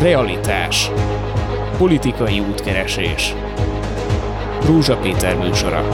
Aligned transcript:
Realitás. 0.00 0.90
Politikai 1.76 2.40
útkeresés. 2.40 3.34
Rózsa 4.66 4.96
Péter 4.96 5.36
műsora. 5.36 5.88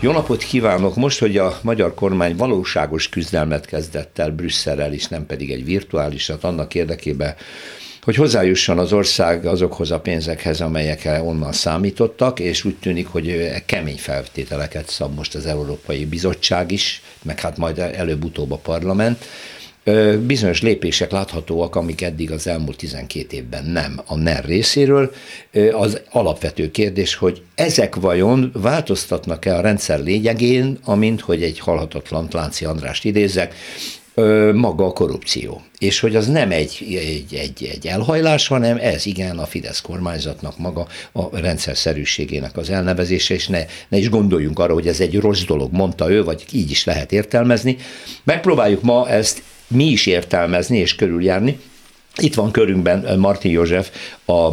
Jó 0.00 0.12
napot 0.12 0.42
kívánok! 0.42 0.96
Most, 0.96 1.18
hogy 1.18 1.36
a 1.36 1.58
magyar 1.62 1.94
kormány 1.94 2.36
valóságos 2.36 3.08
küzdelmet 3.08 3.66
kezdett 3.66 4.18
el 4.18 4.30
Brüsszelrel 4.30 4.92
is, 4.92 5.08
nem 5.08 5.26
pedig 5.26 5.50
egy 5.50 5.64
virtuálisat, 5.64 6.44
annak 6.44 6.74
érdekében, 6.74 7.34
hogy 8.02 8.16
hozzájusson 8.16 8.78
az 8.78 8.92
ország 8.92 9.46
azokhoz 9.46 9.90
a 9.90 10.00
pénzekhez, 10.00 10.60
amelyekre 10.60 11.22
onnan 11.22 11.52
számítottak, 11.52 12.40
és 12.40 12.64
úgy 12.64 12.76
tűnik, 12.76 13.06
hogy 13.06 13.52
kemény 13.66 13.98
feltételeket 13.98 14.88
szab 14.88 15.14
most 15.14 15.34
az 15.34 15.46
Európai 15.46 16.06
Bizottság 16.06 16.70
is, 16.70 17.02
meg 17.22 17.40
hát 17.40 17.56
majd 17.56 17.78
előbb-utóbb 17.78 18.52
a 18.52 18.56
parlament, 18.56 19.24
bizonyos 20.26 20.62
lépések 20.62 21.10
láthatóak, 21.10 21.76
amik 21.76 22.02
eddig 22.02 22.30
az 22.30 22.46
elmúlt 22.46 22.76
12 22.76 23.36
évben 23.36 23.64
nem 23.64 24.00
a 24.06 24.16
NER 24.16 24.44
részéről. 24.44 25.12
Az 25.72 26.00
alapvető 26.10 26.70
kérdés, 26.70 27.14
hogy 27.14 27.42
ezek 27.54 27.94
vajon 27.94 28.50
változtatnak-e 28.54 29.56
a 29.56 29.60
rendszer 29.60 30.00
lényegén, 30.00 30.78
amint 30.84 31.20
hogy 31.20 31.42
egy 31.42 31.58
halhatatlan 31.58 32.28
Lánci 32.30 32.64
Andrást 32.64 33.04
idézek, 33.04 33.54
maga 34.54 34.86
a 34.86 34.92
korrupció. 34.92 35.62
És 35.78 36.00
hogy 36.00 36.16
az 36.16 36.26
nem 36.26 36.50
egy, 36.50 36.78
egy, 36.88 37.34
egy, 37.34 37.70
egy 37.72 37.86
elhajlás, 37.86 38.46
hanem 38.46 38.78
ez 38.80 39.06
igen 39.06 39.38
a 39.38 39.46
Fidesz 39.46 39.80
kormányzatnak 39.80 40.58
maga 40.58 40.86
a 41.12 41.38
rendszerszerűségének 41.38 42.56
az 42.56 42.70
elnevezése, 42.70 43.34
és 43.34 43.48
ne, 43.48 43.64
ne 43.88 43.98
is 43.98 44.08
gondoljunk 44.08 44.58
arra, 44.58 44.72
hogy 44.72 44.88
ez 44.88 45.00
egy 45.00 45.18
rossz 45.18 45.42
dolog, 45.42 45.72
mondta 45.72 46.10
ő, 46.10 46.24
vagy 46.24 46.44
így 46.52 46.70
is 46.70 46.84
lehet 46.84 47.12
értelmezni. 47.12 47.76
Megpróbáljuk 48.24 48.82
ma 48.82 49.08
ezt 49.08 49.42
mi 49.66 49.84
is 49.84 50.06
értelmezni 50.06 50.78
és 50.78 50.94
körüljárni. 50.94 51.58
Itt 52.16 52.34
van 52.34 52.50
körünkben 52.50 53.18
Martin 53.18 53.50
József, 53.50 53.90
a 54.26 54.48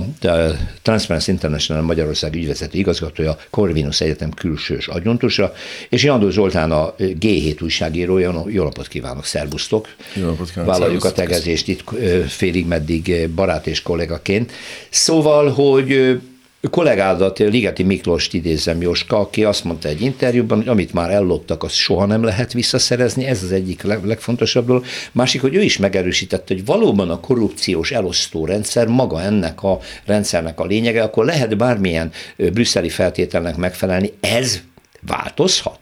Transparency 0.81 1.31
International 1.31 1.83
Magyarország 1.83 2.35
ügyvezető 2.35 2.77
igazgatója, 2.77 3.38
Corvinus 3.49 4.01
Egyetem 4.01 4.31
külsős 4.31 4.88
adjuntusa, 4.88 5.53
és 5.89 6.03
Jandó 6.03 6.29
Zoltán 6.29 6.71
a 6.71 6.95
G7 6.97 7.63
újságírója. 7.63 8.43
Jó 8.47 8.63
napot 8.63 8.88
kívánok, 8.88 9.25
szervusztok! 9.25 9.88
Jó 10.13 10.25
napot 10.25 10.49
kívánok! 10.49 10.71
Vállaljuk 10.71 11.03
a 11.03 11.11
tegezést 11.11 11.67
itt 11.67 11.83
félig 12.27 12.67
meddig 12.67 13.29
barát 13.35 13.67
és 13.67 13.81
kollégaként. 13.81 14.51
Szóval, 14.89 15.49
hogy 15.49 16.19
kollégádat, 16.67 17.39
Ligeti 17.39 17.83
Miklóst 17.83 18.33
idézem, 18.33 18.81
Joska, 18.81 19.19
aki 19.19 19.43
azt 19.43 19.63
mondta 19.63 19.88
egy 19.88 20.02
interjúban, 20.02 20.57
hogy 20.57 20.67
amit 20.67 20.93
már 20.93 21.11
elloptak, 21.11 21.63
azt 21.63 21.75
soha 21.75 22.05
nem 22.05 22.23
lehet 22.23 22.53
visszaszerezni, 22.53 23.25
ez 23.25 23.43
az 23.43 23.51
egyik 23.51 23.83
legfontosabb 23.83 24.66
dolog. 24.66 24.85
Másik, 25.11 25.41
hogy 25.41 25.55
ő 25.55 25.61
is 25.61 25.77
megerősítette, 25.77 26.53
hogy 26.53 26.66
valóban 26.66 27.09
a 27.09 27.19
korrupciós 27.19 27.91
elosztó 27.91 28.45
rendszer 28.45 28.88
maga 28.88 29.21
ennek 29.21 29.63
a 29.63 29.79
rendszernek 30.05 30.59
a 30.59 30.66
lényege, 30.66 31.03
akkor 31.03 31.25
lehet 31.25 31.57
bármilyen 31.57 32.11
brüsszeli 32.38 32.89
feltételnek 32.89 33.55
megfelelni, 33.55 34.13
ez 34.19 34.61
változhat? 35.01 35.79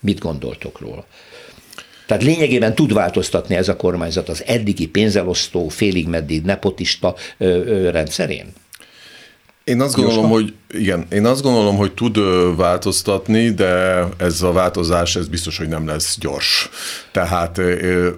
Mit 0.00 0.18
gondoltok 0.18 0.80
róla? 0.80 1.06
Tehát 2.06 2.22
lényegében 2.22 2.74
tud 2.74 2.92
változtatni 2.92 3.54
ez 3.54 3.68
a 3.68 3.76
kormányzat 3.76 4.28
az 4.28 4.44
eddigi 4.46 4.88
pénzelosztó, 4.88 5.68
félig 5.68 6.08
meddig 6.08 6.42
nepotista 6.42 7.14
rendszerén? 7.90 8.52
Én 9.64 9.80
azt 9.80 9.94
gondolom, 9.94 10.30
Jóska? 10.30 10.34
hogy 10.34 10.54
igen, 10.80 11.06
én 11.12 11.26
azt 11.26 11.42
gondolom, 11.42 11.76
hogy 11.76 11.92
tud 11.92 12.18
változtatni, 12.56 13.50
de 13.50 14.04
ez 14.16 14.42
a 14.42 14.52
változás, 14.52 15.16
ez 15.16 15.28
biztos, 15.28 15.58
hogy 15.58 15.68
nem 15.68 15.86
lesz 15.86 16.18
gyors. 16.20 16.68
Tehát 17.12 17.58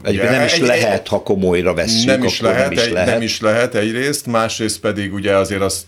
ugye, 0.04 0.30
nem 0.30 0.44
is 0.44 0.52
egy, 0.52 0.60
lehet, 0.60 1.08
ha 1.08 1.22
komolyra 1.22 1.74
veszünk, 1.74 2.06
nem 2.06 2.24
is 2.24 2.40
lehet, 2.40 2.62
nem 2.62 2.72
is 2.72 2.90
lehet. 2.90 3.08
Egy, 3.08 3.14
nem 3.14 3.22
is 3.22 3.40
lehet 3.40 3.74
egyrészt, 3.74 4.26
másrészt 4.26 4.80
pedig 4.80 5.12
ugye 5.12 5.36
azért 5.36 5.60
azt 5.60 5.84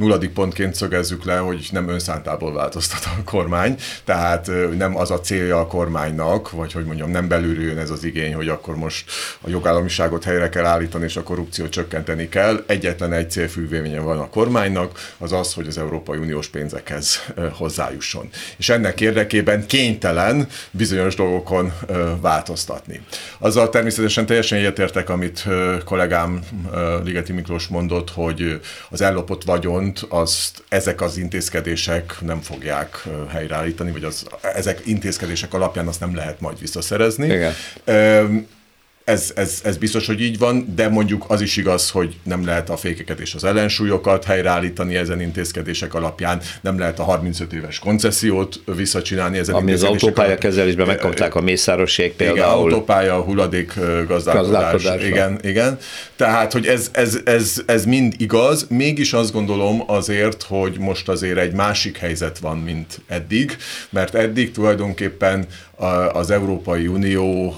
nulladik 0.00 0.30
pontként 0.30 0.74
szögezzük 0.74 1.24
le, 1.24 1.36
hogy 1.36 1.68
nem 1.72 1.88
önszántából 1.88 2.52
változtat 2.52 3.04
a 3.04 3.24
kormány, 3.24 3.76
tehát 4.04 4.50
nem 4.76 4.96
az 4.96 5.10
a 5.10 5.20
célja 5.20 5.58
a 5.58 5.66
kormánynak, 5.66 6.50
vagy 6.50 6.72
hogy 6.72 6.84
mondjam, 6.84 7.10
nem 7.10 7.28
belülről 7.28 7.64
jön 7.64 7.78
ez 7.78 7.90
az 7.90 8.04
igény, 8.04 8.34
hogy 8.34 8.48
akkor 8.48 8.76
most 8.76 9.10
a 9.40 9.48
jogállamiságot 9.50 10.24
helyre 10.24 10.48
kell 10.48 10.64
állítani, 10.64 11.04
és 11.04 11.16
a 11.16 11.22
korrupciót 11.22 11.70
csökkenteni 11.70 12.28
kell. 12.28 12.64
Egyetlen 12.66 13.12
egy 13.12 13.30
célfűvénye 13.30 14.00
van 14.00 14.18
a 14.18 14.28
kormánynak, 14.28 15.14
az 15.18 15.32
az, 15.32 15.54
hogy 15.54 15.66
az 15.66 15.78
Európai 15.78 16.18
Uniós 16.18 16.48
pénzekhez 16.48 17.32
hozzájusson. 17.52 18.28
És 18.56 18.68
ennek 18.68 19.00
érdekében 19.00 19.66
kénytelen 19.66 20.48
bizonyos 20.70 21.14
dolgokon 21.14 21.72
változtatni. 22.20 23.00
Azzal 23.38 23.68
természetesen 23.68 24.26
teljesen 24.26 24.58
egyetértek, 24.58 25.08
amit 25.08 25.44
kollégám 25.84 26.40
Ligeti 27.04 27.32
Miklós 27.32 27.66
mondott, 27.66 28.10
hogy 28.10 28.60
az 28.90 29.00
ellopott 29.00 29.44
vagyon 29.44 29.89
viszont 29.92 30.12
azt 30.12 30.62
ezek 30.68 31.00
az 31.00 31.16
intézkedések 31.16 32.16
nem 32.20 32.40
fogják 32.40 33.02
helyreállítani, 33.28 33.90
vagy 33.90 34.04
az, 34.04 34.26
ezek 34.54 34.82
intézkedések 34.84 35.54
alapján 35.54 35.86
azt 35.86 36.00
nem 36.00 36.14
lehet 36.14 36.40
majd 36.40 36.58
visszaszerezni. 36.58 37.26
Igen 37.26 37.52
ez, 39.04 39.32
ez, 39.34 39.60
ez 39.64 39.76
biztos, 39.76 40.06
hogy 40.06 40.20
így 40.20 40.38
van, 40.38 40.72
de 40.74 40.88
mondjuk 40.88 41.24
az 41.28 41.40
is 41.40 41.56
igaz, 41.56 41.90
hogy 41.90 42.16
nem 42.22 42.44
lehet 42.44 42.70
a 42.70 42.76
fékeket 42.76 43.20
és 43.20 43.34
az 43.34 43.44
ellensúlyokat 43.44 44.24
helyreállítani 44.24 44.96
ezen 44.96 45.20
intézkedések 45.20 45.94
alapján, 45.94 46.40
nem 46.60 46.78
lehet 46.78 46.98
a 46.98 47.02
35 47.02 47.52
éves 47.52 47.78
koncesziót 47.78 48.60
visszacsinálni 48.76 49.38
ezen 49.38 49.54
Ami 49.54 49.72
az 49.72 49.82
autópálya 49.82 50.38
kezelésben 50.38 50.86
megkapták 50.86 51.34
a 51.34 51.40
mészároség 51.40 52.12
például. 52.12 52.38
Igen, 52.38 52.48
autópálya, 52.48 53.20
hulladék 53.20 53.74
gazdálkodás. 54.06 55.04
Igen, 55.04 55.38
igen. 55.42 55.78
Tehát, 56.16 56.52
hogy 56.52 56.66
ez, 56.66 56.88
ez, 56.92 57.18
ez, 57.24 57.62
ez 57.66 57.84
mind 57.84 58.14
igaz, 58.16 58.66
mégis 58.68 59.12
azt 59.12 59.32
gondolom 59.32 59.82
azért, 59.86 60.42
hogy 60.42 60.76
most 60.78 61.08
azért 61.08 61.38
egy 61.38 61.52
másik 61.52 61.96
helyzet 61.96 62.38
van, 62.38 62.58
mint 62.58 63.00
eddig, 63.06 63.56
mert 63.90 64.14
eddig 64.14 64.50
tulajdonképpen 64.50 65.46
az 66.12 66.30
Európai 66.30 66.86
Unió 66.86 67.54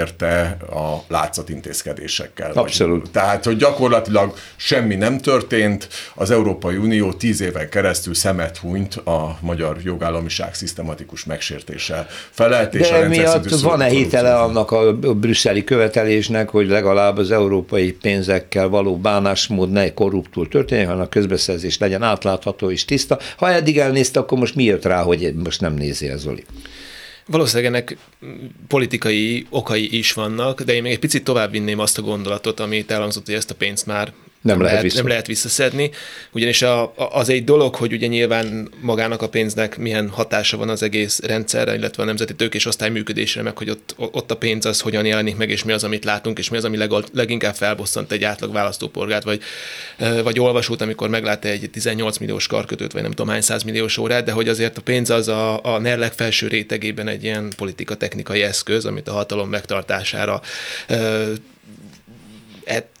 beérte 0.00 0.56
a 0.70 1.04
látszatintézkedésekkel. 1.08 2.50
Abszolút. 2.52 3.00
Vagy, 3.00 3.10
tehát, 3.10 3.44
hogy 3.44 3.56
gyakorlatilag 3.56 4.34
semmi 4.56 4.94
nem 4.94 5.18
történt, 5.18 5.88
az 6.14 6.30
Európai 6.30 6.76
Unió 6.76 7.12
tíz 7.12 7.40
éven 7.40 7.68
keresztül 7.68 8.14
szemet 8.14 8.56
hunyt 8.56 8.94
a 8.94 9.38
magyar 9.40 9.76
jogállamiság 9.82 10.54
szisztematikus 10.54 11.24
megsértése 11.24 12.06
felett. 12.30 12.74
És 12.74 12.88
De 12.88 13.08
miatt 13.08 13.48
van-e 13.48 13.86
hitele 13.86 14.34
annak 14.34 14.70
a 14.70 14.92
brüsszeli 14.94 15.64
követelésnek, 15.64 16.48
hogy 16.48 16.68
legalább 16.68 17.18
az 17.18 17.30
európai 17.30 17.92
pénzekkel 17.92 18.68
való 18.68 18.96
bánásmód 18.96 19.70
ne 19.70 19.94
korruptul 19.94 20.48
történjen, 20.48 20.86
hanem 20.86 21.02
a 21.02 21.08
közbeszerzés 21.08 21.78
legyen 21.78 22.02
átlátható 22.02 22.70
és 22.70 22.84
tiszta. 22.84 23.18
Ha 23.36 23.50
eddig 23.50 23.78
elnézte, 23.78 24.20
akkor 24.20 24.38
most 24.38 24.54
mi 24.54 24.64
jött 24.64 24.84
rá, 24.84 25.02
hogy 25.02 25.34
most 25.34 25.60
nem 25.60 25.74
nézi 25.74 26.08
ez 26.08 26.20
Zoli? 26.20 26.44
Valószínűleg 27.30 27.72
ennek 27.72 27.96
politikai 28.66 29.46
okai 29.50 29.98
is 29.98 30.12
vannak, 30.12 30.62
de 30.62 30.74
én 30.74 30.82
még 30.82 30.92
egy 30.92 30.98
picit 30.98 31.24
tovább 31.24 31.50
vinném 31.50 31.78
azt 31.78 31.98
a 31.98 32.02
gondolatot, 32.02 32.60
amit 32.60 32.90
elhangzott, 32.90 33.26
hogy 33.26 33.34
ezt 33.34 33.50
a 33.50 33.54
pénzt 33.54 33.86
már 33.86 34.12
nem, 34.42 34.56
nem, 34.56 34.66
lehet, 34.66 34.82
vissza. 34.82 34.96
nem 34.96 35.06
lehet 35.08 35.26
visszaszedni, 35.26 35.90
ugyanis 36.32 36.62
a, 36.62 36.82
a, 36.82 36.92
az 36.96 37.28
egy 37.28 37.44
dolog, 37.44 37.74
hogy 37.74 37.92
ugye 37.92 38.06
nyilván 38.06 38.68
magának 38.80 39.22
a 39.22 39.28
pénznek 39.28 39.78
milyen 39.78 40.08
hatása 40.08 40.56
van 40.56 40.68
az 40.68 40.82
egész 40.82 41.20
rendszerre, 41.20 41.74
illetve 41.74 42.02
a 42.02 42.06
nemzeti 42.06 42.34
tőkés 42.34 42.66
osztály 42.66 42.90
működésre, 42.90 43.42
meg 43.42 43.58
hogy 43.58 43.70
ott, 43.70 43.94
ott 43.96 44.30
a 44.30 44.36
pénz 44.36 44.66
az 44.66 44.80
hogyan 44.80 45.04
jelenik 45.04 45.36
meg, 45.36 45.50
és 45.50 45.64
mi 45.64 45.72
az, 45.72 45.84
amit 45.84 46.04
látunk, 46.04 46.38
és 46.38 46.48
mi 46.48 46.56
az, 46.56 46.64
ami 46.64 46.76
leg, 46.76 46.90
leginkább 47.12 47.54
felbosszant 47.54 48.12
egy 48.12 48.24
átlag 48.24 48.52
választópolgárt, 48.52 49.24
vagy, 49.24 49.40
vagy 50.22 50.40
olvasót, 50.40 50.80
amikor 50.80 51.08
meglát 51.08 51.44
egy 51.44 51.70
18 51.70 52.18
milliós 52.18 52.46
karkötőt, 52.46 52.92
vagy 52.92 53.02
nem 53.02 53.10
tudom 53.10 53.28
hány 53.28 53.42
milliós 53.64 53.98
órát, 53.98 54.24
de 54.24 54.32
hogy 54.32 54.48
azért 54.48 54.78
a 54.78 54.82
pénz 54.82 55.10
az 55.10 55.28
a, 55.28 55.64
a 55.64 55.78
NER 55.78 55.98
legfelső 55.98 56.46
rétegében 56.46 57.08
egy 57.08 57.24
ilyen 57.24 57.52
politika 57.56 57.94
technikai 57.94 58.42
eszköz, 58.42 58.84
amit 58.84 59.08
a 59.08 59.12
hatalom 59.12 59.48
megtartására 59.48 60.40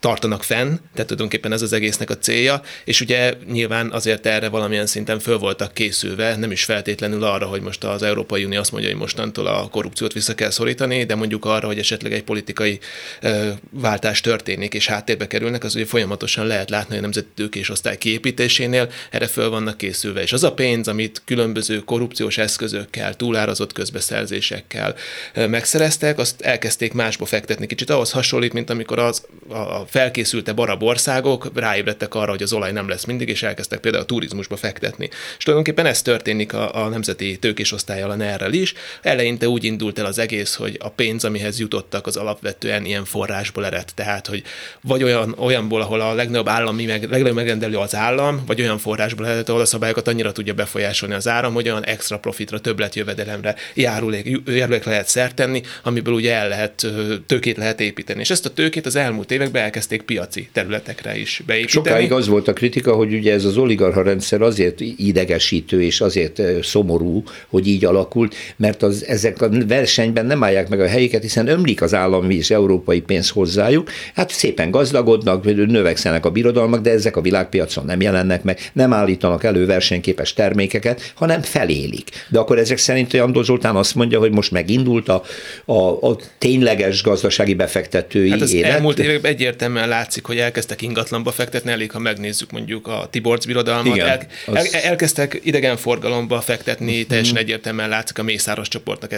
tartanak 0.00 0.42
fenn, 0.42 0.66
tehát 0.68 1.06
tulajdonképpen 1.06 1.52
ez 1.52 1.62
az 1.62 1.72
egésznek 1.72 2.10
a 2.10 2.18
célja, 2.18 2.62
és 2.84 3.00
ugye 3.00 3.34
nyilván 3.50 3.92
azért 3.92 4.26
erre 4.26 4.48
valamilyen 4.48 4.86
szinten 4.86 5.18
föl 5.18 5.38
voltak 5.38 5.74
készülve, 5.74 6.36
nem 6.36 6.50
is 6.50 6.64
feltétlenül 6.64 7.24
arra, 7.24 7.46
hogy 7.46 7.60
most 7.60 7.84
az 7.84 8.02
Európai 8.02 8.44
Unió 8.44 8.58
azt 8.58 8.72
mondja, 8.72 8.90
hogy 8.90 8.98
mostantól 8.98 9.46
a 9.46 9.68
korrupciót 9.68 10.12
vissza 10.12 10.34
kell 10.34 10.50
szorítani, 10.50 11.04
de 11.04 11.14
mondjuk 11.14 11.44
arra, 11.44 11.66
hogy 11.66 11.78
esetleg 11.78 12.12
egy 12.12 12.22
politikai 12.22 12.78
ö, 13.20 13.50
váltás 13.70 14.20
történik, 14.20 14.74
és 14.74 14.86
háttérbe 14.86 15.26
kerülnek, 15.26 15.64
az 15.64 15.74
ugye 15.74 15.86
folyamatosan 15.86 16.46
lehet 16.46 16.70
látni, 16.70 16.96
a 16.96 17.00
nemzeti 17.00 17.28
tőkés 17.34 17.70
osztály 17.70 17.98
kiépítésénél 17.98 18.90
erre 19.10 19.26
föl 19.26 19.48
vannak 19.48 19.76
készülve. 19.76 20.22
És 20.22 20.32
az 20.32 20.44
a 20.44 20.52
pénz, 20.52 20.88
amit 20.88 21.22
különböző 21.24 21.78
korrupciós 21.78 22.38
eszközökkel, 22.38 23.14
túlárazott 23.14 23.72
közbeszerzésekkel 23.72 24.94
megszereztek, 25.34 26.18
azt 26.18 26.40
elkezdték 26.40 26.92
másba 26.92 27.24
fektetni. 27.24 27.66
Kicsit 27.66 27.90
ahhoz 27.90 28.10
hasonlít, 28.10 28.52
mint 28.52 28.70
amikor 28.70 28.98
az 28.98 29.22
a 29.48 29.59
felkészülte 29.88 30.52
barab 30.52 30.82
országok 30.82 31.50
ráébredtek 31.54 32.14
arra, 32.14 32.30
hogy 32.30 32.42
az 32.42 32.52
olaj 32.52 32.72
nem 32.72 32.88
lesz 32.88 33.04
mindig, 33.04 33.28
és 33.28 33.42
elkezdtek 33.42 33.78
például 33.78 34.02
a 34.02 34.06
turizmusba 34.06 34.56
fektetni. 34.56 35.08
És 35.38 35.44
tulajdonképpen 35.44 35.86
ez 35.86 36.02
történik 36.02 36.52
a, 36.52 36.84
a 36.84 36.88
nemzeti 36.88 37.38
tőkésosztályjal 37.38 38.10
a 38.10 38.14
ner 38.14 38.48
is. 38.50 38.74
Eleinte 39.02 39.48
úgy 39.48 39.64
indult 39.64 39.98
el 39.98 40.04
az 40.04 40.18
egész, 40.18 40.54
hogy 40.54 40.76
a 40.80 40.88
pénz, 40.88 41.24
amihez 41.24 41.58
jutottak, 41.58 42.06
az 42.06 42.16
alapvetően 42.16 42.84
ilyen 42.84 43.04
forrásból 43.04 43.66
eredt. 43.66 43.94
Tehát, 43.94 44.26
hogy 44.26 44.42
vagy 44.80 45.02
olyan, 45.02 45.34
olyanból, 45.38 45.80
ahol 45.80 46.00
a 46.00 46.14
legnagyobb 46.14 46.48
állami, 46.48 46.84
meg, 46.84 47.02
legnagyobb 47.02 47.34
megrendelő 47.34 47.76
az 47.76 47.94
állam, 47.94 48.42
vagy 48.46 48.60
olyan 48.60 48.78
forrásból 48.78 49.26
eredt, 49.26 49.48
ahol 49.48 49.60
a 49.60 49.64
szabályokat 49.64 50.08
annyira 50.08 50.32
tudja 50.32 50.54
befolyásolni 50.54 51.14
az 51.14 51.28
áram, 51.28 51.54
hogy 51.54 51.68
olyan 51.68 51.84
extra 51.84 52.18
profitra, 52.18 52.60
többletjövedelemre 52.60 53.54
járulék, 53.74 54.40
járulék 54.46 54.84
lehet 54.84 55.08
szert 55.08 55.34
tenni, 55.34 55.62
amiből 55.82 56.14
ugye 56.14 56.34
el 56.34 56.48
lehet, 56.48 56.86
tőkét 57.26 57.56
lehet 57.56 57.80
építeni. 57.80 58.20
És 58.20 58.30
ezt 58.30 58.46
a 58.46 58.50
tőkét 58.50 58.86
az 58.86 58.96
elmúlt 58.96 59.30
években 59.40 59.62
elkezdték 59.62 60.02
piaci 60.02 60.48
területekre 60.52 61.18
is 61.18 61.42
beépíteni. 61.46 61.86
Sokáig 61.86 62.12
az 62.12 62.28
volt 62.28 62.48
a 62.48 62.52
kritika, 62.52 62.94
hogy 62.94 63.14
ugye 63.14 63.32
ez 63.32 63.44
az 63.44 63.56
oligarha 63.56 64.02
rendszer 64.02 64.42
azért 64.42 64.80
idegesítő 64.80 65.82
és 65.82 66.00
azért 66.00 66.42
szomorú, 66.62 67.22
hogy 67.48 67.68
így 67.68 67.84
alakult, 67.84 68.34
mert 68.56 68.82
az, 68.82 69.04
ezek 69.06 69.42
a 69.42 69.48
versenyben 69.66 70.26
nem 70.26 70.44
állják 70.44 70.68
meg 70.68 70.80
a 70.80 70.86
helyüket, 70.86 71.22
hiszen 71.22 71.46
ömlik 71.48 71.82
az 71.82 71.94
állami 71.94 72.34
és 72.34 72.50
európai 72.50 73.00
pénz 73.00 73.28
hozzájuk, 73.28 73.90
hát 74.14 74.30
szépen 74.30 74.70
gazdagodnak, 74.70 75.44
növekszenek 75.44 76.26
a 76.26 76.30
birodalmak, 76.30 76.80
de 76.80 76.90
ezek 76.90 77.16
a 77.16 77.20
világpiacon 77.20 77.84
nem 77.84 78.00
jelennek 78.00 78.42
meg, 78.42 78.58
nem 78.72 78.92
állítanak 78.92 79.44
elő 79.44 79.66
versenyképes 79.66 80.32
termékeket, 80.32 81.12
hanem 81.14 81.42
felélik. 81.42 82.08
De 82.28 82.38
akkor 82.38 82.58
ezek 82.58 82.78
szerint 82.78 83.14
Andor 83.14 83.44
Zoltán 83.44 83.76
azt 83.76 83.94
mondja, 83.94 84.18
hogy 84.18 84.30
most 84.30 84.50
megindult 84.50 85.08
a, 85.08 85.22
a, 85.64 86.08
a 86.08 86.16
tényleges 86.38 87.02
gazdasági 87.02 87.54
befektetői 87.54 88.30
hát 88.30 88.40
az 88.40 88.52
élet. 88.52 88.70
elmúlt 88.70 88.98
években 88.98 89.29
egyértelműen 89.30 89.88
látszik, 89.88 90.24
hogy 90.24 90.38
elkezdtek 90.38 90.82
ingatlanba 90.82 91.30
fektetni, 91.30 91.70
elég, 91.70 91.90
ha 91.90 91.98
megnézzük 91.98 92.50
mondjuk 92.50 92.86
a 92.86 93.08
Tiborcs 93.10 93.46
birodalmat, 93.46 93.94
Igen, 93.94 94.08
el, 94.08 94.26
az... 94.46 94.74
el, 94.74 94.80
elkezdtek 94.80 95.40
idegenforgalomba 95.42 96.40
fektetni, 96.40 96.92
uh-huh. 96.92 97.08
teljesen 97.08 97.36
egyértelműen 97.36 97.88
látszik 97.88 98.18
a 98.18 98.22
Mészáros 98.22 98.68
csoportnak, 98.68 99.12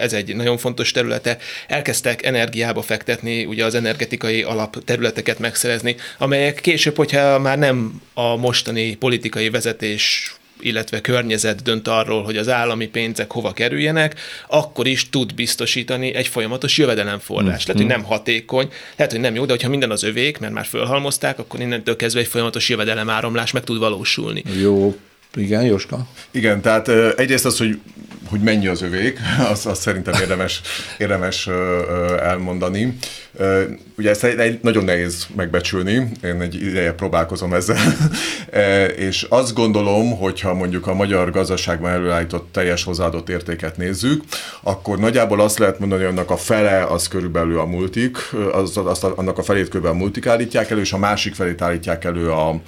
ez 0.00 0.12
egy 0.12 0.36
nagyon 0.36 0.58
fontos 0.58 0.90
területe. 0.90 1.38
Elkezdtek 1.66 2.24
energiába 2.24 2.82
fektetni, 2.82 3.44
ugye 3.44 3.64
az 3.64 3.74
energetikai 3.74 4.42
alapterületeket 4.42 5.38
megszerezni, 5.38 5.96
amelyek 6.18 6.60
később, 6.60 6.96
hogyha 6.96 7.38
már 7.38 7.58
nem 7.58 8.02
a 8.14 8.36
mostani 8.36 8.94
politikai 8.94 9.50
vezetés 9.50 10.34
illetve 10.66 11.00
környezet 11.00 11.62
dönt 11.62 11.88
arról, 11.88 12.22
hogy 12.22 12.36
az 12.36 12.48
állami 12.48 12.86
pénzek 12.86 13.32
hova 13.32 13.52
kerüljenek, 13.52 14.20
akkor 14.48 14.86
is 14.86 15.08
tud 15.10 15.34
biztosítani 15.34 16.14
egy 16.14 16.26
folyamatos 16.26 16.78
jövedelemforrás. 16.78 17.62
Mm. 17.62 17.66
Lehet, 17.66 17.76
hogy 17.76 17.86
nem 17.86 18.02
hatékony, 18.02 18.68
lehet, 18.96 19.12
hogy 19.12 19.20
nem 19.20 19.34
jó, 19.34 19.44
de 19.44 19.52
hogyha 19.52 19.68
minden 19.68 19.90
az 19.90 20.02
övék, 20.02 20.38
mert 20.38 20.52
már 20.52 20.66
fölhalmozták, 20.66 21.38
akkor 21.38 21.60
innentől 21.60 21.96
kezdve 21.96 22.20
egy 22.20 22.26
folyamatos 22.26 22.68
jövedelemáramlás 22.68 23.50
meg 23.50 23.64
tud 23.64 23.78
valósulni. 23.78 24.42
Jó, 24.60 24.96
igen, 25.36 25.64
Jóska? 25.64 26.06
Igen, 26.30 26.60
tehát 26.60 26.88
egyrészt 27.18 27.44
az, 27.44 27.58
hogy, 27.58 27.80
hogy 28.28 28.40
mennyi 28.40 28.66
az 28.66 28.82
övék, 28.82 29.18
azt, 29.50 29.66
azt 29.66 29.80
szerintem 29.80 30.20
érdemes, 30.20 30.60
érdemes 30.98 31.48
elmondani. 32.20 32.96
Ugye 33.98 34.10
ezt 34.10 34.24
egy, 34.24 34.38
egy, 34.38 34.58
nagyon 34.62 34.84
nehéz 34.84 35.26
megbecsülni, 35.36 36.08
én 36.24 36.40
egy 36.40 36.54
ideje 36.54 36.92
próbálkozom 36.92 37.54
ezzel, 37.54 37.96
és 39.08 39.26
azt 39.28 39.54
gondolom, 39.54 40.16
hogyha 40.18 40.54
mondjuk 40.54 40.86
a 40.86 40.94
magyar 40.94 41.30
gazdaságban 41.30 41.90
előállított 41.90 42.48
teljes 42.52 42.84
hozzáadott 42.84 43.28
értéket 43.28 43.76
nézzük, 43.76 44.22
akkor 44.62 44.98
nagyjából 44.98 45.40
azt 45.40 45.58
lehet 45.58 45.78
mondani, 45.78 46.02
hogy 46.02 46.10
annak 46.10 46.30
a 46.30 46.36
fele 46.36 46.84
az 46.84 47.08
körülbelül 47.08 47.58
a 47.58 47.64
multik, 47.64 48.16
az, 48.52 48.76
az, 48.76 49.04
annak 49.04 49.38
a 49.38 49.42
felét 49.42 49.66
körülbelül 49.68 49.96
a 49.96 50.00
multik 50.00 50.26
állítják 50.26 50.70
elő, 50.70 50.80
és 50.80 50.92
a 50.92 50.98
másik 50.98 51.34
felét 51.34 51.62
állítják 51.62 52.04
elő 52.04 52.30
a, 52.30 52.60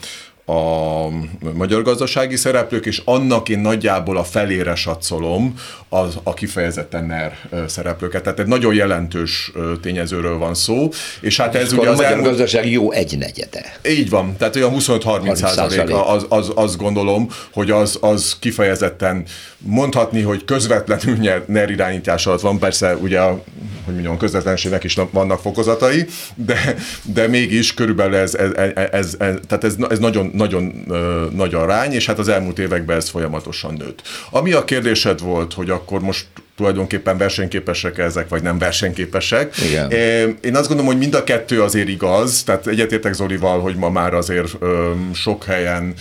a 0.48 1.08
magyar 1.54 1.82
gazdasági 1.82 2.36
szereplők, 2.36 2.86
és 2.86 3.02
annak 3.04 3.48
én 3.48 3.58
nagyjából 3.58 4.16
a 4.16 4.24
felére 4.24 4.74
satszolom 4.74 5.54
az, 5.88 6.18
a 6.22 6.34
kifejezetten 6.34 7.04
NER 7.04 7.36
szereplőket. 7.66 8.22
Tehát 8.22 8.38
egy 8.38 8.46
nagyon 8.46 8.74
jelentős 8.74 9.52
tényezőről 9.82 10.38
van 10.38 10.54
szó. 10.54 10.88
És 11.20 11.36
hát 11.36 11.54
ez 11.54 11.72
ugye 11.72 11.88
a 11.88 11.92
magyar 11.92 12.10
elmúlt... 12.10 12.28
gazdaság 12.28 12.70
jó 12.70 12.92
egynegyede. 12.92 13.78
Így 13.88 14.10
van, 14.10 14.36
tehát 14.36 14.56
olyan 14.56 14.72
25-30 14.78 15.34
százaléka, 15.34 16.06
az, 16.08 16.26
az, 16.28 16.52
azt 16.54 16.76
gondolom, 16.76 17.28
hogy 17.52 17.70
az, 17.70 17.98
az 18.00 18.36
kifejezetten 18.40 19.24
mondhatni, 19.58 20.22
hogy 20.22 20.44
közvetlenül 20.44 21.42
NER 21.46 21.70
irányítás 21.70 22.26
alatt 22.26 22.40
van, 22.40 22.58
persze 22.58 22.96
ugye 22.96 23.20
hogy 23.84 23.96
mondjam, 23.96 24.18
közvetlenségnek 24.18 24.84
is 24.84 24.98
vannak 25.10 25.40
fokozatai, 25.40 26.06
de, 26.34 26.74
de 27.02 27.26
mégis 27.26 27.74
körülbelül 27.74 28.16
ez, 28.16 28.34
ez, 28.34 28.50
ez, 28.52 28.70
ez, 28.74 29.14
ez 29.18 29.34
tehát 29.46 29.64
ez, 29.64 29.74
ez 29.90 29.98
nagyon, 29.98 30.30
nagyon 30.38 30.84
nagy 31.34 31.54
arány, 31.54 31.92
és 31.92 32.06
hát 32.06 32.18
az 32.18 32.28
elmúlt 32.28 32.58
években 32.58 32.96
ez 32.96 33.08
folyamatosan 33.08 33.74
nőtt. 33.74 34.02
Ami 34.30 34.52
a 34.52 34.64
kérdésed 34.64 35.20
volt, 35.20 35.52
hogy 35.52 35.70
akkor 35.70 36.00
most 36.00 36.26
tulajdonképpen 36.58 37.16
versenyképesek 37.16 37.98
ezek, 37.98 38.28
vagy 38.28 38.42
nem 38.42 38.58
versenyképesek. 38.58 39.54
Igen. 39.68 39.90
Én 40.40 40.56
azt 40.56 40.68
gondolom, 40.68 40.86
hogy 40.86 40.98
mind 40.98 41.14
a 41.14 41.24
kettő 41.24 41.62
azért 41.62 41.88
igaz, 41.88 42.42
tehát 42.42 42.66
egyetértek 42.66 43.12
Zolival, 43.12 43.60
hogy 43.60 43.76
ma 43.76 43.90
már 43.90 44.14
azért 44.14 44.56
sok 45.14 45.44
helyen 45.44 45.94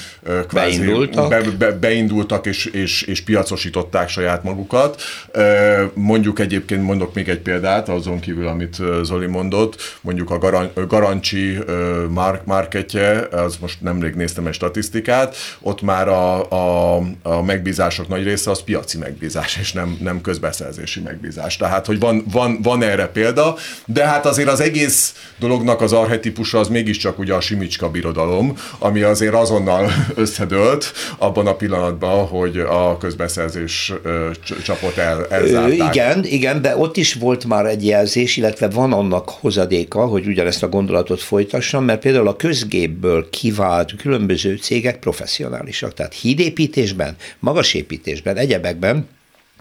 kvázi 0.48 0.78
beindultak, 0.78 1.30
be, 1.30 1.42
be, 1.58 1.72
beindultak 1.72 2.46
és, 2.46 2.66
és, 2.66 3.02
és 3.02 3.22
piacosították 3.22 4.10
saját 4.10 4.44
magukat. 4.44 5.02
Mondjuk 5.94 6.40
egyébként 6.40 6.84
mondok 6.84 7.14
még 7.14 7.30
egy 7.30 7.40
példát, 7.40 7.90
azon 7.90 8.20
kívül, 8.20 8.48
amit 8.48 8.76
Zoli 9.04 9.26
mondott, 9.26 9.98
mondjuk 10.02 10.30
a 10.32 10.38
garan, 10.38 10.72
Garancsi 10.88 11.58
mark, 12.10 12.46
marketje, 12.46 13.28
az 13.32 13.58
most 13.62 13.82
nemrég 13.82 14.14
néztem 14.14 14.48
egy 14.48 14.54
statisztikát, 14.54 15.36
ott 15.62 15.82
már 15.82 16.08
a, 16.08 16.52
a, 16.52 17.02
a 17.22 17.42
megbízások 17.44 18.08
nagy 18.08 18.24
része 18.24 18.52
az 18.52 18.64
piaci 18.64 18.98
megbízás, 18.98 19.58
és 19.62 19.74
nem, 19.74 19.98
nem 20.02 20.22
közben 20.22 20.47
beszerzési 20.48 21.00
megbízás. 21.00 21.58
Tehát, 21.58 21.86
hogy 21.86 22.00
van, 22.00 22.24
van, 22.32 22.60
van 22.62 22.84
erre 22.84 23.08
példa, 23.08 23.56
de 23.86 24.06
hát 24.06 24.26
azért 24.26 24.50
az 24.50 24.60
egész 24.60 25.14
dolognak 25.40 25.82
az 25.82 25.94
arhetipusa 25.94 26.60
az 26.60 26.68
mégiscsak 26.68 27.20
ugye 27.20 27.34
a 27.34 27.42
Simicska 27.42 27.90
birodalom, 27.90 28.58
ami 28.80 29.02
azért 29.02 29.34
azonnal 29.34 29.92
összedőlt 30.16 30.92
abban 31.18 31.48
a 31.48 31.56
pillanatban, 31.56 32.26
hogy 32.26 32.58
a 32.58 32.98
közbeszerzés 32.98 33.94
csapot 34.64 34.98
el, 34.98 35.26
elzárták. 35.30 35.96
Igen, 35.96 36.26
igen, 36.26 36.62
de 36.62 36.78
ott 36.78 36.98
is 36.98 37.14
volt 37.14 37.46
már 37.46 37.66
egy 37.66 37.86
jelzés, 37.86 38.38
illetve 38.38 38.68
van 38.70 38.94
annak 38.94 39.30
hozadéka, 39.30 40.06
hogy 40.06 40.28
ugyanezt 40.28 40.64
a 40.64 40.70
gondolatot 40.70 41.22
folytassam, 41.22 41.84
mert 41.84 42.02
például 42.02 42.28
a 42.28 42.36
közgépből 42.36 43.30
kivált 43.30 43.96
különböző 43.96 44.56
cégek 44.56 45.00
professzionálisak, 45.00 45.94
tehát 45.94 46.14
hídépítésben, 46.14 47.16
magasépítésben, 47.40 48.38
egyebekben 48.38 49.08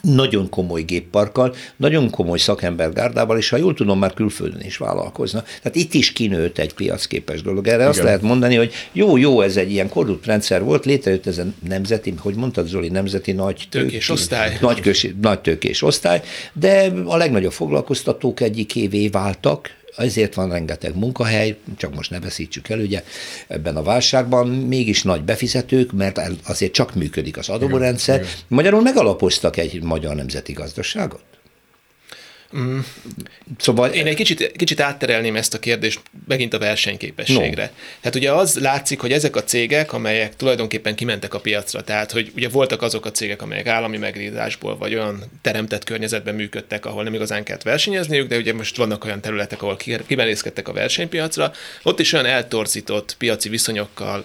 nagyon 0.03 0.49
komoly 0.49 0.83
gépparkkal, 0.83 1.55
nagyon 1.77 2.11
komoly 2.11 2.39
szakembergárdával, 2.39 3.39
és 3.39 3.49
ha 3.49 3.57
jól 3.57 3.75
tudom, 3.75 3.99
már 3.99 4.15
külföldön 4.15 4.61
is 4.61 4.77
vállalkozna. 4.77 5.43
Tehát 5.43 5.77
itt 5.77 5.95
is 5.95 6.13
kinőtt 6.13 6.59
egy 6.59 6.75
piacképes 6.75 7.43
dolog. 7.43 7.67
Erre 7.67 7.77
Igen. 7.77 7.89
azt 7.89 8.03
lehet 8.03 8.23
mondani, 8.23 8.55
hogy 8.55 8.73
jó, 8.93 9.17
jó, 9.17 9.41
ez 9.41 9.57
egy 9.57 9.71
ilyen 9.71 9.89
korrupt 9.89 10.27
rendszer 10.27 10.63
volt, 10.63 10.85
létrejött 10.85 11.27
ez 11.27 11.39
a 11.39 11.45
nemzeti, 11.69 12.15
hogy 12.19 12.35
mondtad 12.35 12.67
Zoli, 12.67 12.89
nemzeti 12.89 13.33
nagy 13.33 13.67
tőkés 13.71 14.09
osztály. 14.09 14.59
Nagy, 14.61 14.81
kös, 14.81 15.07
nagy 15.21 15.41
tőkés 15.41 15.83
osztály, 15.83 16.23
de 16.53 16.93
a 17.05 17.17
legnagyobb 17.17 17.53
foglalkoztatók 17.53 18.41
egyikévé 18.41 19.09
váltak, 19.09 19.76
ezért 19.97 20.35
van 20.35 20.51
rengeteg 20.51 20.97
munkahely, 20.97 21.57
csak 21.77 21.95
most 21.95 22.11
ne 22.11 22.21
veszítsük 22.21 22.69
el, 22.69 22.79
ugye 22.79 23.05
ebben 23.49 23.77
a 23.77 23.83
válságban, 23.83 24.49
mégis 24.49 25.03
nagy 25.03 25.23
befizetők, 25.23 25.93
mert 25.93 26.21
azért 26.47 26.73
csak 26.73 26.95
működik 26.95 27.37
az 27.37 27.49
adórendszer. 27.49 28.25
Magyarul 28.49 28.83
megalapoztak 28.83 29.57
egy 29.57 29.83
magyar 29.83 30.15
nemzeti 30.15 30.53
gazdaságot? 30.53 31.36
Mm. 32.59 32.79
Szóval 33.59 33.91
én 33.91 34.07
egy 34.07 34.15
kicsit, 34.15 34.53
kicsit 34.57 34.81
átterelném 34.81 35.37
ezt 35.37 35.55
a 35.55 35.59
kérdést 35.59 36.01
megint 36.29 36.55
a 36.55 36.59
versenyképességre. 36.59 37.63
No. 37.63 37.79
Hát 38.03 38.15
ugye 38.15 38.33
az 38.33 38.59
látszik, 38.59 39.01
hogy 39.01 39.13
ezek 39.13 39.37
a 39.37 39.45
cégek, 39.45 39.93
amelyek 39.93 40.37
tulajdonképpen 40.37 40.95
kimentek 40.95 41.35
a 41.35 41.41
piacra, 41.41 41.83
tehát 41.83 42.13
hogy 42.13 42.33
ugye 42.37 42.49
voltak 42.49 42.83
azok 42.83 43.07
a 43.07 43.11
cégek, 43.11 43.43
amelyek 43.43 43.67
állami 43.67 43.97
megrázásból 43.97 44.77
vagy 44.77 44.95
olyan 44.95 45.25
teremtett 45.43 45.85
környezetben 45.85 46.35
működtek, 46.35 46.87
ahol 46.87 47.03
nem 47.03 47.15
igazán 47.15 47.45
kellett 47.45 47.63
versenyezniük, 47.63 48.29
de 48.29 48.37
ugye 48.37 48.55
most 48.55 48.77
vannak 48.77 49.05
olyan 49.05 49.21
területek, 49.21 49.63
ahol 49.63 49.77
kimerészkedtek 50.07 50.69
a 50.69 50.73
versenypiacra, 50.73 51.53
ott 51.83 52.01
is 52.01 52.13
olyan 52.13 52.27
eltorzított 52.27 53.15
piaci 53.19 53.49
viszonyokkal 53.49 54.25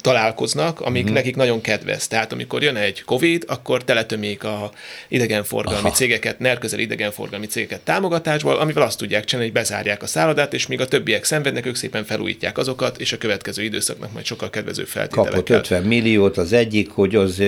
találkoznak, 0.00 0.80
amik 0.80 1.02
uh-huh. 1.02 1.16
nekik 1.16 1.36
nagyon 1.36 1.60
kedvez. 1.60 2.08
Tehát 2.08 2.32
amikor 2.32 2.62
jön 2.62 2.76
egy 2.76 3.02
Covid, 3.02 3.44
akkor 3.46 3.84
teletömik 3.84 4.44
a 4.44 4.70
idegenforgalmi 5.08 5.86
Aha. 5.86 5.94
cégeket, 5.94 6.38
nerközel 6.38 6.78
idegenforgalmi 6.78 7.46
cégeket 7.46 7.80
támogatásból, 7.80 8.56
amivel 8.56 8.82
azt 8.82 8.98
tudják 8.98 9.24
csinálni, 9.24 9.50
hogy 9.50 9.60
bezárják 9.60 10.02
a 10.02 10.06
szállodát, 10.06 10.54
és 10.54 10.66
míg 10.66 10.80
a 10.80 10.86
többiek 10.86 11.24
szenvednek, 11.24 11.66
ők 11.66 11.76
szépen 11.76 12.04
felújítják 12.04 12.58
azokat, 12.58 13.00
és 13.00 13.12
a 13.12 13.18
következő 13.18 13.62
időszaknak 13.62 14.12
majd 14.12 14.24
sokkal 14.24 14.50
kedvező 14.50 14.84
feltételekkel. 14.84 15.32
Kapott 15.32 15.50
50 15.50 15.82
milliót 15.82 16.36
az 16.36 16.52
egyik, 16.52 16.90
hogy 16.90 17.14
az 17.14 17.42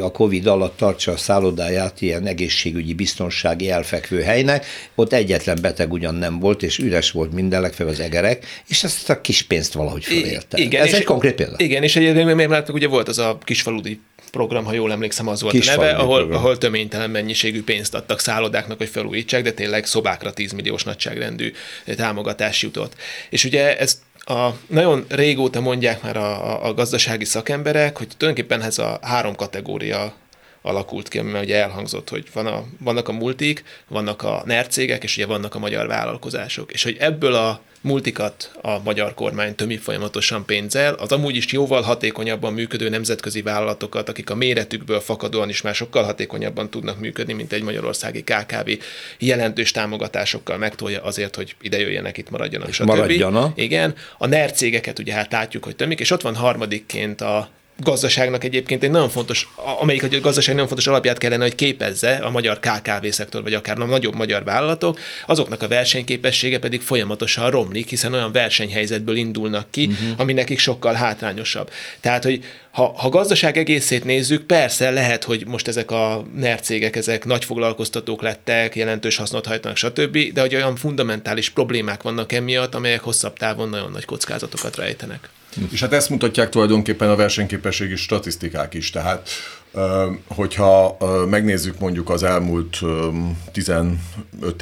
a 0.00 0.10
Covid 0.10 0.46
alatt 0.46 0.76
tartsa 0.76 1.12
a 1.12 1.16
szállodáját 1.16 2.00
ilyen 2.00 2.26
egészségügyi 2.26 2.94
biztonsági 2.94 3.70
elfekvő 3.70 4.22
helynek. 4.22 4.66
Ott 4.94 5.12
egyetlen 5.12 5.58
beteg 5.62 5.92
ugyan 5.92 6.14
nem 6.14 6.38
volt, 6.38 6.62
és 6.62 6.78
üres 6.78 7.10
volt 7.10 7.32
minden, 7.32 7.60
legfeljebb 7.60 7.94
az 7.94 8.00
egerek, 8.00 8.46
és 8.68 8.84
ezt 8.84 9.10
a 9.10 9.20
kis 9.20 9.42
pénzt 9.42 9.72
valahogy 9.72 10.04
felélte. 10.04 10.58
Igen, 10.58 10.86
Ez 10.86 10.94
egy 10.94 11.04
konkrét 11.04 11.34
példa. 11.34 11.54
Igen, 11.56 11.82
és 11.88 11.96
egyébként 11.96 12.34
még 12.34 12.48
láttuk, 12.48 12.74
ugye 12.74 12.86
volt 12.86 13.08
az 13.08 13.18
a 13.18 13.38
kisfaludi 13.44 14.00
program, 14.30 14.64
ha 14.64 14.72
jól 14.72 14.92
emlékszem, 14.92 15.28
az 15.28 15.42
volt 15.42 15.54
Kis 15.54 15.68
a 15.68 15.70
neve, 15.70 15.90
ahol, 15.90 16.32
ahol 16.32 16.58
töménytelen 16.58 17.10
mennyiségű 17.10 17.62
pénzt 17.62 17.94
adtak 17.94 18.20
szállodáknak, 18.20 18.78
hogy 18.78 18.88
felújítsák, 18.88 19.42
de 19.42 19.52
tényleg 19.52 19.86
szobákra 19.86 20.32
10 20.32 20.52
milliós 20.52 20.84
nagyságrendű 20.84 21.52
támogatás 21.96 22.62
jutott. 22.62 22.94
És 23.30 23.44
ugye 23.44 23.78
ez 23.78 24.00
a, 24.18 24.48
nagyon 24.66 25.04
régóta 25.08 25.60
mondják 25.60 26.02
már 26.02 26.16
a, 26.16 26.66
a 26.66 26.74
gazdasági 26.74 27.24
szakemberek, 27.24 27.96
hogy 27.96 28.08
tulajdonképpen 28.16 28.62
ez 28.62 28.78
a 28.78 28.98
három 29.02 29.34
kategória 29.34 30.14
alakult 30.68 31.08
ki, 31.08 31.20
mert 31.20 31.44
ugye 31.44 31.62
elhangzott, 31.62 32.08
hogy 32.08 32.26
van 32.32 32.46
a, 32.46 32.64
vannak 32.78 33.08
a 33.08 33.12
multik, 33.12 33.64
vannak 33.88 34.22
a 34.22 34.42
NER 34.46 34.66
cégek, 34.66 35.02
és 35.02 35.16
ugye 35.16 35.26
vannak 35.26 35.54
a 35.54 35.58
magyar 35.58 35.86
vállalkozások. 35.86 36.72
És 36.72 36.82
hogy 36.82 36.96
ebből 36.98 37.34
a 37.34 37.60
multikat 37.80 38.50
a 38.62 38.82
magyar 38.82 39.14
kormány 39.14 39.54
tömi 39.54 39.76
folyamatosan 39.76 40.44
pénzzel, 40.44 40.94
az 40.94 41.12
amúgy 41.12 41.36
is 41.36 41.52
jóval 41.52 41.82
hatékonyabban 41.82 42.52
működő 42.52 42.88
nemzetközi 42.88 43.42
vállalatokat, 43.42 44.08
akik 44.08 44.30
a 44.30 44.34
méretükből 44.34 45.00
fakadóan 45.00 45.48
is 45.48 45.62
már 45.62 45.74
sokkal 45.74 46.04
hatékonyabban 46.04 46.70
tudnak 46.70 46.98
működni, 46.98 47.32
mint 47.32 47.52
egy 47.52 47.62
magyarországi 47.62 48.22
KKV 48.22 48.70
jelentős 49.18 49.70
támogatásokkal 49.70 50.56
megtolja 50.56 51.02
azért, 51.02 51.36
hogy 51.36 51.54
ide 51.60 51.78
jöjjenek, 51.80 52.16
itt 52.16 52.30
maradjanak. 52.30 52.68
És 52.68 52.78
maradjanak. 52.78 53.60
Igen. 53.60 53.94
A 54.18 54.26
NER 54.26 54.52
cégeket 54.52 54.98
ugye 54.98 55.12
hát 55.12 55.32
látjuk, 55.32 55.64
hogy 55.64 55.76
tömik, 55.76 56.00
és 56.00 56.10
ott 56.10 56.22
van 56.22 56.34
harmadikként 56.34 57.20
a 57.20 57.48
gazdaságnak 57.82 58.44
egyébként 58.44 58.82
egy 58.82 58.90
nagyon 58.90 59.08
fontos, 59.08 59.48
amelyik 59.80 60.02
a 60.02 60.20
gazdaság 60.20 60.54
nagyon 60.54 60.68
fontos 60.68 60.86
alapját 60.86 61.18
kellene, 61.18 61.42
hogy 61.42 61.54
képezze 61.54 62.14
a 62.14 62.30
magyar 62.30 62.60
KKV-szektor, 62.60 63.42
vagy 63.42 63.54
akár 63.54 63.80
a 63.80 63.84
nagyobb 63.84 64.14
magyar 64.14 64.44
vállalatok, 64.44 64.98
azoknak 65.26 65.62
a 65.62 65.68
versenyképessége 65.68 66.58
pedig 66.58 66.80
folyamatosan 66.80 67.50
romlik, 67.50 67.88
hiszen 67.88 68.12
olyan 68.12 68.32
versenyhelyzetből 68.32 69.16
indulnak 69.16 69.70
ki, 69.70 69.84
uh-huh. 69.84 70.08
ami 70.16 70.32
nekik 70.32 70.58
sokkal 70.58 70.94
hátrányosabb. 70.94 71.70
Tehát, 72.00 72.24
hogy 72.24 72.44
ha, 72.70 72.92
ha 72.96 73.08
gazdaság 73.08 73.56
egészét 73.56 74.04
nézzük, 74.04 74.42
persze 74.42 74.90
lehet, 74.90 75.24
hogy 75.24 75.46
most 75.46 75.68
ezek 75.68 75.90
a 75.90 76.24
NER 76.36 76.60
cégek, 76.60 76.96
ezek 76.96 77.24
nagy 77.24 77.44
foglalkoztatók 77.44 78.22
lettek, 78.22 78.76
jelentős 78.76 79.16
hasznot 79.16 79.46
hajtanak, 79.46 79.76
stb., 79.76 80.32
de 80.32 80.40
hogy 80.40 80.54
olyan 80.54 80.76
fundamentális 80.76 81.50
problémák 81.50 82.02
vannak 82.02 82.32
emiatt, 82.32 82.74
amelyek 82.74 83.00
hosszabb 83.00 83.36
távon 83.36 83.68
nagyon 83.68 83.90
nagy 83.90 84.04
kockázatokat 84.04 84.76
rejtenek. 84.76 85.28
És 85.70 85.80
hát 85.80 85.92
ezt 85.92 86.10
mutatják 86.10 86.48
tulajdonképpen 86.48 87.10
a 87.10 87.16
versenyképességi 87.16 87.96
statisztikák 87.96 88.74
is. 88.74 88.90
Tehát 88.90 89.28
Hogyha 90.26 90.96
megnézzük 91.28 91.78
mondjuk 91.78 92.10
az 92.10 92.22
elmúlt 92.22 92.78
15 93.52 93.98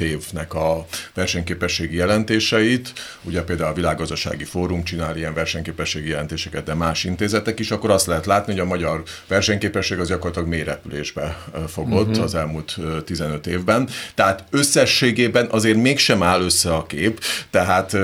évnek 0.01 0.53
a 0.53 0.85
versenyképességi 1.13 1.95
jelentéseit, 1.95 2.93
ugye 3.23 3.43
például 3.43 3.69
a 3.69 3.73
Világgazdasági 3.73 4.43
Fórum 4.43 4.83
csinál 4.83 5.17
ilyen 5.17 5.33
versenyképességi 5.33 6.09
jelentéseket, 6.09 6.63
de 6.63 6.73
más 6.73 7.03
intézetek 7.03 7.59
is, 7.59 7.71
akkor 7.71 7.91
azt 7.91 8.05
lehet 8.07 8.25
látni, 8.25 8.51
hogy 8.51 8.61
a 8.61 8.65
magyar 8.65 9.03
versenyképesség 9.27 9.99
az 9.99 10.07
gyakorlatilag 10.07 10.47
mélyrepülésbe 10.47 11.43
fogott 11.67 12.07
uh-huh. 12.07 12.23
az 12.23 12.35
elmúlt 12.35 12.77
15 13.05 13.47
évben. 13.47 13.89
Tehát 14.15 14.43
összességében 14.49 15.47
azért 15.51 15.77
mégsem 15.77 16.23
áll 16.23 16.41
össze 16.41 16.73
a 16.73 16.85
kép, 16.85 17.21
tehát 17.49 17.97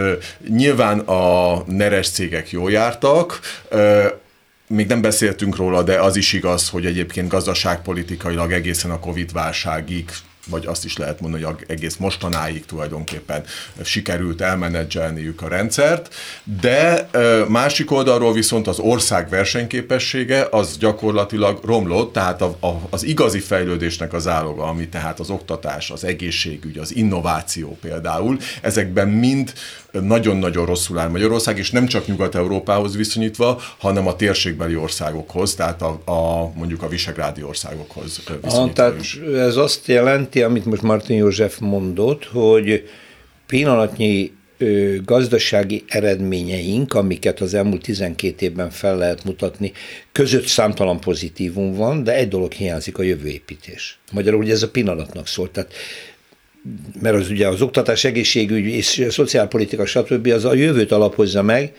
nyilván 0.47 0.99
a 0.99 1.63
neres 1.67 2.09
cégek 2.09 2.51
jól 2.51 2.71
jártak, 2.71 3.39
még 4.67 4.87
nem 4.87 5.01
beszéltünk 5.01 5.55
róla, 5.55 5.83
de 5.83 5.99
az 5.99 6.15
is 6.15 6.33
igaz, 6.33 6.69
hogy 6.69 6.85
egyébként 6.85 7.27
gazdaságpolitikailag 7.27 8.51
egészen 8.51 8.91
a 8.91 8.99
Covid 8.99 9.31
válságig 9.31 10.09
vagy 10.47 10.65
azt 10.65 10.85
is 10.85 10.97
lehet 10.97 11.19
mondani, 11.19 11.43
hogy 11.43 11.65
egész 11.67 11.95
mostanáig 11.95 12.65
tulajdonképpen 12.65 13.43
sikerült 13.83 14.41
elmenedzselniük 14.41 15.41
a 15.41 15.47
rendszert, 15.47 16.13
de 16.59 17.09
másik 17.47 17.91
oldalról 17.91 18.33
viszont 18.33 18.67
az 18.67 18.79
ország 18.79 19.29
versenyképessége 19.29 20.47
az 20.51 20.77
gyakorlatilag 20.77 21.59
romlott, 21.65 22.13
tehát 22.13 22.41
a, 22.41 22.57
a, 22.59 22.79
az 22.89 23.03
igazi 23.03 23.39
fejlődésnek 23.39 24.13
az 24.13 24.27
áloga, 24.27 24.63
ami 24.63 24.87
tehát 24.87 25.19
az 25.19 25.29
oktatás, 25.29 25.89
az 25.91 26.03
egészségügy, 26.03 26.77
az 26.77 26.95
innováció 26.95 27.77
például, 27.81 28.37
ezekben 28.61 29.07
mind 29.07 29.53
nagyon-nagyon 30.01 30.65
rosszul 30.65 30.99
áll 30.99 31.09
Magyarország, 31.09 31.57
és 31.57 31.71
nem 31.71 31.85
csak 31.85 32.07
Nyugat-Európához 32.07 32.95
viszonyítva, 32.95 33.61
hanem 33.77 34.07
a 34.07 34.15
térségbeli 34.15 34.75
országokhoz, 34.75 35.55
tehát 35.55 35.81
a, 35.81 36.01
a 36.05 36.51
mondjuk 36.55 36.81
a 36.81 36.87
visegrádi 36.87 37.43
országokhoz 37.43 38.21
viszonyítva 38.25 38.61
ah, 38.61 38.73
tehát 38.73 38.99
is. 38.99 39.19
Ez 39.35 39.55
azt 39.55 39.87
jelenti, 39.87 40.41
amit 40.41 40.65
most 40.65 40.81
Martin 40.81 41.17
József 41.17 41.57
mondott, 41.59 42.25
hogy 42.25 42.89
pillanatnyi 43.47 44.31
gazdasági 45.05 45.83
eredményeink, 45.87 46.93
amiket 46.93 47.41
az 47.41 47.53
elmúlt 47.53 47.81
12 47.81 48.45
évben 48.45 48.69
fel 48.69 48.97
lehet 48.97 49.23
mutatni, 49.23 49.71
között 50.11 50.45
számtalan 50.45 50.99
pozitívum 50.99 51.73
van, 51.73 52.03
de 52.03 52.15
egy 52.15 52.27
dolog 52.27 52.51
hiányzik, 52.51 52.97
a 52.97 53.03
jövőépítés. 53.03 53.99
Magyarul 54.11 54.39
ugye 54.39 54.53
ez 54.53 54.63
a 54.63 54.69
pillanatnak 54.69 55.27
szól. 55.27 55.51
Tehát 55.51 55.73
mert 57.01 57.15
az 57.15 57.29
ugye 57.29 57.47
az 57.47 57.61
oktatás, 57.61 58.03
egészségügy 58.03 58.65
és 58.65 59.05
szociálpolitika, 59.09 59.85
stb. 59.85 60.27
az 60.27 60.45
a 60.45 60.53
jövőt 60.53 60.91
alapozza 60.91 61.41
meg, 61.41 61.73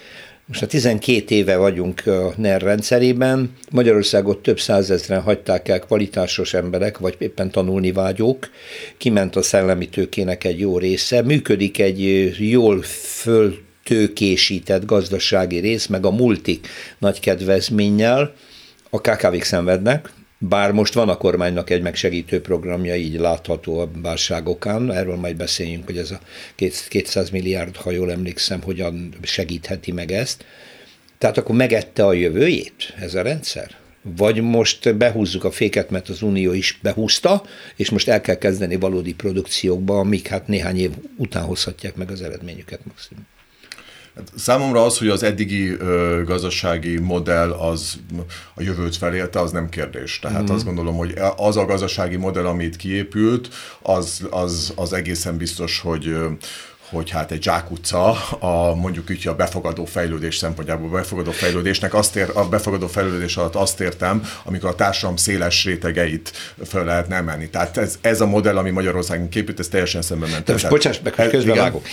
most 0.47 0.63
a 0.63 0.67
12 0.67 1.35
éve 1.35 1.57
vagyunk 1.57 2.07
a 2.07 2.33
NER 2.37 2.63
rendszerében, 2.63 3.51
Magyarországot 3.71 4.43
több 4.43 4.61
százezren 4.61 5.21
hagyták 5.21 5.69
el 5.69 5.79
kvalitásos 5.79 6.55
emberek, 6.55 6.99
vagy 6.99 7.15
éppen 7.19 7.51
tanulni 7.51 7.93
vágyók, 7.93 8.51
kiment 8.97 9.37
a 9.37 9.43
szellemi 9.43 9.89
tőkének 9.89 10.45
egy 10.45 10.61
jó 10.61 10.79
része, 10.79 11.23
működik 11.23 11.79
egy 11.79 12.33
jól 12.51 12.83
föl 12.83 13.59
tőkésített 13.85 14.85
gazdasági 14.85 15.59
rész, 15.59 15.87
meg 15.87 16.07
a 16.07 16.11
multik 16.11 16.67
nagy 16.99 17.21
kedvezménnyel, 17.21 18.35
a 18.91 19.01
KKV-k 19.01 19.43
szenvednek, 19.43 20.13
bár 20.39 20.73
most 20.73 20.95
van 20.95 21.09
a 21.09 21.17
kormánynak 21.17 21.71
egy 21.71 21.83
megsegítő 21.83 22.41
programja, 22.41 22.97
így 22.97 23.19
látható 23.19 23.79
a 23.79 23.91
válságokán, 24.03 24.93
erről 24.93 25.17
majd 25.17 25.37
beszéljünk, 25.37 25.85
hogy 25.85 25.99
ez 25.99 26.11
a 26.11 26.21
200 26.89 27.31
milliárd, 27.31 27.77
ha 27.77 27.91
jól 27.91 28.11
emlékszem, 28.11 28.63
hogyan 28.63 29.15
segítheti 29.23 29.93
meg 29.93 30.13
ezt. 30.13 30.45
Tehát 31.19 31.39
akkor 31.39 31.55
megette 31.55 32.07
a 32.07 32.13
jövőjét 32.13 32.95
ez 33.01 33.15
a 33.15 33.23
rendszer? 33.23 33.77
Vagy 34.17 34.43
most 34.43 34.97
behúzzuk 34.97 35.45
a 35.45 35.51
féket, 35.51 35.91
mert 35.91 36.09
az 36.09 36.23
Unió 36.23 36.53
is 36.53 36.79
behúzta, 36.83 37.43
és 37.77 37.91
most 37.91 38.09
el 38.09 38.21
kell 38.21 38.35
kezdeni 38.35 38.77
valódi 38.77 39.15
produkciókba, 39.15 39.99
amik 39.99 40.27
hát 40.27 40.49
néhány 40.49 40.79
év 40.79 40.91
után 41.17 41.45
hozhatják 41.45 41.95
meg 41.95 42.11
az 42.11 42.23
eredményüket 42.23 42.81
maximum. 42.87 43.27
Hát 44.15 44.33
számomra 44.37 44.85
az, 44.85 44.99
hogy 44.99 45.09
az 45.09 45.23
eddigi 45.23 45.71
ö, 45.71 46.23
gazdasági 46.25 46.99
modell 46.99 47.51
az 47.51 47.99
a 48.55 48.63
jövőt 48.63 48.97
felélte, 48.97 49.41
az 49.41 49.51
nem 49.51 49.69
kérdés. 49.69 50.19
Tehát 50.19 50.51
mm. 50.51 50.55
azt 50.55 50.65
gondolom, 50.65 50.97
hogy 50.97 51.15
az 51.37 51.57
a 51.57 51.65
gazdasági 51.65 52.17
modell, 52.17 52.47
amit 52.47 52.77
kiépült, 52.77 53.49
az, 53.83 54.27
az, 54.31 54.73
az 54.77 54.93
egészen 54.93 55.37
biztos, 55.37 55.81
hogy 55.81 56.17
hogy 56.95 57.11
hát 57.11 57.31
egy 57.31 57.43
zsákutca 57.43 58.13
a 58.39 58.75
mondjuk 58.75 59.11
így 59.11 59.29
a 59.29 59.35
befogadó 59.35 59.85
fejlődés 59.85 60.37
szempontjából, 60.37 60.89
a 60.89 60.93
befogadó 60.93 61.31
fejlődésnek 61.31 61.95
azt 61.95 62.17
ér, 62.17 62.31
a 62.35 62.45
befogadó 62.45 62.87
fejlődés 62.87 63.37
alatt 63.37 63.55
azt 63.55 63.81
értem, 63.81 64.29
amikor 64.45 64.69
a 64.71 64.75
társadalom 64.75 65.17
széles 65.17 65.65
rétegeit 65.65 66.33
föl 66.67 66.85
lehetne 66.85 67.17
emelni. 67.17 67.49
Tehát 67.49 67.77
ez, 67.77 67.99
ez 68.01 68.21
a 68.21 68.27
modell, 68.27 68.57
ami 68.57 68.71
Magyarországon 68.71 69.29
képült, 69.29 69.59
ez 69.59 69.69
teljesen 69.69 70.03
szemben 70.03 70.31
ment. 70.31 70.49
most 70.49 70.69
bocsáss 70.69 70.99
meg, 71.03 71.15
hogy 71.15 71.29
közben 71.29 71.57
vágok. 71.57 71.87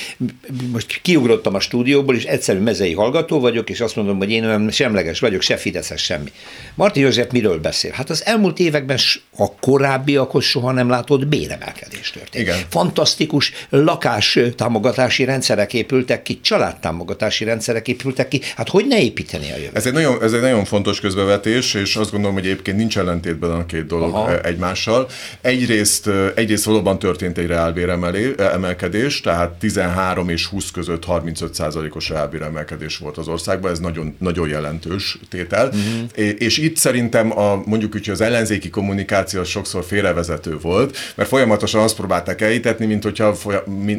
Most 0.71 0.99
kiugrottam 1.01 1.55
a 1.55 1.59
stúdióból, 1.59 2.15
és 2.15 2.23
egyszerű 2.23 2.59
mezei 2.59 2.93
hallgató 2.93 3.39
vagyok, 3.39 3.69
és 3.69 3.81
azt 3.81 3.95
mondom, 3.95 4.17
hogy 4.17 4.31
én 4.31 4.45
olyan 4.45 4.71
semleges 4.71 5.19
vagyok, 5.19 5.41
se 5.41 5.57
Fideszes 5.57 6.03
semmi. 6.03 6.31
Marti 6.75 6.99
József 6.99 7.31
miről 7.31 7.59
beszél? 7.59 7.91
Hát 7.91 8.09
az 8.09 8.25
elmúlt 8.25 8.59
években 8.59 8.99
a 9.37 9.55
korábbiakhoz 9.55 10.43
soha 10.43 10.71
nem 10.71 10.89
látott 10.89 11.27
béremelkedés 11.27 12.11
történt. 12.11 12.47
Igen. 12.47 12.57
Fantasztikus 12.69 13.51
lakás 13.69 14.39
támogatás 14.55 14.90
támogatási 14.91 15.23
rendszerek 15.23 15.73
épültek 15.73 16.21
ki, 16.21 16.39
családtámogatási 16.41 17.43
rendszerek 17.43 17.87
épültek 17.87 18.27
ki. 18.27 18.41
Hát 18.55 18.69
hogy 18.69 18.85
ne 18.87 19.01
építeni 19.01 19.51
a 19.51 19.55
jövőt? 19.55 19.75
Ez 19.75 19.85
egy 19.85 19.93
nagyon, 19.93 20.23
ez 20.23 20.33
egy 20.33 20.41
nagyon 20.41 20.65
fontos 20.65 20.99
közbevetés, 20.99 21.73
és 21.73 21.95
azt 21.95 22.11
gondolom, 22.11 22.35
hogy 22.35 22.45
egyébként 22.45 22.77
nincs 22.77 22.97
ellentétben 22.97 23.51
a 23.51 23.65
két 23.65 23.85
dolog 23.85 24.13
Aha. 24.13 24.41
egymással. 24.41 25.07
Egyrészt, 25.41 26.09
egyrészt 26.35 26.63
valóban 26.63 26.99
történt 26.99 27.37
egy 27.37 27.47
reálbéremelkedés, 27.47 29.21
tehát 29.21 29.49
13 29.49 30.29
és 30.29 30.45
20 30.45 30.71
között 30.71 31.05
35 31.05 31.53
százalékos 31.53 32.09
reálbéremelkedés 32.09 32.97
volt 32.97 33.17
az 33.17 33.27
országban, 33.27 33.71
ez 33.71 33.79
nagyon, 33.79 34.15
nagyon 34.19 34.47
jelentős 34.47 35.17
tétel. 35.29 35.67
Uh-huh. 35.67 36.29
És 36.37 36.57
itt 36.57 36.77
szerintem 36.77 37.37
a, 37.39 37.61
mondjuk 37.65 37.95
úgy, 37.95 38.05
hogy 38.05 38.13
az 38.13 38.21
ellenzéki 38.21 38.69
kommunikáció 38.69 39.43
sokszor 39.43 39.83
félrevezető 39.83 40.57
volt, 40.61 40.97
mert 41.15 41.29
folyamatosan 41.29 41.81
azt 41.81 41.95
próbálták 41.95 42.41
elítetni, 42.41 42.85
mint 42.85 43.03
hogyha 43.03 43.35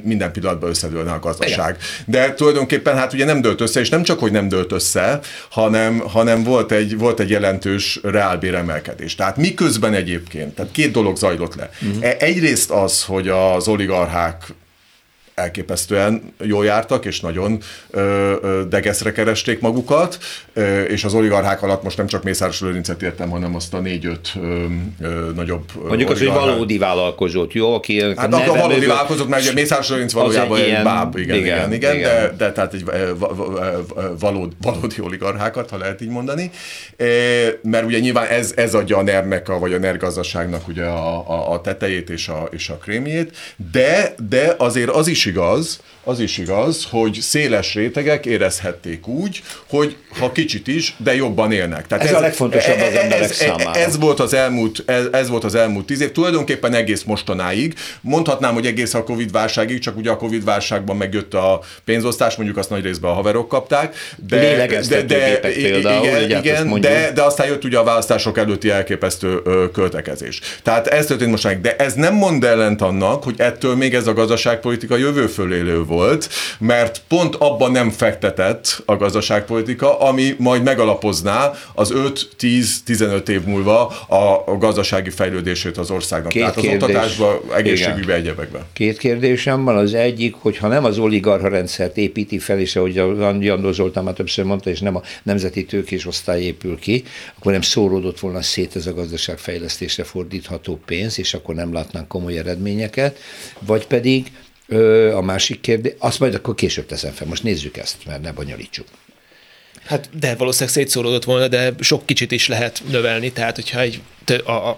minden 0.03 0.33
pillanatban 0.33 0.71
összedőlne 0.83 1.13
a 1.13 1.19
gazdaság. 1.19 1.77
De 2.07 2.35
tulajdonképpen 2.35 2.97
hát 2.97 3.13
ugye 3.13 3.25
nem 3.25 3.41
dőlt 3.41 3.61
össze, 3.61 3.81
és 3.81 3.89
nem 3.89 4.03
csak, 4.03 4.19
hogy 4.19 4.33
nem 4.33 4.49
dőlt 4.49 4.73
össze, 4.73 5.21
hanem, 5.51 5.99
hanem 5.99 6.43
volt, 6.43 6.73
egy, 6.73 6.99
volt 6.99 7.21
egy 7.21 7.31
jelentős 7.31 8.01
reálbéremelkedés. 8.03 9.15
Tehát 9.15 9.37
miközben 9.37 9.95
egyébként, 9.95 10.55
tehát 10.55 10.73
két 10.73 10.93
dolog 10.93 11.17
zajlott 11.17 11.55
le. 11.55 11.71
Uh-huh. 11.83 12.15
Egyrészt 12.19 12.71
az, 12.71 13.05
hogy 13.05 13.29
az 13.29 13.69
oligarchák 13.69 14.55
elképesztően 15.35 16.23
jól 16.41 16.65
jártak, 16.65 17.05
és 17.05 17.21
nagyon 17.21 17.59
ö, 17.91 18.01
ö, 18.43 18.63
degeszre 18.69 19.13
keresték 19.13 19.61
magukat, 19.61 20.19
ö, 20.53 20.81
és 20.81 21.05
az 21.05 21.15
oligarchák 21.15 21.63
alatt 21.63 21.83
most 21.83 21.97
nem 21.97 22.07
csak 22.07 22.23
Mészáros 22.23 22.61
Lőrincet 22.61 23.03
értem, 23.03 23.31
hanem 23.31 23.55
azt 23.55 23.75
a 23.75 23.81
négy-öt 23.81 24.35
nagyobb 25.35 25.65
Mondjuk 25.89 26.11
az, 26.11 26.19
hogy 26.19 26.29
valódi 26.29 26.79
vállalkozót, 26.79 27.53
jó? 27.53 27.75
Aki 27.75 28.01
hát 28.17 28.35
a 28.35 28.55
valódi 28.55 28.87
vállalkozót, 28.87 29.29
mert 29.29 29.55
Mészáros 29.55 29.89
Lőrinc 29.89 30.13
valójában 30.13 30.59
egy, 30.59 30.67
ilyen, 30.67 30.85
báb, 30.85 31.19
igen, 31.19 31.37
igen, 31.37 31.57
igen, 31.57 31.73
igen, 31.73 31.97
igen. 31.97 32.11
De, 32.11 32.35
de 32.37 32.53
tehát 32.53 32.75
egy 32.75 32.85
valódi, 34.19 34.55
valódi 34.61 34.95
oligarchákat, 35.01 35.71
ha 35.71 35.79
lehet 35.79 36.01
így 36.01 36.09
mondani, 36.09 36.51
mert 37.63 37.85
ugye 37.85 37.99
nyilván 37.99 38.27
ez, 38.27 38.53
ez 38.57 38.75
adja 38.75 38.97
a 38.97 39.03
ner 39.03 39.43
a, 39.47 39.59
vagy 39.59 39.73
a 39.73 39.79
NER 39.79 39.97
gazdaságnak 39.97 40.69
ugye 40.69 40.85
a, 40.85 41.31
a, 41.31 41.53
a 41.53 41.61
tetejét 41.61 42.11
és 42.11 42.29
a, 42.29 42.49
és 42.51 42.69
a 42.69 42.77
krémjét, 42.77 43.37
de, 43.73 44.15
de 44.29 44.55
azért 44.59 44.91
az 44.91 45.07
is 45.07 45.22
igaz, 45.27 45.81
az 46.05 46.21
is 46.21 46.39
igaz, 46.39 46.87
hogy 46.91 47.19
széles 47.21 47.75
rétegek 47.75 48.27
érezhették 48.27 49.07
úgy, 49.07 49.43
hogy 49.69 49.97
ha 50.19 50.33
kicsit 50.33 50.67
is, 50.67 50.95
de 50.99 51.15
jobban 51.15 51.53
élnek. 51.53 51.87
Tehát 51.87 52.05
ez, 52.05 52.11
ez 52.11 52.17
a 52.17 52.21
legfontosabb 52.21 52.81
az 52.81 52.95
emberek 52.95 53.21
ez, 53.23 53.33
számára. 53.33 53.75
Ez 53.75 53.99
volt 53.99 54.21
az 54.21 54.35
elmúlt, 54.35 54.83
ez, 54.87 55.05
ez 55.13 55.29
volt 55.29 55.45
az 55.45 55.55
elmúlt 55.55 55.87
tíz 55.87 56.01
év, 56.01 56.13
tulajdonképpen 56.13 56.75
egész 56.75 57.03
mostanáig. 57.03 57.75
Mondhatnám, 58.01 58.55
hogy 58.55 58.67
egész 58.67 58.95
a 58.95 59.05
Covid 59.05 59.33
válságig, 59.33 59.79
csak 59.79 59.97
ugye 59.97 60.11
a 60.11 60.17
Covid 60.17 60.45
válságban 60.45 60.97
megjött 60.97 61.35
a 61.35 61.61
pénzosztás, 61.85 62.37
mondjuk 62.37 62.59
azt 62.59 62.71
nagy 62.71 62.83
részben 62.83 63.11
a 63.11 63.15
haverok 63.15 63.49
kapták. 63.49 63.95
De, 64.27 64.67
de, 64.89 65.03
de, 65.03 65.39
például, 65.39 66.07
igen, 66.07 66.39
igen 66.39 66.81
de, 66.81 67.13
de 67.15 67.23
aztán 67.23 67.47
jött 67.47 67.65
ugye 67.65 67.79
a 67.79 67.85
választások 67.85 68.39
előtti 68.39 68.71
elképesztő 68.71 69.43
költekezés. 69.73 70.41
Tehát 70.63 70.87
ez 70.87 71.07
történt 71.07 71.31
mostanáig. 71.31 71.61
De 71.61 71.77
ez 71.77 71.95
nem 71.95 72.15
mond 72.15 72.45
ellent 72.45 72.83
annak, 72.83 73.25
hogy 73.25 73.35
ettől 73.39 73.77
még 73.77 73.95
ez 73.95 74.07
a 74.07 74.13
gazdaságpolitika 74.13 74.97
jövő 74.97 75.12
fölélő 75.21 75.85
volt, 75.85 76.29
mert 76.59 77.03
pont 77.09 77.35
abban 77.35 77.71
nem 77.71 77.91
fektetett 77.91 78.83
a 78.87 78.97
gazdaságpolitika, 78.97 79.99
ami 79.99 80.35
majd 80.39 80.63
megalapozná 80.63 81.53
az 81.75 81.93
5-10-15 82.39 83.29
év 83.29 83.43
múlva 83.43 83.87
a, 83.89 84.57
gazdasági 84.59 85.11
fejlődését 85.11 85.77
az 85.79 85.91
országnak. 85.91 86.33
Két 86.33 86.41
Tehát 86.41 86.57
az 86.57 86.63
kérdés, 86.63 86.83
oktatásban, 86.83 87.41
egészségügyben, 87.55 88.17
egyebekben. 88.17 88.63
Két 88.73 88.99
kérdésem 88.99 89.65
van. 89.65 89.77
Az 89.77 89.95
egyik, 89.95 90.35
hogy 90.39 90.57
ha 90.57 90.69
nem 90.69 90.85
az 90.85 90.99
oligarha 90.99 91.49
rendszert 91.49 91.97
építi 91.97 92.39
fel, 92.39 92.59
és 92.59 92.77
ahogy 92.77 92.95
Jandó 93.41 93.73
Zoltán 93.73 94.05
már 94.05 94.15
többször 94.15 94.45
mondta, 94.45 94.71
és 94.71 94.81
nem 94.81 94.97
a 94.97 95.03
nemzeti 95.23 95.65
tőkés 95.65 96.07
osztály 96.07 96.43
épül 96.43 96.79
ki, 96.79 97.05
akkor 97.39 97.53
nem 97.53 97.61
szóródott 97.61 98.21
volna 98.21 98.43
szét 98.43 98.77
ez 98.77 98.87
a 98.87 98.95
gazdaságfejlesztésre 98.95 100.05
fordítható 100.05 100.81
pénz, 100.87 101.19
és 101.19 101.35
akkor 101.35 101.55
nem 101.55 101.73
látnánk 101.73 102.09
komoly 102.09 102.39
eredményeket, 102.39 103.19
vagy 103.59 103.87
pedig 103.87 104.33
a 105.15 105.21
másik 105.21 105.61
kérdés, 105.61 105.93
azt 105.99 106.21
majd 106.21 106.35
akkor 106.35 106.55
később 106.55 106.87
teszem 106.87 107.13
fel. 107.13 107.27
Most 107.27 107.43
nézzük 107.43 107.77
ezt, 107.77 107.97
mert 108.07 108.23
ne 108.23 108.33
bonyolítsuk. 108.33 108.87
Hát 109.85 110.09
de 110.19 110.35
valószínűleg 110.35 110.75
szétszóródott 110.75 111.25
volna, 111.25 111.49
de 111.49 111.73
sok 111.81 112.07
kicsit 112.07 112.33
is 112.33 112.49
lehet 112.49 112.83
növelni, 112.89 113.33
tehát 113.33 113.55
hogyha 113.55 113.81
egy, 113.81 114.01
a, 114.45 114.51
a 114.51 114.77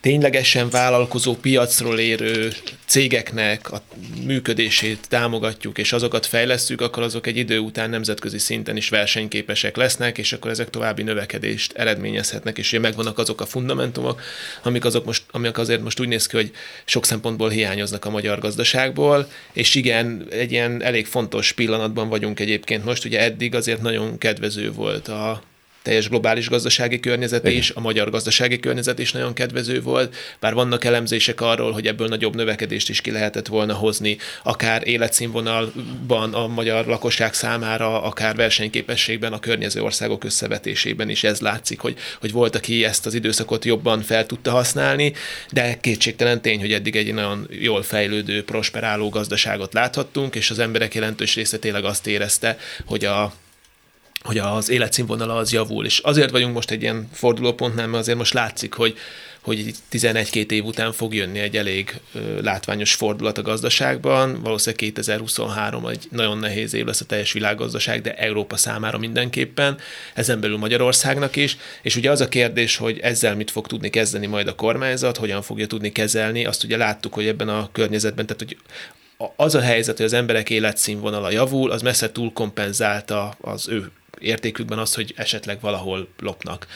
ténylegesen 0.00 0.70
vállalkozó 0.70 1.34
piacról 1.34 1.98
érő 1.98 2.52
cégeknek 2.86 3.72
a 3.72 3.82
működését 4.24 5.08
támogatjuk, 5.08 5.78
és 5.78 5.92
azokat 5.92 6.26
fejlesztjük, 6.26 6.80
akkor 6.80 7.02
azok 7.02 7.26
egy 7.26 7.36
idő 7.36 7.58
után 7.58 7.90
nemzetközi 7.90 8.38
szinten 8.38 8.76
is 8.76 8.88
versenyképesek 8.88 9.76
lesznek, 9.76 10.18
és 10.18 10.32
akkor 10.32 10.50
ezek 10.50 10.70
további 10.70 11.02
növekedést 11.02 11.72
eredményezhetnek, 11.72 12.58
és 12.58 12.72
ugye 12.72 12.80
megvannak 12.80 13.18
azok 13.18 13.40
a 13.40 13.46
fundamentumok, 13.46 14.20
amik, 14.62 14.84
azok 14.84 15.04
most, 15.04 15.22
amik 15.30 15.58
azért 15.58 15.82
most 15.82 16.00
úgy 16.00 16.08
néz 16.08 16.26
ki, 16.26 16.36
hogy 16.36 16.50
sok 16.84 17.06
szempontból 17.06 17.48
hiányoznak 17.48 18.04
a 18.04 18.10
magyar 18.10 18.38
gazdaságból, 18.38 19.28
és 19.52 19.74
igen, 19.74 20.26
egy 20.30 20.52
ilyen 20.52 20.82
elég 20.82 21.06
fontos 21.06 21.52
pillanatban 21.52 22.08
vagyunk 22.08 22.40
egyébként 22.40 22.84
most, 22.84 23.04
ugye 23.04 23.20
eddig 23.20 23.54
azért 23.54 23.82
nagyon 23.82 24.18
kedvező 24.18 24.72
volt 24.72 25.08
a 25.08 25.42
teljes 25.82 26.08
globális 26.08 26.48
gazdasági 26.48 27.00
környezet 27.00 27.44
Igen. 27.44 27.58
is, 27.58 27.70
a 27.70 27.80
magyar 27.80 28.10
gazdasági 28.10 28.60
környezet 28.60 28.98
is 28.98 29.12
nagyon 29.12 29.32
kedvező 29.32 29.82
volt, 29.82 30.16
bár 30.40 30.54
vannak 30.54 30.84
elemzések 30.84 31.40
arról, 31.40 31.72
hogy 31.72 31.86
ebből 31.86 32.08
nagyobb 32.08 32.34
növekedést 32.36 32.88
is 32.88 33.00
ki 33.00 33.10
lehetett 33.10 33.46
volna 33.46 33.74
hozni, 33.74 34.16
akár 34.42 34.88
életszínvonalban 34.88 36.34
a 36.34 36.46
magyar 36.46 36.86
lakosság 36.86 37.34
számára, 37.34 38.02
akár 38.02 38.36
versenyképességben 38.36 39.32
a 39.32 39.40
környező 39.40 39.82
országok 39.82 40.24
összevetésében 40.24 41.08
is 41.08 41.24
ez 41.24 41.40
látszik, 41.40 41.80
hogy, 41.80 41.96
hogy 42.20 42.32
volt, 42.32 42.56
aki 42.56 42.84
ezt 42.84 43.06
az 43.06 43.14
időszakot 43.14 43.64
jobban 43.64 44.02
fel 44.02 44.26
tudta 44.26 44.50
használni, 44.50 45.12
de 45.50 45.78
kétségtelen 45.80 46.42
tény, 46.42 46.60
hogy 46.60 46.72
eddig 46.72 46.96
egy 46.96 47.14
nagyon 47.14 47.48
jól 47.50 47.82
fejlődő, 47.82 48.44
prosperáló 48.44 49.08
gazdaságot 49.08 49.72
láthattunk, 49.72 50.34
és 50.34 50.50
az 50.50 50.58
emberek 50.58 50.94
jelentős 50.94 51.34
része 51.34 51.58
tényleg 51.58 51.84
azt 51.84 52.06
érezte, 52.06 52.58
hogy 52.84 53.04
a 53.04 53.32
hogy 54.22 54.38
az 54.38 54.68
életszínvonala 54.68 55.36
az 55.36 55.52
javul. 55.52 55.84
És 55.84 55.98
azért 55.98 56.30
vagyunk 56.30 56.54
most 56.54 56.70
egy 56.70 56.82
ilyen 56.82 57.08
fordulópontnál, 57.12 57.86
mert 57.86 58.02
azért 58.02 58.18
most 58.18 58.34
látszik, 58.34 58.74
hogy, 58.74 58.96
hogy 59.40 59.74
11-2 59.92 60.50
év 60.50 60.64
után 60.64 60.92
fog 60.92 61.14
jönni 61.14 61.38
egy 61.38 61.56
elég 61.56 62.00
látványos 62.42 62.94
fordulat 62.94 63.38
a 63.38 63.42
gazdaságban. 63.42 64.42
Valószínűleg 64.42 64.80
2023 64.80 65.86
egy 65.86 66.06
nagyon 66.10 66.38
nehéz 66.38 66.74
év 66.74 66.84
lesz 66.84 67.00
a 67.00 67.04
teljes 67.04 67.32
világgazdaság, 67.32 68.00
de 68.00 68.14
Európa 68.14 68.56
számára 68.56 68.98
mindenképpen, 68.98 69.78
ezen 70.14 70.40
belül 70.40 70.56
Magyarországnak 70.56 71.36
is. 71.36 71.56
És 71.82 71.96
ugye 71.96 72.10
az 72.10 72.20
a 72.20 72.28
kérdés, 72.28 72.76
hogy 72.76 72.98
ezzel 72.98 73.36
mit 73.36 73.50
fog 73.50 73.66
tudni 73.66 73.90
kezdeni 73.90 74.26
majd 74.26 74.48
a 74.48 74.54
kormányzat, 74.54 75.16
hogyan 75.16 75.42
fogja 75.42 75.66
tudni 75.66 75.92
kezelni, 75.92 76.44
azt 76.44 76.64
ugye 76.64 76.76
láttuk, 76.76 77.14
hogy 77.14 77.26
ebben 77.26 77.48
a 77.48 77.68
környezetben, 77.72 78.26
tehát 78.26 78.42
hogy 78.42 78.56
az 79.36 79.54
a 79.54 79.60
helyzet, 79.60 79.96
hogy 79.96 80.06
az 80.06 80.12
emberek 80.12 80.50
életszínvonala 80.50 81.30
javul, 81.30 81.70
az 81.70 81.82
messze 81.82 82.12
túl 82.12 82.32
kompenzálta 82.32 83.34
az 83.40 83.68
ő 83.68 83.90
értékükben 84.20 84.78
az, 84.78 84.94
hogy 84.94 85.12
esetleg 85.16 85.60
valahol 85.60 86.08
lopnak. 86.18 86.66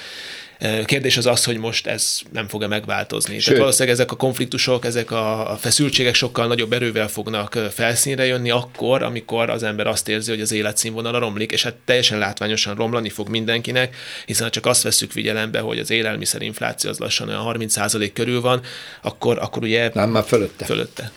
Kérdés 0.84 1.16
az 1.16 1.26
az, 1.26 1.44
hogy 1.44 1.58
most 1.58 1.86
ez 1.86 2.20
nem 2.32 2.48
fog-e 2.48 2.66
megváltozni. 2.66 3.34
Sőt. 3.34 3.44
Tehát 3.44 3.58
valószínűleg 3.58 3.94
ezek 3.94 4.12
a 4.12 4.16
konfliktusok, 4.16 4.84
ezek 4.84 5.10
a 5.10 5.56
feszültségek 5.60 6.14
sokkal 6.14 6.46
nagyobb 6.46 6.72
erővel 6.72 7.08
fognak 7.08 7.58
felszínre 7.70 8.24
jönni 8.26 8.50
akkor, 8.50 9.02
amikor 9.02 9.50
az 9.50 9.62
ember 9.62 9.86
azt 9.86 10.08
érzi, 10.08 10.30
hogy 10.30 10.40
az 10.40 10.52
életszínvonala 10.52 11.18
romlik, 11.18 11.52
és 11.52 11.62
hát 11.62 11.74
teljesen 11.84 12.18
látványosan 12.18 12.74
romlani 12.74 13.08
fog 13.08 13.28
mindenkinek, 13.28 13.96
hiszen 14.26 14.44
ha 14.44 14.50
csak 14.50 14.66
azt 14.66 14.82
veszük 14.82 15.10
figyelembe, 15.10 15.60
hogy 15.60 15.78
az 15.78 15.90
élelmiszerinfláció 15.90 16.90
az 16.90 16.98
lassan 16.98 17.28
olyan 17.28 17.56
30% 17.58 18.10
körül 18.14 18.40
van, 18.40 18.60
akkor, 19.02 19.38
akkor 19.38 19.62
ugye... 19.62 19.90
Nem, 19.94 20.10
már 20.10 20.24
fölötte. 20.24 20.64
Fölötte 20.64 21.12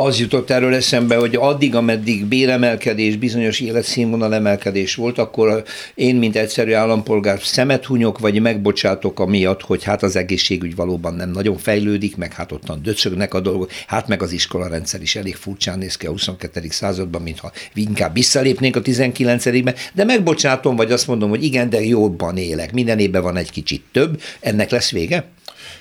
az 0.00 0.18
jutott 0.18 0.50
erről 0.50 0.74
eszembe, 0.74 1.16
hogy 1.16 1.34
addig, 1.34 1.74
ameddig 1.74 2.24
béremelkedés, 2.24 3.16
bizonyos 3.16 3.60
életszínvonal 3.60 4.34
emelkedés 4.34 4.94
volt, 4.94 5.18
akkor 5.18 5.64
én, 5.94 6.16
mint 6.16 6.36
egyszerű 6.36 6.72
állampolgár 6.72 7.40
szemet 7.42 7.84
hunyok, 7.84 8.18
vagy 8.18 8.40
megbocsátok 8.40 9.20
amiatt, 9.20 9.62
hogy 9.62 9.84
hát 9.84 10.02
az 10.02 10.16
egészségügy 10.16 10.74
valóban 10.74 11.14
nem 11.14 11.30
nagyon 11.30 11.56
fejlődik, 11.56 12.16
meg 12.16 12.32
hát 12.32 12.52
ottan 12.52 12.82
döcögnek 12.82 13.34
a 13.34 13.40
dolgok, 13.40 13.70
hát 13.86 14.08
meg 14.08 14.22
az 14.22 14.32
iskolarendszer 14.32 15.02
is 15.02 15.16
elég 15.16 15.36
furcsán 15.36 15.78
néz 15.78 15.96
ki 15.96 16.06
a 16.06 16.10
22. 16.10 16.66
században, 16.68 17.22
mintha 17.22 17.52
inkább 17.74 18.14
visszalépnénk 18.14 18.76
a 18.76 18.82
19-ben, 18.82 19.74
de 19.92 20.04
megbocsátom, 20.04 20.76
vagy 20.76 20.92
azt 20.92 21.06
mondom, 21.06 21.28
hogy 21.28 21.44
igen, 21.44 21.70
de 21.70 21.84
jobban 21.84 22.36
élek, 22.36 22.72
minden 22.72 22.98
évben 22.98 23.22
van 23.22 23.36
egy 23.36 23.50
kicsit 23.50 23.84
több, 23.92 24.20
ennek 24.40 24.70
lesz 24.70 24.90
vége? 24.90 25.35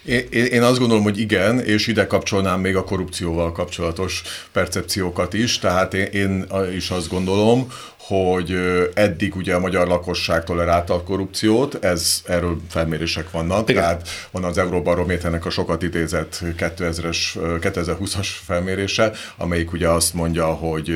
Én, 0.06 0.46
én 0.46 0.62
azt 0.62 0.80
gondolom, 0.80 1.04
hogy 1.04 1.20
igen, 1.20 1.60
és 1.60 1.88
ide 1.88 2.08
kapcsolnám 2.08 2.60
még 2.60 2.76
a 2.76 2.84
korrupcióval 2.84 3.52
kapcsolatos 3.52 4.22
percepciókat 4.52 5.34
is, 5.34 5.60
tehát 5.60 5.94
én, 5.94 6.08
én 6.12 6.46
is 6.76 6.90
azt 6.90 7.10
gondolom, 7.10 7.68
hogy 8.08 8.58
eddig 8.94 9.36
ugye 9.36 9.56
a 9.56 9.60
magyar 9.60 9.88
lakosság 9.88 10.44
tolerálta 10.44 10.94
a 10.94 11.04
korrupciót, 11.04 11.84
ez, 11.84 12.22
erről 12.26 12.58
felmérések 12.70 13.32
vannak, 13.32 13.70
Igen. 13.70 13.82
tehát 13.82 14.08
van 14.32 14.44
az 14.44 14.58
Euróbarométernek 14.58 15.46
a 15.46 15.50
sokat 15.50 15.84
idézett 15.84 16.40
2000-es, 16.58 17.18
2020-as 17.36 18.28
felmérése, 18.46 19.12
amelyik 19.38 19.72
ugye 19.72 19.90
azt 19.90 20.14
mondja, 20.14 20.46
hogy 20.46 20.90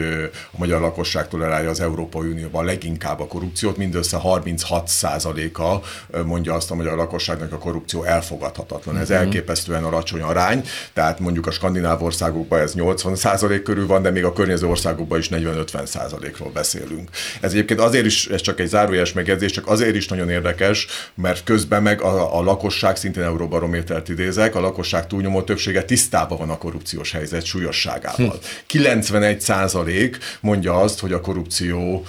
a 0.51 0.57
magyar 0.57 0.81
lakosság 0.81 1.27
tolerálja 1.27 1.69
az 1.69 1.79
Európai 1.79 2.29
Unióban 2.29 2.65
leginkább 2.65 3.19
a 3.19 3.27
korrupciót, 3.27 3.77
mindössze 3.77 4.19
36%-a 4.23 5.77
mondja 6.25 6.53
azt 6.53 6.71
a 6.71 6.75
magyar 6.75 6.95
lakosságnak 6.95 7.53
a 7.53 7.57
korrupció 7.57 8.03
elfogadhatatlan. 8.03 8.97
Ez 8.97 9.09
uh-huh. 9.09 9.25
elképesztően 9.25 9.83
alacsony 9.83 10.21
arány, 10.21 10.63
tehát 10.93 11.19
mondjuk 11.19 11.47
a 11.47 11.51
skandináv 11.51 12.03
országokban 12.03 12.59
ez 12.59 12.73
80% 12.75 13.61
körül 13.63 13.87
van, 13.87 14.01
de 14.01 14.09
még 14.09 14.23
a 14.23 14.33
környező 14.33 14.67
országokban 14.67 15.19
is 15.19 15.29
40-50%-ról 15.31 16.51
beszélünk 16.51 16.98
beszélünk. 17.05 17.09
Ez 17.41 17.51
egyébként 17.51 17.79
azért 17.79 18.05
is, 18.05 18.27
ez 18.27 18.41
csak 18.41 18.59
egy 18.59 18.67
zárójeles 18.67 19.13
megjegyzés, 19.13 19.51
csak 19.51 19.67
azért 19.67 19.95
is 19.95 20.07
nagyon 20.07 20.29
érdekes, 20.29 20.87
mert 21.15 21.43
közben 21.43 21.83
meg 21.83 22.01
a, 22.01 22.37
a 22.37 22.43
lakosság, 22.43 22.95
szintén 22.95 23.23
Euróbarométert 23.23 24.09
idézek, 24.09 24.55
a 24.55 24.59
lakosság 24.59 25.07
túlnyomó 25.07 25.41
többsége 25.41 25.83
tisztában 25.83 26.37
van 26.37 26.49
a 26.49 26.57
korrupciós 26.57 27.11
helyzet 27.11 27.45
súlyosságával. 27.45 28.29
Hm. 28.29 28.35
91 28.65 29.41
százalék 29.41 30.17
mondja 30.41 30.79
azt, 30.81 30.99
hogy 30.99 31.13
a 31.13 31.21
korrupció 31.21 32.05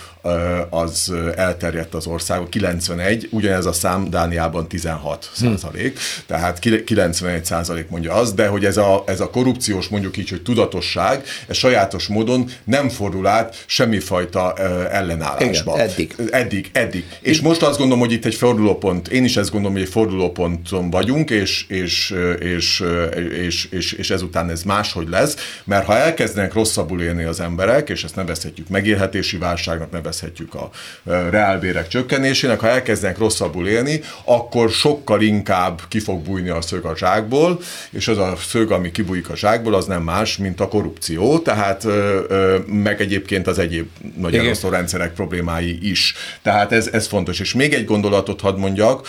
az 0.70 1.12
elterjedt 1.36 1.94
az 1.94 2.06
ország, 2.06 2.48
91, 2.48 3.28
ugyanez 3.30 3.66
a 3.66 3.72
szám 3.72 4.10
Dániában 4.10 4.68
16 4.68 5.30
százalék, 5.34 5.98
hm. 5.98 6.00
tehát 6.26 6.58
91 6.84 7.44
százalék 7.44 7.88
mondja 7.88 8.14
azt, 8.14 8.34
de 8.34 8.46
hogy 8.46 8.64
ez 8.64 8.76
a, 8.76 9.02
ez 9.06 9.20
a 9.20 9.30
korrupciós 9.30 9.88
mondjuk 9.88 10.16
így, 10.16 10.28
hogy 10.28 10.42
tudatosság, 10.42 11.24
ez 11.46 11.56
sajátos 11.56 12.06
módon 12.06 12.50
nem 12.64 12.88
fordul 12.88 13.26
át 13.26 13.64
semmifajta 13.66 14.54
ellenállásba. 14.88 15.74
Igen, 15.74 15.88
eddig. 15.88 16.14
Eddig, 16.30 16.70
eddig. 16.72 17.04
És 17.20 17.40
most 17.40 17.62
azt 17.62 17.78
gondolom, 17.78 18.02
hogy 18.02 18.12
itt 18.12 18.24
egy 18.24 18.34
fordulópont, 18.34 19.08
én 19.08 19.24
is 19.24 19.36
ezt 19.36 19.50
gondolom, 19.50 19.76
hogy 19.76 19.84
egy 19.84 19.92
fordulóponton 19.92 20.90
vagyunk, 20.90 21.30
és, 21.30 21.64
és, 21.68 22.14
és, 22.38 22.84
és, 23.40 23.68
és, 23.70 23.92
és 23.92 24.10
ezután 24.10 24.50
ez 24.50 24.62
máshogy 24.62 25.08
lesz, 25.08 25.36
mert 25.64 25.86
ha 25.86 25.96
elkezdenek 25.96 26.52
rosszabbul 26.52 27.02
élni 27.02 27.24
az 27.24 27.40
emberek, 27.40 27.88
és 27.88 28.04
ezt 28.04 28.16
nevezhetjük 28.16 28.68
megélhetési 28.68 29.36
válságnak, 29.36 29.90
nevezhetjük 29.90 30.54
a 30.54 30.70
reálbérek 31.30 31.88
csökkenésének, 31.88 32.60
ha 32.60 32.68
elkezdenek 32.68 33.18
rosszabbul 33.18 33.68
élni, 33.68 34.00
akkor 34.24 34.70
sokkal 34.70 35.20
inkább 35.20 35.80
ki 35.88 35.98
fog 35.98 36.22
bújni 36.22 36.48
a 36.48 36.60
szög 36.60 36.84
a 36.84 36.96
zsákból, 36.96 37.60
és 37.90 38.08
az 38.08 38.18
a 38.18 38.36
szög, 38.48 38.70
ami 38.70 38.90
kibújik 38.90 39.30
a 39.30 39.36
zsákból, 39.36 39.74
az 39.74 39.86
nem 39.86 40.02
más, 40.02 40.36
mint 40.36 40.60
a 40.60 40.68
korrupció, 40.68 41.38
tehát 41.38 41.86
meg 42.66 43.00
egyébként 43.00 43.46
az 43.46 43.58
egyéb 43.58 43.88
nagy 44.16 44.34
rendszerek 44.68 45.12
problémái 45.12 45.90
is. 45.90 46.14
Tehát 46.42 46.72
ez, 46.72 46.88
ez 46.92 47.06
fontos. 47.06 47.40
És 47.40 47.54
még 47.54 47.72
egy 47.72 47.84
gondolatot 47.84 48.40
hadd 48.40 48.58
mondjak, 48.58 49.08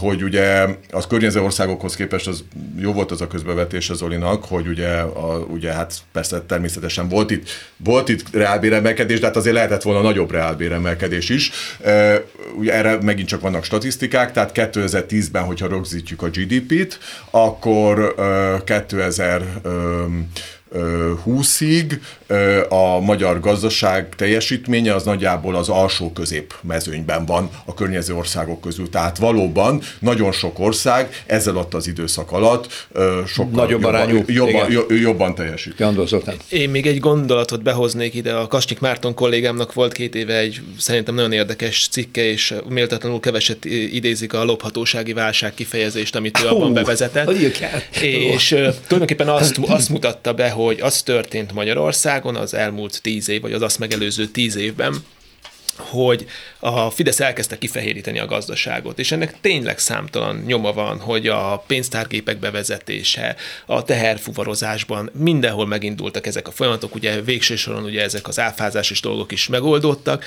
hogy 0.00 0.22
ugye 0.22 0.66
az 0.90 1.06
környező 1.06 1.40
országokhoz 1.40 1.96
képest 1.96 2.26
az 2.26 2.44
jó 2.78 2.92
volt 2.92 3.10
az 3.10 3.20
a 3.20 3.26
közbevetés 3.26 3.90
az 3.90 3.98
Zolinak, 3.98 4.44
hogy 4.44 4.66
ugye, 4.66 4.88
a, 4.98 5.38
ugye 5.38 5.72
hát 5.72 5.94
persze 6.12 6.40
természetesen 6.40 7.08
volt 7.08 7.30
itt, 7.30 7.48
volt 7.76 8.08
itt 8.08 8.24
reálbéremelkedés, 8.32 9.20
de 9.20 9.26
hát 9.26 9.36
azért 9.36 9.54
lehetett 9.54 9.82
volna 9.82 10.00
nagyobb 10.00 10.30
reálbéremelkedés 10.30 11.28
is. 11.28 11.50
Ugye 12.58 12.72
erre 12.74 12.98
megint 13.02 13.28
csak 13.28 13.40
vannak 13.40 13.64
statisztikák, 13.64 14.32
tehát 14.32 14.50
2010-ben, 14.54 15.42
hogyha 15.42 15.68
rögzítjük 15.68 16.22
a 16.22 16.28
GDP-t, 16.28 16.98
akkor 17.30 18.14
2000 18.64 19.42
20-ig 21.26 21.98
a 22.68 23.00
magyar 23.00 23.40
gazdaság 23.40 24.08
teljesítménye 24.16 24.94
az 24.94 25.02
nagyjából 25.02 25.54
az 25.56 25.68
alsó 25.68 26.12
közép 26.12 26.54
mezőnyben 26.62 27.24
van 27.24 27.50
a 27.64 27.74
környező 27.74 28.14
országok 28.14 28.60
közül. 28.60 28.90
Tehát 28.90 29.18
valóban 29.18 29.80
nagyon 29.98 30.32
sok 30.32 30.58
ország 30.58 31.22
ezzel 31.26 31.54
alatt 31.54 31.74
az 31.74 31.86
időszak 31.86 32.32
alatt 32.32 32.88
sokkal 33.26 33.50
Nagyobb 33.50 33.70
jobban, 33.70 33.94
arányú, 33.94 34.22
jobban, 34.26 34.70
jobban, 34.70 34.96
jobban 34.96 35.34
teljesít. 35.34 35.84
Én 36.48 36.70
még 36.70 36.86
egy 36.86 36.98
gondolatot 36.98 37.62
behoznék 37.62 38.14
ide. 38.14 38.32
A 38.32 38.46
Kasnyik 38.46 38.80
Márton 38.80 39.14
kollégámnak 39.14 39.72
volt 39.72 39.92
két 39.92 40.14
éve 40.14 40.38
egy 40.38 40.60
szerintem 40.78 41.14
nagyon 41.14 41.32
érdekes 41.32 41.88
cikke, 41.90 42.24
és 42.24 42.54
méltatlanul 42.68 43.20
keveset 43.20 43.64
idézik 43.64 44.32
a 44.32 44.44
lophatósági 44.44 45.12
válság 45.12 45.54
kifejezést, 45.54 46.16
amit 46.16 46.38
ő 46.44 46.48
abban 46.48 46.72
bevezetett. 46.72 47.30
És 48.00 48.48
tulajdonképpen 48.48 49.28
azt, 49.28 49.58
azt 49.66 49.88
mutatta 49.88 50.32
be, 50.32 50.50
hogy 50.50 50.64
az 50.80 51.02
történt 51.02 51.52
Magyarországon 51.52 52.36
az 52.36 52.54
elmúlt 52.54 53.02
tíz 53.02 53.28
év, 53.28 53.40
vagy 53.40 53.52
az 53.52 53.62
azt 53.62 53.78
megelőző 53.78 54.26
tíz 54.26 54.56
évben, 54.56 55.04
hogy 55.78 56.26
a 56.58 56.90
Fidesz 56.90 57.20
elkezdte 57.20 57.58
kifehéríteni 57.58 58.18
a 58.18 58.26
gazdaságot, 58.26 58.98
és 58.98 59.12
ennek 59.12 59.40
tényleg 59.40 59.78
számtalan 59.78 60.42
nyoma 60.46 60.72
van, 60.72 60.98
hogy 61.00 61.26
a 61.28 61.64
pénztárgépek 61.66 62.38
bevezetése, 62.38 63.36
a 63.66 63.82
teherfuvarozásban 63.82 65.10
mindenhol 65.18 65.66
megindultak 65.66 66.26
ezek 66.26 66.48
a 66.48 66.50
folyamatok, 66.50 66.94
ugye 66.94 67.20
végső 67.20 67.56
soron 67.56 67.84
ugye 67.84 68.02
ezek 68.02 68.28
az 68.28 68.38
áfázásos 68.38 69.00
dolgok 69.00 69.32
is 69.32 69.48
megoldódtak. 69.48 70.24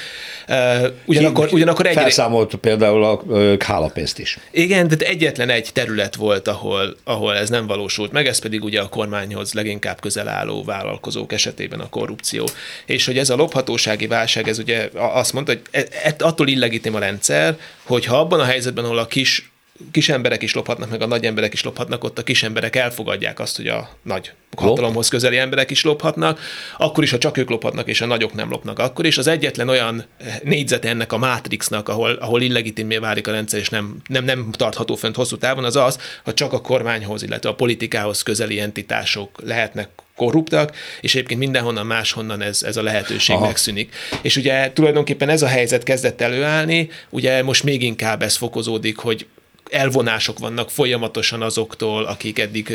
Ugyanakkor, 1.05 1.49
ugyanakkor 1.51 1.85
egy... 1.85 1.93
Felszámolt 1.93 2.55
például 2.55 3.03
a 3.03 3.23
hálapénzt 3.65 4.19
is. 4.19 4.37
Igen, 4.51 4.87
de 4.87 4.95
egyetlen 5.05 5.49
egy 5.49 5.69
terület 5.73 6.15
volt, 6.15 6.47
ahol, 6.47 6.95
ahol 7.03 7.35
ez 7.35 7.49
nem 7.49 7.67
valósult 7.67 8.11
meg, 8.11 8.27
ez 8.27 8.39
pedig 8.39 8.63
ugye 8.63 8.81
a 8.81 8.89
kormányhoz 8.89 9.53
leginkább 9.53 9.99
közel 10.01 10.27
álló 10.27 10.63
vállalkozók 10.63 11.33
esetében 11.33 11.79
a 11.79 11.89
korrupció. 11.89 12.47
És 12.85 13.05
hogy 13.05 13.17
ez 13.17 13.29
a 13.29 13.35
lophatósági 13.35 14.07
válság, 14.07 14.47
ez 14.47 14.59
ugye 14.59 14.89
azt 14.93 15.33
mondta, 15.45 15.69
hogy 15.71 15.81
e, 15.81 16.07
e, 16.07 16.15
attól 16.19 16.47
illegitim 16.47 16.95
a 16.95 16.99
rendszer, 16.99 17.59
hogy 17.83 18.05
ha 18.05 18.19
abban 18.19 18.39
a 18.39 18.43
helyzetben, 18.43 18.83
ahol 18.83 18.97
a 18.97 19.07
kis 19.07 19.51
kis 19.91 20.09
emberek 20.09 20.41
is 20.41 20.53
lophatnak, 20.53 20.89
meg 20.89 21.01
a 21.01 21.07
nagy 21.07 21.25
emberek 21.25 21.53
is 21.53 21.63
lophatnak, 21.63 22.03
ott 22.03 22.19
a 22.19 22.23
kis 22.23 22.43
emberek 22.43 22.75
elfogadják 22.75 23.39
azt, 23.39 23.55
hogy 23.55 23.67
a 23.67 23.89
nagy 24.03 24.31
hatalomhoz 24.57 25.07
közeli 25.07 25.37
emberek 25.37 25.71
is 25.71 25.83
lophatnak, 25.83 26.39
akkor 26.77 27.03
is, 27.03 27.11
ha 27.11 27.17
csak 27.17 27.37
ők 27.37 27.49
lophatnak, 27.49 27.87
és 27.87 28.01
a 28.01 28.05
nagyok 28.05 28.33
nem 28.33 28.49
lopnak, 28.49 28.79
akkor 28.79 29.05
is. 29.05 29.17
Az 29.17 29.27
egyetlen 29.27 29.69
olyan 29.69 30.05
négyzet 30.43 30.85
ennek 30.85 31.11
a 31.11 31.17
mátrixnak, 31.17 31.89
ahol, 31.89 32.11
ahol 32.11 32.41
illegitimé 32.41 32.97
válik 32.97 33.27
a 33.27 33.31
rendszer, 33.31 33.59
és 33.59 33.69
nem, 33.69 33.97
nem, 34.07 34.23
nem 34.23 34.51
tartható 34.51 34.95
fent 34.95 35.15
hosszú 35.15 35.37
távon, 35.37 35.63
az 35.63 35.75
az, 35.75 35.99
ha 36.23 36.33
csak 36.33 36.53
a 36.53 36.61
kormányhoz, 36.61 37.23
illetve 37.23 37.49
a 37.49 37.55
politikához 37.55 38.21
közeli 38.21 38.59
entitások 38.59 39.41
lehetnek 39.43 39.89
korruptak, 40.19 40.75
és 41.01 41.15
egyébként 41.15 41.39
mindenhonnan 41.39 41.85
máshonnan 41.85 42.41
ez, 42.41 42.63
ez 42.63 42.77
a 42.77 42.83
lehetőség 42.83 43.35
Aha. 43.35 43.45
megszűnik. 43.45 43.95
És 44.21 44.35
ugye 44.35 44.71
tulajdonképpen 44.73 45.29
ez 45.29 45.41
a 45.41 45.47
helyzet 45.47 45.83
kezdett 45.83 46.21
előállni, 46.21 46.89
ugye 47.09 47.43
most 47.43 47.63
még 47.63 47.83
inkább 47.83 48.21
ez 48.21 48.35
fokozódik, 48.35 48.97
hogy 48.97 49.25
elvonások 49.69 50.39
vannak 50.39 50.69
folyamatosan 50.69 51.41
azoktól, 51.41 52.03
akik 52.03 52.39
eddig 52.39 52.73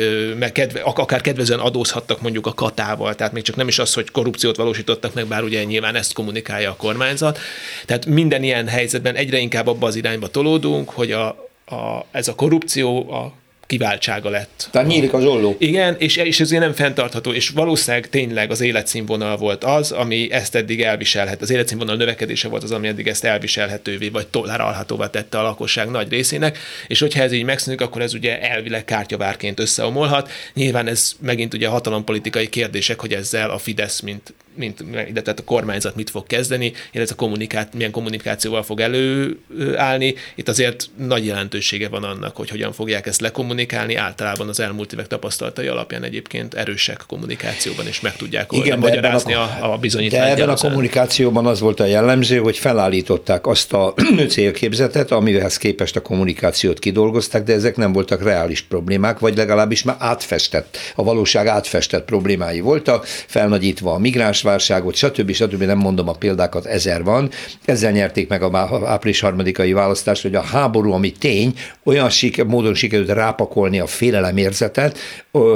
kedve, 0.53 0.79
akár 0.79 1.21
kedvezően 1.21 1.59
adózhattak 1.59 2.21
mondjuk 2.21 2.47
a 2.47 2.53
katával, 2.53 3.15
tehát 3.15 3.33
még 3.33 3.43
csak 3.43 3.55
nem 3.55 3.67
is 3.67 3.79
az, 3.79 3.93
hogy 3.93 4.11
korrupciót 4.11 4.55
valósítottak 4.55 5.13
meg, 5.13 5.25
bár 5.25 5.43
ugye 5.43 5.63
nyilván 5.63 5.95
ezt 5.95 6.13
kommunikálja 6.13 6.69
a 6.69 6.75
kormányzat. 6.75 7.39
Tehát 7.85 8.05
minden 8.05 8.43
ilyen 8.43 8.67
helyzetben 8.67 9.15
egyre 9.15 9.37
inkább 9.37 9.67
abba 9.67 9.87
az 9.87 9.95
irányba 9.95 10.27
tolódunk, 10.27 10.89
hogy 10.89 11.11
a, 11.11 11.27
a, 11.65 12.05
ez 12.11 12.27
a 12.27 12.35
korrupció 12.35 13.11
a 13.11 13.33
kiváltsága 13.67 14.29
lett. 14.29 14.67
Tehát 14.71 14.87
nyílik 14.87 15.13
az 15.13 15.25
olló. 15.25 15.55
Igen, 15.57 15.95
és, 15.99 16.15
és 16.15 16.39
ez 16.39 16.49
nem 16.49 16.73
fenntartható, 16.73 17.33
és 17.33 17.49
valószínűleg 17.49 18.09
tényleg 18.09 18.51
az 18.51 18.61
életszínvonal 18.61 19.37
volt 19.37 19.63
az, 19.63 19.91
ami 19.91 20.31
ezt 20.31 20.55
eddig 20.55 20.81
elviselhet. 20.81 21.41
Az 21.41 21.49
életszínvonal 21.49 21.95
növekedése 21.95 22.47
volt 22.47 22.63
az, 22.63 22.71
ami 22.71 22.87
eddig 22.87 23.07
ezt 23.07 23.23
elviselhetővé, 23.23 24.09
vagy 24.09 24.27
tolerálhatóvá 24.27 25.09
tette 25.09 25.39
a 25.39 25.41
lakosság 25.41 25.89
nagy 25.89 26.09
részének, 26.09 26.57
és 26.87 26.99
hogyha 26.99 27.21
ez 27.21 27.31
így 27.31 27.43
megszűnik, 27.43 27.81
akkor 27.81 28.01
ez 28.01 28.13
ugye 28.13 28.41
elvileg 28.41 28.85
kártyavárként 28.85 29.59
összeomolhat. 29.59 30.31
Nyilván 30.53 30.87
ez 30.87 31.11
megint 31.19 31.53
ugye 31.53 31.67
hatalompolitikai 31.67 32.49
kérdések, 32.49 32.99
hogy 32.99 33.13
ezzel 33.13 33.49
a 33.49 33.57
Fidesz, 33.57 33.99
mint 33.99 34.33
mint, 34.57 34.79
ide, 35.07 35.21
tehát 35.21 35.39
a 35.39 35.43
kormányzat 35.43 35.95
mit 35.95 36.09
fog 36.09 36.27
kezdeni, 36.27 36.73
illetve 36.91 37.13
a 37.13 37.17
kommunikát, 37.17 37.73
milyen 37.73 37.91
kommunikációval 37.91 38.63
fog 38.63 38.79
előállni. 38.79 40.15
Itt 40.35 40.47
azért 40.47 40.89
nagy 40.97 41.25
jelentősége 41.25 41.89
van 41.89 42.03
annak, 42.03 42.35
hogy 42.35 42.49
hogyan 42.49 42.73
fogják 42.73 43.05
ezt 43.05 43.21
lekommunikálni. 43.21 43.54
Általában 43.95 44.47
az 44.47 44.59
elmúlt 44.59 44.93
évek 44.93 45.07
tapasztalatai 45.07 45.67
alapján 45.67 46.03
egyébként 46.03 46.53
erősek 46.53 47.03
kommunikációban, 47.07 47.87
és 47.87 48.01
meg 48.01 48.15
tudják 48.15 48.51
Igen, 48.51 48.79
magyarázni 48.79 49.33
a, 49.33 49.57
a, 49.61 49.77
bizonyítványt. 49.77 50.23
De 50.23 50.41
ebben 50.41 50.49
a 50.49 50.57
kommunikációban 50.57 51.45
az 51.45 51.59
volt 51.59 51.79
a 51.79 51.85
jellemző, 51.85 52.37
hogy 52.37 52.57
felállították 52.57 53.47
azt 53.47 53.73
a 53.73 53.93
célképzetet, 54.29 55.11
amihez 55.11 55.57
képest 55.57 55.95
a 55.95 56.01
kommunikációt 56.01 56.79
kidolgozták, 56.79 57.43
de 57.43 57.53
ezek 57.53 57.75
nem 57.75 57.93
voltak 57.93 58.23
reális 58.23 58.61
problémák, 58.61 59.19
vagy 59.19 59.37
legalábbis 59.37 59.83
már 59.83 59.95
átfestett, 59.99 60.77
a 60.95 61.03
valóság 61.03 61.47
átfestett 61.47 62.05
problémái 62.05 62.59
voltak, 62.59 63.05
felnagyítva 63.05 63.93
a 63.93 63.97
migráns 63.97 64.41
válságot, 64.41 64.95
stb. 64.95 65.31
stb. 65.31 65.63
nem 65.63 65.77
mondom 65.77 66.09
a 66.09 66.13
példákat, 66.13 66.65
ezer 66.65 67.03
van. 67.03 67.29
Ezzel 67.65 67.91
nyerték 67.91 68.27
meg 68.27 68.41
a 68.41 68.81
április 68.85 69.19
harmadikai 69.19 69.73
választást, 69.73 70.21
hogy 70.21 70.35
a 70.35 70.41
háború, 70.41 70.91
ami 70.91 71.11
tény, 71.11 71.53
olyan 71.83 72.09
siker, 72.09 72.45
módon 72.45 72.73
sikerült 72.73 73.09
rápakolni 73.45 73.79
a 73.79 73.87
félelemérzetet, 73.87 74.97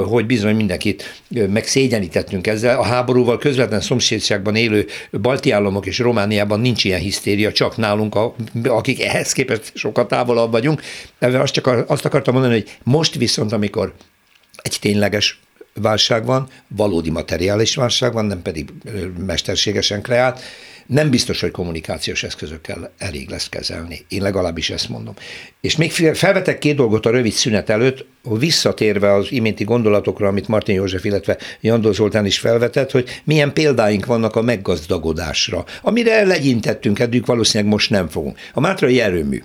hogy 0.08 0.26
bizony 0.26 0.56
mindenkit 0.56 1.22
megszégyenítettünk 1.28 2.46
ezzel. 2.46 2.78
A 2.78 2.82
háborúval 2.82 3.38
közvetlen 3.38 3.80
szomszédságban 3.80 4.56
élő 4.56 4.86
balti 5.12 5.50
államok 5.50 5.86
és 5.86 5.98
Romániában 5.98 6.60
nincs 6.60 6.84
ilyen 6.84 7.00
hisztéria, 7.00 7.52
csak 7.52 7.76
nálunk, 7.76 8.14
a, 8.14 8.34
akik 8.64 9.02
ehhez 9.02 9.32
képest 9.32 9.72
sokkal 9.74 10.06
távolabb 10.06 10.50
vagyunk. 10.50 10.82
Ezzel 11.18 11.40
azt, 11.40 11.52
csak 11.52 11.66
azt 11.66 12.04
akartam 12.04 12.34
mondani, 12.34 12.54
hogy 12.54 12.76
most 12.82 13.14
viszont, 13.14 13.52
amikor 13.52 13.94
egy 14.62 14.76
tényleges 14.80 15.40
válság 15.74 16.24
van, 16.24 16.48
valódi 16.68 17.10
materiális 17.10 17.74
válság 17.74 18.12
van, 18.12 18.24
nem 18.24 18.42
pedig 18.42 18.68
mesterségesen 19.26 20.02
kreált, 20.02 20.40
nem 20.90 21.10
biztos, 21.10 21.40
hogy 21.40 21.50
kommunikációs 21.50 22.22
eszközökkel 22.22 22.92
elég 22.98 23.28
lesz 23.28 23.48
kezelni. 23.48 24.04
Én 24.08 24.22
legalábbis 24.22 24.70
ezt 24.70 24.88
mondom. 24.88 25.14
És 25.60 25.76
még 25.76 25.92
felvetek 25.92 26.58
két 26.58 26.76
dolgot 26.76 27.06
a 27.06 27.10
rövid 27.10 27.32
szünet 27.32 27.70
előtt, 27.70 28.06
visszatérve 28.22 29.14
az 29.14 29.32
iménti 29.32 29.64
gondolatokra, 29.64 30.28
amit 30.28 30.48
Martin 30.48 30.74
József, 30.74 31.04
illetve 31.04 31.38
Jandó 31.60 31.92
Zoltán 31.92 32.26
is 32.26 32.38
felvetett, 32.38 32.90
hogy 32.90 33.20
milyen 33.24 33.52
példáink 33.52 34.06
vannak 34.06 34.36
a 34.36 34.42
meggazdagodásra, 34.42 35.64
amire 35.82 36.24
legyintettünk 36.24 36.98
eddig, 36.98 37.26
valószínűleg 37.26 37.72
most 37.72 37.90
nem 37.90 38.08
fogunk. 38.08 38.38
A 38.52 38.60
Mátrai 38.60 39.00
erőmű. 39.00 39.42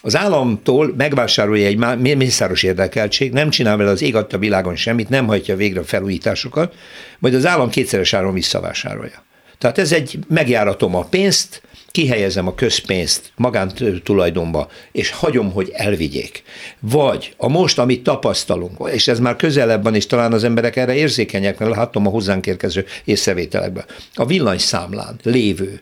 Az 0.00 0.16
államtól 0.16 0.94
megvásárolja 0.96 1.66
egy 1.66 1.98
mészáros 2.16 2.62
érdekeltség, 2.62 3.32
nem 3.32 3.50
csinál 3.50 3.76
vele 3.76 3.90
az 3.90 4.02
ég 4.02 4.16
a 4.16 4.38
világon 4.38 4.76
semmit, 4.76 5.08
nem 5.08 5.26
hajtja 5.26 5.56
végre 5.56 5.80
a 5.80 5.84
felújításokat, 5.84 6.74
majd 7.18 7.34
az 7.34 7.46
állam 7.46 7.70
kétszeres 7.70 8.12
áron 8.12 8.34
visszavásárolja. 8.34 9.26
Tehát 9.58 9.78
ez 9.78 9.92
egy, 9.92 10.18
megjáratom 10.28 10.94
a 10.94 11.02
pénzt, 11.02 11.62
kihelyezem 11.90 12.46
a 12.46 12.54
közpénzt 12.54 13.32
magántulajdonba, 13.36 14.68
és 14.92 15.10
hagyom, 15.10 15.52
hogy 15.52 15.70
elvigyék. 15.72 16.42
Vagy 16.80 17.34
a 17.36 17.48
most, 17.48 17.78
amit 17.78 18.02
tapasztalunk, 18.02 18.88
és 18.92 19.08
ez 19.08 19.18
már 19.18 19.36
közelebb 19.36 19.82
van, 19.82 19.94
és 19.94 20.06
talán 20.06 20.32
az 20.32 20.44
emberek 20.44 20.76
erre 20.76 20.94
érzékenyek, 20.94 21.58
mert 21.58 21.74
látom 21.74 22.06
a 22.06 22.10
hozzánk 22.10 22.46
érkező 22.46 22.86
észrevételekben. 23.04 23.84
A 24.14 24.26
villanyszámlán 24.26 25.20
lévő 25.22 25.80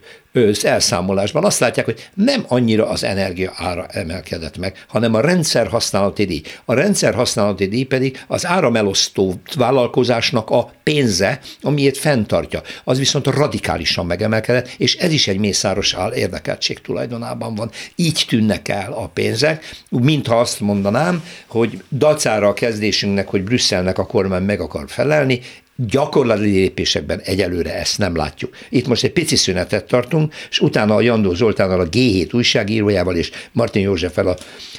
elszámolásban 0.63 1.45
azt 1.45 1.61
látják, 1.61 1.87
hogy 1.87 2.09
nem 2.15 2.45
annyira 2.49 2.89
az 2.89 3.05
energia 3.05 3.53
ára 3.57 3.87
emelkedett 3.87 4.59
meg, 4.59 4.85
hanem 4.89 5.15
a 5.15 5.21
rendszer 5.21 5.69
használati 5.69 6.25
díj. 6.25 6.43
A 6.65 6.75
rendszer 6.75 7.15
használati 7.15 7.67
díj 7.67 7.83
pedig 7.83 8.25
az 8.27 8.47
áramelosztó 8.47 9.35
vállalkozásnak 9.57 10.51
a 10.51 10.73
pénze, 10.83 11.41
amiért 11.63 11.97
fenntartja. 11.97 12.63
Az 12.85 12.99
viszont 12.99 13.27
radikálisan 13.27 14.07
megemelkedett, 14.07 14.69
és 14.77 14.97
ez 14.97 15.13
is 15.13 15.29
egy 15.29 15.39
mészáros 15.39 15.95
áll 15.95 16.13
érdekeltség 16.13 16.81
tulajdonában 16.81 17.55
van. 17.55 17.71
Így 17.95 18.25
tűnnek 18.29 18.69
el 18.69 18.93
a 18.93 19.07
pénzek, 19.07 19.65
mintha 19.89 20.41
azt 20.41 20.61
mondanám, 20.61 21.25
hogy 21.47 21.83
dacára 21.91 22.49
a 22.49 22.55
kezdésünknek, 22.55 23.29
hogy 23.29 23.43
Brüsszelnek 23.43 23.99
a 23.99 24.07
kormány 24.07 24.43
meg 24.43 24.61
akar 24.61 24.85
felelni, 24.89 25.41
gyakorlati 25.77 26.51
lépésekben 26.51 27.21
egyelőre 27.21 27.75
ezt 27.75 27.99
nem 27.99 28.17
látjuk. 28.17 28.57
Itt 28.69 28.87
most 28.87 29.05
egy 29.05 29.13
pici 29.13 29.37
szünetet 29.37 29.87
tartunk, 29.87 30.35
és 30.51 30.61
utána 30.61 30.95
a 30.95 31.01
Jandó 31.01 31.35
Zoltánnal, 31.35 31.81
a 31.81 31.89
G7 31.89 32.35
újságírójával 32.35 33.17
és 33.17 33.31
Martin 33.53 33.83
Józseffel, 33.83 34.27
a 34.27 34.37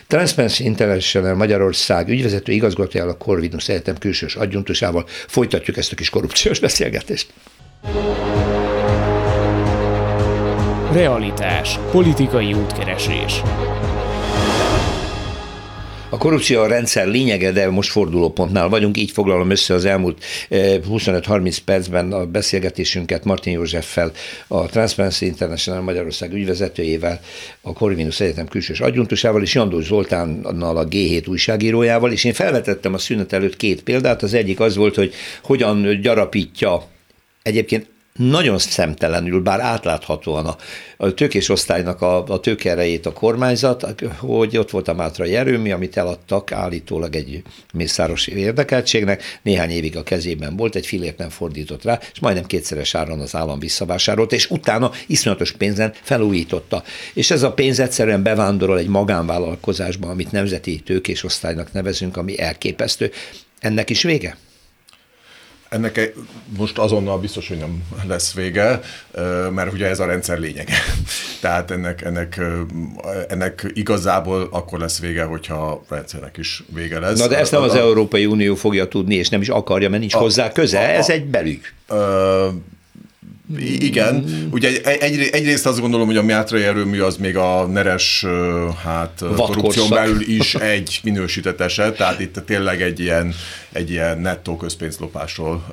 Transparency 0.07 0.63
International 0.63 1.35
Magyarország 1.35 2.09
ügyvezető 2.09 2.51
igazgatójával, 2.51 3.13
a 3.13 3.17
Corvinus 3.17 3.69
Egyetem 3.69 3.97
külsős 3.97 4.35
adjuntusával 4.35 5.05
folytatjuk 5.07 5.77
ezt 5.77 5.91
a 5.91 5.95
kis 5.95 6.09
korrupciós 6.09 6.59
beszélgetést. 6.59 7.33
Realitás. 10.91 11.79
Politikai 11.91 12.53
útkeresés. 12.53 13.41
A 16.09 16.17
korrupció 16.17 16.61
a 16.61 16.67
rendszer 16.67 17.07
lényege, 17.07 17.51
de 17.51 17.69
most 17.69 17.91
fordulópontnál 17.91 18.69
vagyunk, 18.69 18.97
így 18.97 19.11
foglalom 19.11 19.49
össze 19.49 19.73
az 19.73 19.85
elmúlt 19.85 20.23
25-30 20.49 21.45
eh, 21.45 21.63
percben 21.65 22.11
a 22.11 22.25
beszélgetésünket 22.25 23.23
Martin 23.23 23.53
Józseffel, 23.53 24.11
a 24.47 24.65
Transparency 24.65 25.25
International 25.25 25.81
Magyarország 25.81 26.33
ügyvezetőjével, 26.33 27.19
a 27.61 27.73
Corvinus 27.73 28.19
Egyetem 28.19 28.47
külsős 28.47 28.79
adjuntusával, 28.79 29.41
és 29.41 29.53
Jandó 29.53 29.79
Zoltánnal, 29.79 30.77
a 30.77 30.87
G7 30.87 31.29
újságírójával, 31.29 32.11
és 32.11 32.23
én 32.23 32.33
felvetettem 32.33 32.93
a 32.93 32.97
szünet 32.97 33.33
előtt 33.33 33.55
két 33.55 33.83
példát. 33.83 34.23
Az 34.23 34.33
egyik 34.33 34.59
az 34.59 34.75
volt, 34.75 34.95
hogy 34.95 35.13
hogyan 35.41 36.01
gyarapítja 36.01 36.83
Egyébként 37.47 37.87
nagyon 38.17 38.57
szemtelenül, 38.57 39.41
bár 39.41 39.59
átláthatóan 39.59 40.45
a, 40.45 40.55
a 40.97 41.13
tőkés 41.13 41.49
osztálynak 41.49 42.01
a, 42.01 42.23
a 42.23 42.39
tőkerejét 42.39 43.05
a 43.05 43.13
kormányzat, 43.13 43.85
hogy 44.17 44.57
ott 44.57 44.69
volt 44.69 44.87
a 44.87 44.93
Mátrai 44.93 45.35
erőmű, 45.35 45.71
amit 45.71 45.97
eladtak 45.97 46.51
állítólag 46.51 47.15
egy 47.15 47.41
mészáros 47.73 48.27
érdekeltségnek, 48.27 49.23
néhány 49.41 49.69
évig 49.69 49.97
a 49.97 50.03
kezében 50.03 50.55
volt, 50.55 50.75
egy 50.75 50.85
filért 50.85 51.17
nem 51.17 51.29
fordított 51.29 51.83
rá, 51.83 51.99
és 52.13 52.19
majdnem 52.19 52.45
kétszeres 52.45 52.95
áron 52.95 53.19
az 53.19 53.35
állam 53.35 53.59
visszavásárolt, 53.59 54.31
és 54.31 54.49
utána 54.49 54.91
iszonyatos 55.07 55.51
pénzen 55.51 55.93
felújította. 56.01 56.83
És 57.13 57.31
ez 57.31 57.43
a 57.43 57.53
pénz 57.53 57.79
egyszerűen 57.79 58.23
bevándorol 58.23 58.79
egy 58.79 58.87
magánvállalkozásba, 58.87 60.09
amit 60.09 60.31
nemzeti 60.31 60.79
tőkés 60.79 61.23
osztálynak 61.23 61.73
nevezünk, 61.73 62.17
ami 62.17 62.39
elképesztő. 62.39 63.11
Ennek 63.59 63.89
is 63.89 64.03
vége? 64.03 64.37
Ennek 65.69 66.13
most 66.57 66.77
azonnal 66.77 67.19
biztos, 67.19 67.47
hogy 67.47 67.57
nem 67.57 67.83
lesz 68.07 68.33
vége, 68.33 68.79
mert 69.51 69.73
ugye 69.73 69.87
ez 69.87 69.99
a 69.99 70.05
rendszer 70.05 70.39
lényege. 70.39 70.73
Tehát 71.41 71.71
ennek, 71.71 72.01
ennek, 72.01 72.41
ennek 73.27 73.71
igazából 73.73 74.47
akkor 74.51 74.79
lesz 74.79 74.99
vége, 74.99 75.23
hogyha 75.23 75.55
a 75.55 75.83
rendszernek 75.89 76.37
is 76.37 76.63
vége 76.73 76.99
lesz. 76.99 77.19
Na 77.19 77.27
de 77.27 77.37
ezt 77.37 77.51
nem 77.51 77.61
az 77.61 77.75
Európai 77.75 78.25
Unió 78.25 78.55
fogja 78.55 78.87
tudni, 78.87 79.15
és 79.15 79.29
nem 79.29 79.41
is 79.41 79.49
akarja, 79.49 79.89
mert 79.89 80.01
nincs 80.01 80.13
a, 80.13 80.17
hozzá 80.17 80.51
köze, 80.51 80.79
a, 80.79 80.81
ez 80.81 81.09
egy 81.09 81.25
belügy. 81.25 81.61
Igen, 83.79 84.25
ugye 84.51 84.81
egy, 84.99 85.29
egyrészt 85.31 85.65
azt 85.65 85.79
gondolom, 85.79 86.07
hogy 86.07 86.17
a 86.17 86.21
Miátrai 86.23 86.63
erőmű 86.63 86.99
az 86.99 87.17
még 87.17 87.37
a 87.37 87.65
neres 87.65 88.25
hát, 88.83 89.23
korrupción 89.35 89.89
belül 89.89 90.21
is 90.21 90.55
egy 90.55 90.99
minősített 91.03 91.61
eset, 91.61 91.97
tehát 91.97 92.19
itt 92.19 92.41
tényleg 92.45 92.81
egy 92.81 92.99
ilyen, 92.99 93.33
egy 93.77 93.89
ilyen 93.89 94.17
nettó 94.17 94.57
közpénzlopásról 94.57 95.65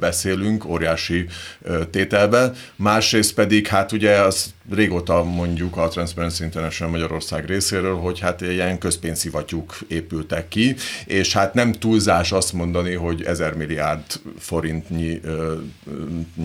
beszélünk, 0.00 0.64
óriási 0.64 1.26
ö, 1.62 1.84
tételben. 1.84 2.54
Másrészt 2.76 3.34
pedig, 3.34 3.66
hát 3.66 3.92
ugye 3.92 4.14
az 4.14 4.54
régóta 4.70 5.24
mondjuk 5.24 5.76
a 5.76 5.88
Transparency 5.88 6.44
International 6.44 6.92
Magyarország 6.92 7.46
részéről, 7.46 7.96
hogy 7.96 8.20
hát 8.20 8.40
ilyen 8.40 8.78
közpénzszivattyúk 8.78 9.78
épültek 9.88 10.48
ki, 10.48 10.76
és 11.06 11.32
hát 11.32 11.54
nem 11.54 11.72
túlzás 11.72 12.32
azt 12.32 12.52
mondani, 12.52 12.94
hogy 12.94 13.22
ezer 13.22 13.54
milliárd 13.54 14.02
forintnyi 14.38 15.20
ö, 15.22 15.54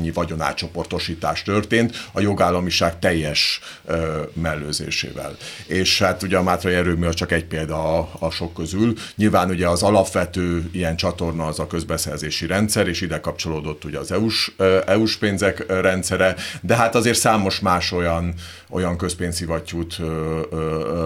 nyi 0.01 0.11
vagyonátcsoportosítás 0.11 1.43
történt 1.43 2.09
a 2.11 2.21
jogállamiság 2.21 2.99
teljes 2.99 3.59
ö, 3.85 4.21
mellőzésével. 4.33 5.35
És 5.67 5.99
hát 5.99 6.23
ugye 6.23 6.37
a 6.37 6.43
Mátrai 6.43 6.73
erőmű 6.73 7.09
csak 7.09 7.31
egy 7.31 7.45
példa 7.45 7.97
a, 7.97 8.09
a 8.19 8.29
sok 8.29 8.53
közül. 8.53 8.93
Nyilván 9.15 9.49
ugye 9.49 9.67
az 9.67 9.83
alapvető 9.83 10.69
ilyen 10.71 10.84
csatorna 10.93 11.45
az 11.45 11.59
a 11.59 11.67
közbeszerzési 11.67 12.47
rendszer, 12.47 12.87
és 12.87 13.01
ide 13.01 13.19
kapcsolódott 13.19 13.83
ugye 13.83 13.99
az 13.99 14.11
EU-s, 14.11 14.51
EU-s 14.85 15.15
pénzek 15.17 15.65
rendszere, 15.81 16.35
de 16.61 16.75
hát 16.75 16.95
azért 16.95 17.17
számos 17.17 17.59
más 17.59 17.91
olyan, 17.91 18.33
olyan 18.69 18.97
közpénzszivattyút 18.97 19.97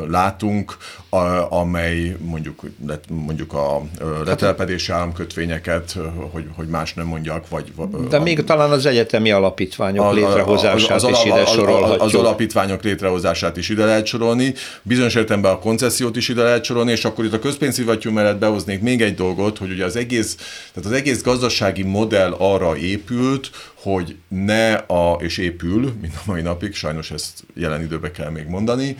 látunk, 0.07 0.77
a, 1.09 1.51
amely 1.51 2.15
mondjuk, 2.19 2.61
mondjuk 3.09 3.53
a 3.53 3.81
letelepedési 4.25 4.91
államkötvényeket, 4.91 5.97
hogy, 6.31 6.45
hogy 6.55 6.67
más 6.67 6.93
nem 6.93 7.05
mondjak, 7.05 7.49
vagy... 7.49 7.73
De 8.09 8.17
a, 8.17 8.21
még 8.21 8.43
talán 8.43 8.71
az 8.71 8.85
egyetemi 8.85 9.31
alapítványok 9.31 10.05
a, 10.05 10.11
létrehozását 10.11 10.91
az, 10.95 11.03
az, 11.03 11.09
is 11.09 11.23
ide 11.23 11.45
sorolhatjuk. 11.45 12.01
Az 12.01 12.13
alapítványok 12.13 12.83
létrehozását 12.83 13.57
is 13.57 13.69
ide 13.69 13.85
lehet 13.85 14.05
sorolni, 14.05 14.53
bizonyos 14.81 15.15
értelemben 15.15 15.51
a 15.51 15.59
koncesziót 15.59 16.15
is 16.15 16.29
ide 16.29 16.43
lehet 16.43 16.63
sorolni, 16.63 16.91
és 16.91 17.05
akkor 17.05 17.25
itt 17.25 17.33
a 17.33 17.39
közpénzszivattyú 17.39 18.11
mellett 18.11 18.37
behoznék 18.39 18.81
még 18.81 19.01
egy 19.01 19.15
dolgot, 19.15 19.57
hogy 19.59 19.71
ugye 19.71 19.85
az 19.85 19.95
egész, 19.95 20.35
tehát 20.73 20.89
az 20.89 20.91
egész 20.91 21.21
gazdasági 21.21 21.83
modell 21.83 22.31
arra 22.31 22.77
épült, 22.77 23.51
hogy 23.73 24.15
ne 24.27 24.73
a, 24.73 25.17
és 25.21 25.37
épül, 25.37 25.93
mint 26.01 26.13
a 26.15 26.21
mai 26.25 26.41
napig, 26.41 26.73
sajnos 26.73 27.11
ezt 27.11 27.43
jelen 27.53 27.81
időben 27.81 28.11
kell 28.11 28.29
még 28.29 28.47
mondani, 28.47 28.97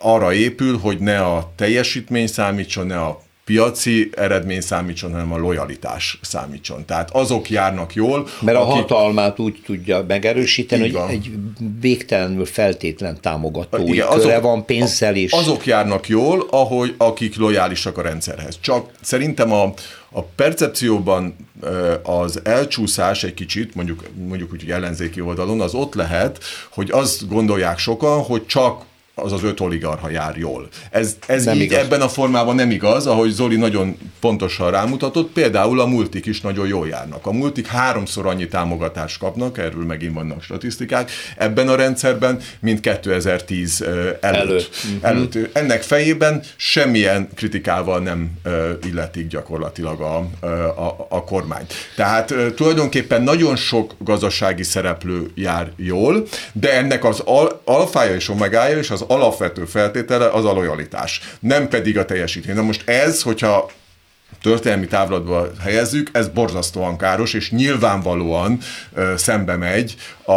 arra 0.00 0.32
épül, 0.32 0.78
hogy 0.78 0.98
ne 0.98 1.20
a 1.20 1.52
teljesítmény 1.56 2.26
számítson, 2.26 2.86
ne 2.86 3.00
a 3.00 3.22
piaci 3.44 4.10
eredmény 4.16 4.60
számítson, 4.60 5.10
hanem 5.10 5.32
a 5.32 5.38
lojalitás 5.38 6.18
számítson. 6.22 6.84
Tehát 6.84 7.10
azok 7.10 7.50
járnak 7.50 7.94
jól. 7.94 8.28
Mert 8.40 8.56
akik... 8.56 8.70
a 8.70 8.74
hatalmát 8.74 9.38
úgy 9.38 9.62
tudja 9.64 10.04
megerősíteni, 10.08 10.92
hogy 10.92 11.10
egy 11.10 11.30
végtelenül 11.80 12.44
feltétlen 12.44 13.20
támogató 13.20 13.86
Igen, 13.86 14.06
azok, 14.06 14.40
van 14.40 14.64
pénzzel 14.64 15.16
is. 15.16 15.32
Azok 15.32 15.66
járnak 15.66 16.08
jól, 16.08 16.46
ahogy 16.50 16.94
akik 16.98 17.36
lojálisak 17.36 17.98
a 17.98 18.02
rendszerhez. 18.02 18.58
Csak 18.60 18.90
szerintem 19.00 19.52
a, 19.52 19.72
a 20.10 20.22
percepcióban 20.22 21.36
az 22.02 22.40
elcsúszás 22.44 23.24
egy 23.24 23.34
kicsit, 23.34 23.74
mondjuk, 23.74 24.04
mondjuk 24.28 24.52
úgy 24.52 24.70
ellenzéki 24.70 25.20
oldalon, 25.20 25.60
az 25.60 25.74
ott 25.74 25.94
lehet, 25.94 26.44
hogy 26.70 26.90
azt 26.90 27.28
gondolják 27.28 27.78
sokan, 27.78 28.22
hogy 28.22 28.46
csak 28.46 28.84
az 29.14 29.32
az 29.32 29.42
öt 29.42 29.60
oligarha 29.60 30.10
jár 30.10 30.36
jól. 30.36 30.68
Ez, 30.90 31.16
ez 31.26 31.44
nem 31.44 31.54
így 31.54 31.60
igaz. 31.60 31.78
ebben 31.78 32.00
a 32.00 32.08
formában 32.08 32.54
nem 32.54 32.70
igaz, 32.70 33.06
ahogy 33.06 33.30
Zoli 33.30 33.56
nagyon 33.56 33.96
pontosan 34.20 34.70
rámutatott, 34.70 35.32
például 35.32 35.80
a 35.80 35.86
multik 35.86 36.26
is 36.26 36.40
nagyon 36.40 36.66
jól 36.66 36.88
járnak. 36.88 37.26
A 37.26 37.32
multik 37.32 37.66
háromszor 37.66 38.26
annyi 38.26 38.48
támogatást 38.48 39.18
kapnak, 39.18 39.58
erről 39.58 39.84
megint 39.84 40.14
vannak 40.14 40.42
statisztikák, 40.42 41.10
ebben 41.36 41.68
a 41.68 41.74
rendszerben, 41.74 42.40
mint 42.60 42.80
2010 42.80 43.82
előtt. 43.82 44.22
előtt. 44.22 44.70
Mhm. 44.84 45.04
előtt. 45.04 45.38
Ennek 45.52 45.82
fejében 45.82 46.42
semmilyen 46.56 47.28
kritikával 47.34 48.00
nem 48.00 48.30
illetik 48.86 49.26
gyakorlatilag 49.26 50.00
a, 50.00 50.16
a, 50.46 51.06
a 51.08 51.24
kormány. 51.24 51.66
Tehát 51.96 52.34
tulajdonképpen 52.54 53.22
nagyon 53.22 53.56
sok 53.56 53.94
gazdasági 53.98 54.62
szereplő 54.62 55.30
jár 55.34 55.70
jól, 55.76 56.26
de 56.52 56.72
ennek 56.72 57.04
az 57.04 57.20
al, 57.20 57.60
alfája 57.64 58.14
és 58.14 58.28
omegája 58.28 58.78
és 58.78 58.90
az 58.90 59.03
alapvető 59.08 59.64
feltétele 59.64 60.28
az 60.28 60.44
a 60.44 60.52
lojalitás, 60.52 61.20
nem 61.40 61.68
pedig 61.68 61.98
a 61.98 62.04
teljesítmény. 62.04 62.54
Na 62.54 62.62
most 62.62 62.88
ez, 62.88 63.22
hogyha 63.22 63.70
történelmi 64.42 64.86
távlatba 64.86 65.50
helyezzük, 65.60 66.10
ez 66.12 66.28
borzasztóan 66.28 66.96
káros, 66.96 67.34
és 67.34 67.50
nyilvánvalóan 67.50 68.58
ö, 68.94 69.12
szembe 69.16 69.56
megy 69.56 69.94
a, 70.24 70.32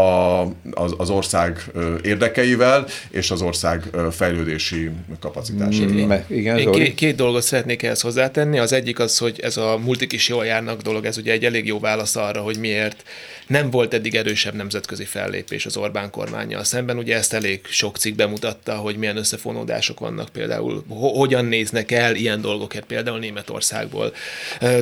az, 0.71 0.93
az 0.97 1.10
ország 1.10 1.63
ö, 1.73 1.95
érdekeivel, 2.03 2.86
és 3.10 3.32
az 3.32 3.41
ország 3.41 3.84
ö, 3.91 4.08
fejlődési 4.12 4.89
kapacitásával. 5.19 6.06
Mm, 6.06 6.36
igen, 6.36 6.58
Én 6.58 6.71
két, 6.71 6.95
két 6.95 7.15
dolgot 7.15 7.41
szeretnék 7.41 7.84
ehhez 7.84 8.01
hozzátenni. 8.01 8.60
Az 8.60 8.73
egyik 8.73 8.99
az, 8.99 9.17
hogy 9.17 9.39
ez 9.39 9.58
a 9.58 9.77
multik 9.84 10.13
is 10.13 10.30
jól 10.30 10.45
járnak 10.45 10.82
dolog, 10.82 11.06
ez 11.06 11.17
ugye 11.17 11.32
egy 11.32 11.45
elég 11.45 11.65
jó 11.65 11.80
válasz 11.80 12.15
arra, 12.15 12.41
hogy 12.41 12.58
miért 12.60 13.03
nem 13.48 13.70
volt 13.70 13.94
eddig 13.94 14.16
erősebb 14.16 14.54
nemzetközi 14.54 15.06
fellépés 15.06 15.66
az 15.66 15.78
Orbán 15.78 16.10
kormányjal 16.10 16.64
szemben. 16.64 16.98
Ugye 16.98 17.16
ezt 17.16 17.34
elég 17.34 17.62
sok 17.66 17.98
cikk 17.98 18.16
bemutatta, 18.16 18.76
hogy 18.76 18.98
milyen 18.98 19.18
összefonódások 19.18 20.00
vannak 20.00 20.30
például, 20.30 20.84
hogyan 20.90 21.46
néznek 21.46 21.92
el 21.92 22.16
ilyen 22.16 22.42
dolgokat 22.42 22.84
például 22.84 23.20
Németországból 23.20 24.14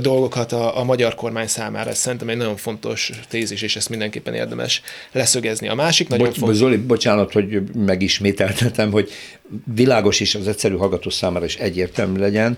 dolgokat 0.01 0.51
a, 0.51 0.79
a 0.79 0.83
magyar 0.83 1.15
kormány 1.15 1.47
számára. 1.47 1.89
Ez 1.89 1.97
szerintem 1.97 2.29
egy 2.29 2.37
nagyon 2.37 2.57
fontos 2.57 3.11
tézis, 3.27 3.61
és 3.61 3.75
ezt 3.75 3.89
mindenképpen 3.89 4.33
érdemes 4.33 4.81
leszögezni. 5.11 5.67
A 5.67 5.75
másik 5.75 6.07
nagyon 6.07 6.25
Bocs, 6.25 6.37
fontos... 6.37 6.57
Zoli, 6.57 6.77
bocsánat, 6.77 7.33
hogy 7.33 7.61
megismételtetem, 7.73 8.91
hogy 8.91 9.11
világos 9.75 10.19
is 10.19 10.35
az 10.35 10.47
egyszerű 10.47 10.75
hallgató 10.75 11.09
számára 11.09 11.45
is 11.45 11.55
egyértelmű 11.55 12.19
legyen, 12.19 12.57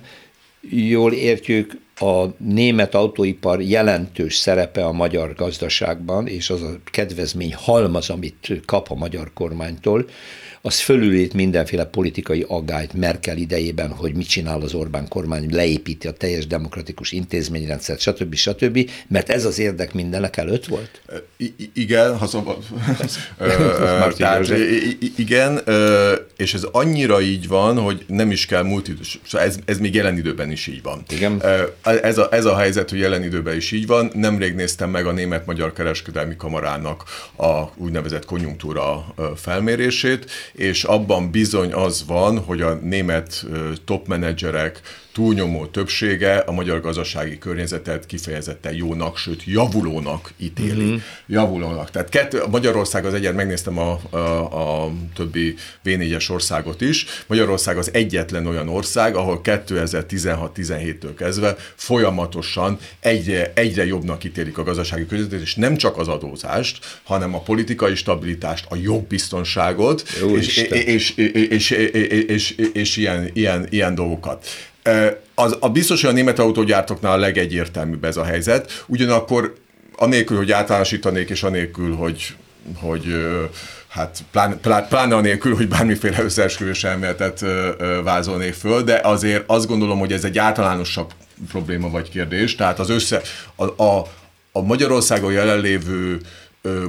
jól 0.69 1.13
értjük, 1.13 1.77
a 1.99 2.25
német 2.37 2.95
autóipar 2.95 3.61
jelentős 3.61 4.35
szerepe 4.35 4.85
a 4.85 4.91
magyar 4.91 5.33
gazdaságban, 5.33 6.27
és 6.27 6.49
az 6.49 6.61
a 6.61 6.79
kedvezmény 6.91 7.53
halmaz, 7.53 8.09
amit 8.09 8.61
kap 8.65 8.91
a 8.91 8.95
magyar 8.95 9.31
kormánytól, 9.33 10.09
az 10.67 10.79
fölülét 10.79 11.33
mindenféle 11.33 11.85
politikai 11.85 12.45
aggályt 12.47 12.93
Merkel 12.93 13.37
idejében, 13.37 13.89
hogy 13.89 14.13
mit 14.13 14.27
csinál 14.27 14.61
az 14.61 14.73
Orbán 14.73 15.07
kormány, 15.07 15.47
leépíti 15.51 16.07
a 16.07 16.11
teljes 16.11 16.47
demokratikus 16.47 17.11
intézményrendszert, 17.11 17.99
stb. 17.99 18.35
stb., 18.35 18.89
mert 19.07 19.29
ez 19.29 19.45
az 19.45 19.59
érdek 19.59 19.93
mindenek 19.93 20.37
előtt 20.37 20.65
volt? 20.65 21.01
I- 21.37 21.71
igen, 21.73 22.17
ha 22.17 22.27
szabad. 22.27 22.57
Tehát, 24.17 24.53
igen, 25.17 25.61
és 26.37 26.53
ez 26.53 26.63
annyira 26.71 27.21
így 27.21 27.47
van, 27.47 27.77
hogy 27.77 28.05
nem 28.07 28.31
is 28.31 28.45
kell 28.45 28.63
múlt 28.63 28.87
idő, 28.87 29.01
szóval 29.27 29.47
ez, 29.47 29.57
ez 29.65 29.77
még 29.77 29.93
jelen 29.93 30.17
időben 30.17 30.51
is 30.51 30.67
így 30.67 30.81
van. 30.81 31.03
Igen. 31.09 31.43
Ez 31.83 32.17
a, 32.17 32.27
ez 32.31 32.45
a 32.45 32.57
helyzet, 32.57 32.89
hogy 32.89 32.99
jelen 32.99 33.23
időben 33.23 33.55
is 33.55 33.71
így 33.71 33.87
van. 33.87 34.11
Nemrég 34.13 34.55
néztem 34.55 34.89
meg 34.89 35.05
a 35.05 35.11
Német-Magyar 35.11 35.73
Kereskedelmi 35.73 36.35
Kamarának 36.35 37.03
a 37.37 37.63
úgynevezett 37.75 38.25
konjunktúra 38.25 39.13
felmérését, 39.35 40.25
és 40.57 40.83
abban 40.83 41.31
bizony 41.31 41.73
az 41.73 42.03
van, 42.07 42.39
hogy 42.39 42.61
a 42.61 42.73
német 42.73 43.45
topmenedzserek 43.85 44.81
túlnyomó 45.17 45.65
többsége 45.65 46.37
a 46.37 46.51
magyar 46.51 46.81
gazdasági 46.81 47.37
környezetet 47.37 48.05
kifejezetten 48.05 48.73
jónak, 48.73 49.17
sőt 49.17 49.43
javulónak 49.45 50.31
ítéli. 50.37 50.85
Uh-huh. 50.85 51.01
Javulónak. 51.27 51.91
Tehát 51.91 52.09
kettő, 52.09 52.41
Magyarország 52.49 53.05
az 53.05 53.13
egyet, 53.13 53.35
megnéztem 53.35 53.77
a, 53.77 53.99
a, 54.09 54.17
a 54.83 54.91
többi 55.15 55.55
V4-es 55.85 56.31
országot 56.31 56.81
is, 56.81 57.05
Magyarország 57.27 57.77
az 57.77 57.93
egyetlen 57.93 58.45
olyan 58.45 58.69
ország, 58.69 59.15
ahol 59.15 59.41
2016-17-től 59.43 61.13
kezdve 61.17 61.55
folyamatosan 61.75 62.79
egyre, 62.99 63.51
egyre 63.55 63.85
jobbnak 63.85 64.23
ítélik 64.23 64.57
a 64.57 64.63
gazdasági 64.63 65.05
környezetet, 65.05 65.41
és 65.41 65.55
nem 65.55 65.75
csak 65.75 65.97
az 65.97 66.07
adózást, 66.07 66.99
hanem 67.03 67.35
a 67.35 67.41
politikai 67.41 67.95
stabilitást, 67.95 68.65
a 68.69 68.75
jogbiztonságot, 68.75 70.03
és, 70.35 70.57
és, 70.57 70.57
és, 70.57 71.13
és, 71.15 71.69
és, 71.69 71.69
és, 71.69 72.51
és, 72.51 72.55
és 72.73 72.97
ilyen, 72.97 73.29
ilyen, 73.33 73.67
ilyen 73.69 73.95
dolgokat. 73.95 74.45
Az, 75.35 75.57
a 75.59 75.69
biztos, 75.69 76.01
hogy 76.01 76.09
a 76.09 76.13
német 76.13 76.39
autógyártóknál 76.39 77.11
a 77.11 77.17
legegyértelműbb 77.17 78.03
ez 78.03 78.17
a 78.17 78.23
helyzet, 78.23 78.83
ugyanakkor 78.87 79.53
anélkül, 79.95 80.37
hogy 80.37 80.51
általánosítanék, 80.51 81.29
és 81.29 81.43
anélkül, 81.43 81.95
hogy, 81.95 82.35
hogy 82.75 83.05
hát 83.87 84.23
pláne, 84.31 84.55
pláne 84.89 85.15
anélkül, 85.15 85.55
hogy 85.55 85.67
bármiféle 85.67 86.23
összeesküvés 86.23 86.83
elméletet 86.83 87.45
vázolnék 88.03 88.53
föl, 88.53 88.83
de 88.83 88.99
azért 89.03 89.43
azt 89.47 89.67
gondolom, 89.67 89.99
hogy 89.99 90.13
ez 90.13 90.23
egy 90.23 90.37
általánosabb 90.37 91.11
probléma 91.49 91.89
vagy 91.89 92.09
kérdés, 92.09 92.55
tehát 92.55 92.79
az 92.79 92.89
össze, 92.89 93.21
a, 93.55 93.83
a, 93.83 94.07
a 94.51 94.61
Magyarországon 94.61 95.31
jelenlévő 95.31 96.19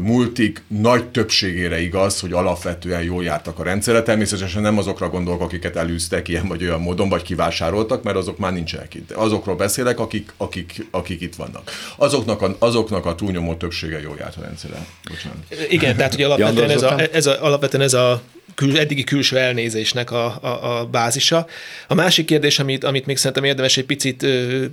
multik 0.01 0.63
nagy 0.67 1.05
többségére 1.05 1.81
igaz, 1.81 2.21
hogy 2.21 2.33
alapvetően 2.33 3.03
jól 3.03 3.25
jártak 3.25 3.59
a 3.59 3.63
rendszerre. 3.63 4.03
Természetesen 4.03 4.63
nem 4.63 4.79
azokra 4.79 5.09
gondolok, 5.09 5.41
akiket 5.41 5.77
elűztek 5.77 6.29
ilyen 6.29 6.49
vagy 6.49 6.63
olyan 6.63 6.81
módon, 6.81 7.09
vagy 7.09 7.23
kivásároltak, 7.23 8.03
mert 8.03 8.17
azok 8.17 8.39
már 8.39 8.53
nincsenek 8.53 8.95
itt. 8.95 9.11
Azokról 9.11 9.57
beszélek, 9.57 9.99
akik, 10.01 10.33
akik, 10.37 10.87
akik 10.91 11.21
itt 11.21 11.35
vannak. 11.35 11.71
Azoknak 11.97 12.43
a, 12.43 12.57
azoknak 12.59 13.07
a 13.07 13.15
túlnyomó 13.15 13.55
többsége 13.55 14.01
jól 14.01 14.17
járt 14.19 14.37
a 14.37 14.41
rendszerre. 14.41 14.87
Bocsánat. 15.09 15.71
Igen, 15.71 15.97
tehát 15.97 16.15
hogy 16.15 16.23
alapvetően 16.23 16.71
ez 16.71 16.83
a, 16.83 16.97
ez 17.13 17.27
a, 17.27 17.45
alapvetően 17.45 17.83
ez 17.83 17.95
a 17.95 18.23
kül, 18.55 18.79
eddigi 18.79 19.05
külső 19.05 19.37
elnézésnek 19.37 20.11
a, 20.11 20.39
a, 20.43 20.79
a 20.79 20.87
bázisa. 20.87 21.47
A 21.89 21.95
másik 21.95 22.27
kérdés, 22.27 22.59
amit, 22.59 22.85
amit 22.85 23.07
még 23.07 23.17
szerintem 23.17 23.45
érdemes 23.45 23.77
egy 23.77 23.85
picit 23.85 24.27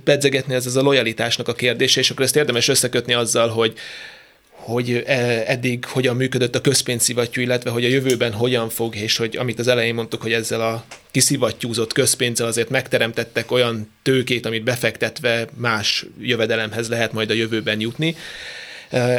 pedzegetni, 0.04 0.54
ez 0.54 0.66
az 0.66 0.76
a 0.76 0.82
lojalitásnak 0.82 1.48
a 1.48 1.54
kérdése, 1.54 2.00
és 2.00 2.10
akkor 2.10 2.24
ezt 2.24 2.36
érdemes 2.36 2.68
összekötni 2.68 3.14
azzal, 3.14 3.48
hogy 3.48 3.74
hogy 4.66 5.02
eddig 5.46 5.84
hogyan 5.84 6.16
működött 6.16 6.54
a 6.54 6.60
közpénzszivattyú, 6.60 7.42
illetve 7.42 7.70
hogy 7.70 7.84
a 7.84 7.88
jövőben 7.88 8.32
hogyan 8.32 8.68
fog, 8.68 8.96
és 8.96 9.16
hogy 9.16 9.36
amit 9.36 9.58
az 9.58 9.68
elején 9.68 9.94
mondtuk, 9.94 10.22
hogy 10.22 10.32
ezzel 10.32 10.60
a 10.60 10.84
kiszivattyúzott 11.10 11.92
közpénzzel 11.92 12.46
azért 12.46 12.68
megteremtettek 12.68 13.50
olyan 13.50 13.90
tőkét, 14.02 14.46
amit 14.46 14.64
befektetve 14.64 15.46
más 15.56 16.06
jövedelemhez 16.20 16.88
lehet 16.88 17.12
majd 17.12 17.30
a 17.30 17.34
jövőben 17.34 17.80
jutni, 17.80 18.16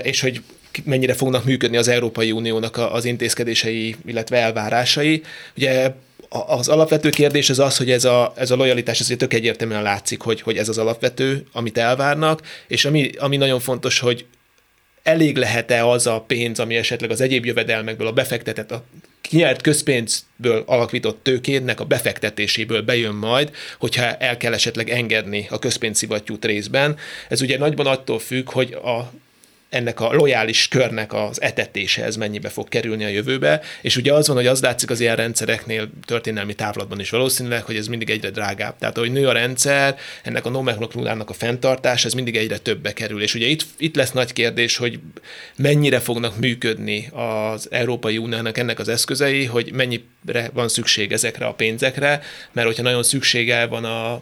és 0.01 0.21
hogy 0.21 0.41
mennyire 0.83 1.13
fognak 1.13 1.45
működni 1.45 1.77
az 1.77 1.87
Európai 1.87 2.31
Uniónak 2.31 2.77
az 2.77 3.05
intézkedései, 3.05 3.95
illetve 4.05 4.37
elvárásai. 4.37 5.21
Ugye 5.57 5.93
az 6.29 6.67
alapvető 6.67 7.09
kérdés 7.09 7.49
az 7.49 7.59
az, 7.59 7.77
hogy 7.77 7.91
ez 7.91 8.05
a, 8.05 8.33
ez 8.35 8.51
a 8.51 8.55
lojalitás 8.55 8.99
azért 8.99 9.19
tök 9.19 9.33
egyértelműen 9.33 9.81
látszik, 9.81 10.21
hogy, 10.21 10.41
hogy 10.41 10.57
ez 10.57 10.69
az 10.69 10.77
alapvető, 10.77 11.45
amit 11.51 11.77
elvárnak, 11.77 12.41
és 12.67 12.85
ami, 12.85 13.09
ami 13.17 13.37
nagyon 13.37 13.59
fontos, 13.59 13.99
hogy 13.99 14.25
elég 15.07 15.37
lehet-e 15.37 15.87
az 15.87 16.07
a 16.07 16.21
pénz, 16.21 16.59
ami 16.59 16.75
esetleg 16.75 17.11
az 17.11 17.21
egyéb 17.21 17.45
jövedelmekből, 17.45 18.07
a 18.07 18.11
befektetett, 18.11 18.71
a 18.71 18.83
kinyert 19.21 19.61
közpénzből 19.61 20.63
alakított 20.65 21.23
tőkének 21.23 21.79
a 21.79 21.85
befektetéséből 21.85 22.81
bejön 22.81 23.15
majd, 23.15 23.51
hogyha 23.79 24.15
el 24.15 24.37
kell 24.37 24.53
esetleg 24.53 24.89
engedni 24.89 25.47
a 25.49 25.59
közpénzszivattyút 25.59 26.45
részben. 26.45 26.97
Ez 27.29 27.41
ugye 27.41 27.57
nagyban 27.57 27.85
attól 27.85 28.19
függ, 28.19 28.51
hogy 28.51 28.73
a 28.73 29.11
ennek 29.69 29.99
a 29.99 30.13
lojális 30.13 30.67
körnek 30.67 31.13
az 31.13 31.41
etetése, 31.41 32.03
ez 32.03 32.15
mennyibe 32.15 32.49
fog 32.49 32.69
kerülni 32.69 33.03
a 33.03 33.07
jövőbe, 33.07 33.61
és 33.81 33.95
ugye 33.95 34.13
az 34.13 34.27
van, 34.27 34.35
hogy 34.35 34.47
az 34.47 34.61
látszik 34.61 34.89
az 34.89 34.99
ilyen 34.99 35.15
rendszereknél 35.15 35.89
történelmi 36.05 36.53
távlatban 36.53 36.99
is 36.99 37.09
valószínűleg, 37.09 37.63
hogy 37.63 37.75
ez 37.75 37.87
mindig 37.87 38.09
egyre 38.09 38.29
drágább. 38.29 38.77
Tehát, 38.77 38.97
ahogy 38.97 39.11
nő 39.11 39.27
a 39.27 39.31
rendszer, 39.31 39.97
ennek 40.23 40.45
a 40.45 40.49
nomenklatúrának 40.49 41.29
a 41.29 41.33
fenntartás, 41.33 42.05
ez 42.05 42.13
mindig 42.13 42.35
egyre 42.35 42.57
többbe 42.57 42.93
kerül. 42.93 43.21
És 43.21 43.33
ugye 43.33 43.47
itt, 43.47 43.65
itt 43.77 43.95
lesz 43.95 44.11
nagy 44.11 44.33
kérdés, 44.33 44.77
hogy 44.77 44.99
mennyire 45.55 45.99
fognak 45.99 46.37
működni 46.37 47.09
az 47.13 47.67
Európai 47.71 48.17
Uniónak 48.17 48.57
ennek 48.57 48.79
az 48.79 48.87
eszközei, 48.87 49.45
hogy 49.45 49.71
mennyire 49.73 50.49
van 50.53 50.67
szükség 50.67 51.11
ezekre 51.11 51.45
a 51.45 51.53
pénzekre, 51.53 52.21
mert 52.51 52.67
hogyha 52.67 52.83
nagyon 52.83 53.03
szüksége 53.03 53.65
van 53.65 53.85
a 53.85 54.21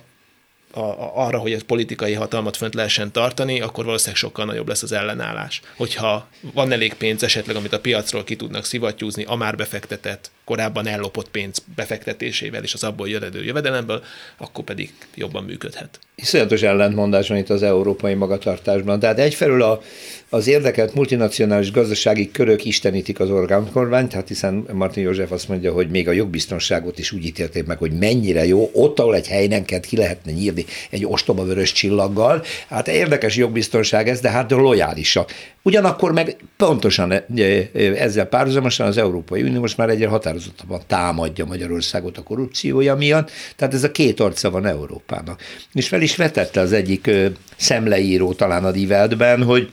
a, 0.75 0.79
a, 0.79 1.11
arra, 1.15 1.38
hogy 1.38 1.53
a 1.53 1.59
politikai 1.67 2.13
hatalmat 2.13 2.57
fönt 2.57 2.73
lehessen 2.73 3.11
tartani, 3.11 3.61
akkor 3.61 3.85
valószínűleg 3.85 4.17
sokkal 4.17 4.45
nagyobb 4.45 4.67
lesz 4.67 4.83
az 4.83 4.91
ellenállás. 4.91 5.61
Hogyha 5.77 6.27
van 6.53 6.71
elég 6.71 6.93
pénz 6.93 7.23
esetleg, 7.23 7.55
amit 7.55 7.73
a 7.73 7.79
piacról 7.79 8.23
ki 8.23 8.35
tudnak 8.35 8.65
szivattyúzni 8.65 9.23
a 9.23 9.35
már 9.35 9.55
befektetett 9.55 10.31
korábban 10.45 10.88
ellopott 10.88 11.29
pénz 11.29 11.63
befektetésével 11.75 12.63
és 12.63 12.73
az 12.73 12.84
abból 12.84 13.10
jövedő 13.10 13.43
jövedelemből, 13.43 14.03
akkor 14.38 14.63
pedig 14.63 14.93
jobban 15.15 15.43
működhet. 15.43 15.99
Iszonyatos 16.15 16.62
ellentmondás 16.62 17.27
van 17.27 17.38
itt 17.38 17.49
az 17.49 17.63
európai 17.63 18.13
magatartásban. 18.13 18.99
Tehát 18.99 19.19
egyfelől 19.19 19.62
a, 19.62 19.81
az 20.29 20.47
érdekelt 20.47 20.93
multinacionális 20.93 21.71
gazdasági 21.71 22.31
körök 22.31 22.65
istenítik 22.65 23.19
az 23.19 23.29
orgánkormányt, 23.29 24.13
hát 24.13 24.27
hiszen 24.27 24.65
Martin 24.71 25.03
József 25.03 25.31
azt 25.31 25.47
mondja, 25.47 25.73
hogy 25.73 25.89
még 25.89 26.08
a 26.08 26.12
jogbiztonságot 26.12 26.99
is 26.99 27.12
úgy 27.12 27.25
ítélték 27.25 27.65
meg, 27.65 27.77
hogy 27.77 27.91
mennyire 27.91 28.45
jó, 28.45 28.69
ott, 28.73 28.99
ahol 28.99 29.15
egy 29.15 29.27
helynenket 29.27 29.86
ki 29.86 29.97
lehetne 29.97 30.31
nyírni 30.31 30.65
egy 30.89 31.05
ostoba 31.05 31.45
vörös 31.45 31.71
csillaggal. 31.71 32.43
Hát 32.67 32.88
érdekes 32.88 33.36
jogbiztonság 33.36 34.10
ez, 34.10 34.19
de 34.19 34.29
hát 34.29 34.51
lojálisak. 34.51 35.31
Ugyanakkor 35.62 36.12
meg 36.12 36.36
pontosan 36.58 37.12
e, 37.12 37.25
e, 37.36 37.41
ezzel 37.73 38.25
párhuzamosan 38.25 38.88
az 38.88 38.97
Európai 38.97 39.41
Unió 39.41 39.60
most 39.60 39.77
már 39.77 39.89
egyre 39.89 40.08
határozottabban 40.36 40.82
támadja 40.88 41.45
Magyarországot 41.45 42.17
a 42.17 42.24
korrupciója 42.24 42.95
miatt, 42.95 43.32
tehát 43.56 43.74
ez 43.74 43.84
a 43.84 43.91
két 43.91 44.19
arca 44.19 44.50
van 44.50 44.65
Európának. 44.65 45.41
És 45.74 45.88
fel 45.88 46.02
is 46.02 46.15
vetette 46.15 46.60
az 46.60 46.71
egyik 46.71 47.10
szemleíró 47.56 48.34
talán 48.34 48.65
a 48.65 48.71
Diveltben, 48.71 49.43
hogy 49.43 49.71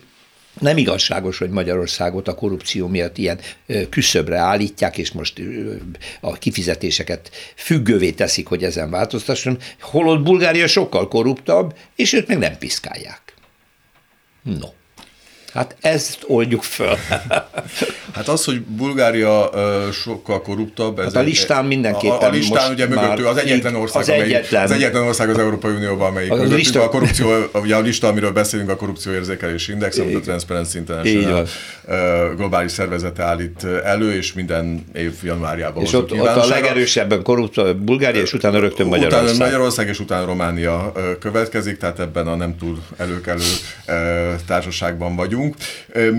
nem 0.61 0.77
igazságos, 0.77 1.38
hogy 1.38 1.51
Magyarországot 1.51 2.29
a 2.29 2.35
korrupció 2.35 2.88
miatt 2.88 3.18
ilyen 3.18 3.40
küszöbre 3.90 4.38
állítják, 4.38 4.98
és 4.98 5.12
most 5.12 5.40
a 6.20 6.33
kifizetéseket 6.33 7.31
függővé 7.57 8.11
teszik, 8.11 8.47
hogy 8.47 8.64
ezen 8.64 8.91
változtasson, 8.91 9.59
holott 9.80 10.22
Bulgária 10.22 10.66
sokkal 10.66 11.09
korruptabb, 11.09 11.76
és 11.97 12.12
őt 12.12 12.28
meg 12.28 12.39
nem 12.39 12.59
piszkálják. 12.59 13.34
No. 14.43 14.68
Hát 15.53 15.76
ezt 15.80 16.24
oldjuk 16.26 16.62
föl. 16.62 16.96
hát 18.16 18.28
az, 18.28 18.44
hogy 18.44 18.61
Bulgária 18.61 19.50
sokkal 19.92 20.42
korruptabb. 20.42 20.98
Ez 20.98 21.05
hát 21.05 21.14
a 21.14 21.20
listán 21.20 21.64
mindenképpen 21.64 22.18
A, 22.18 22.26
a 22.26 22.30
listán 22.30 22.72
ugye 22.72 22.86
mögöttő 22.86 23.26
az 23.26 23.36
egyetlen 23.36 23.74
ország, 23.74 24.03
az, 24.03 24.09
amelyik, 24.09 24.34
egyetlen. 24.34 24.62
az 24.62 24.70
egyetlen 24.70 25.03
ország 25.03 25.30
az 25.30 25.38
Európai 25.38 25.72
Unióban, 25.72 26.09
amelyik 26.09 26.30
a, 26.30 26.42
lista... 26.42 26.82
a 26.82 26.88
korrupció, 26.88 27.28
ugye 27.55 27.76
a 27.76 27.80
lista, 27.80 28.09
amiről 28.09 28.32
beszélünk, 28.32 28.70
a 28.70 28.76
korrupció 28.76 29.12
érzékelési 29.12 29.72
index, 29.72 29.98
amit 29.98 30.16
a 30.16 30.20
Transparency 30.20 30.78
International 30.78 31.46
globális 32.36 32.72
szervezete 32.72 33.22
állít 33.22 33.64
elő, 33.84 34.14
és 34.14 34.32
minden 34.32 34.84
év 34.94 35.12
januárjában 35.22 35.82
És 35.82 35.92
ott, 35.92 36.12
ott 36.12 36.26
a 36.26 36.46
legerősebben 36.46 37.22
korrupt 37.22 37.76
Bulgária, 37.76 38.22
és 38.22 38.32
utána 38.32 38.59
rögtön 38.59 38.86
Magyarország. 38.86 39.24
Utána 39.24 39.44
Magyarország, 39.44 39.88
és 39.88 40.00
utána 40.00 40.26
Románia 40.26 40.92
következik, 41.20 41.76
tehát 41.76 42.00
ebben 42.00 42.26
a 42.26 42.34
nem 42.34 42.57
túl 42.57 42.78
előkelő 42.96 43.44
társaságban 44.46 45.16
vagyunk 45.16 45.41
vagyunk. 45.43 45.57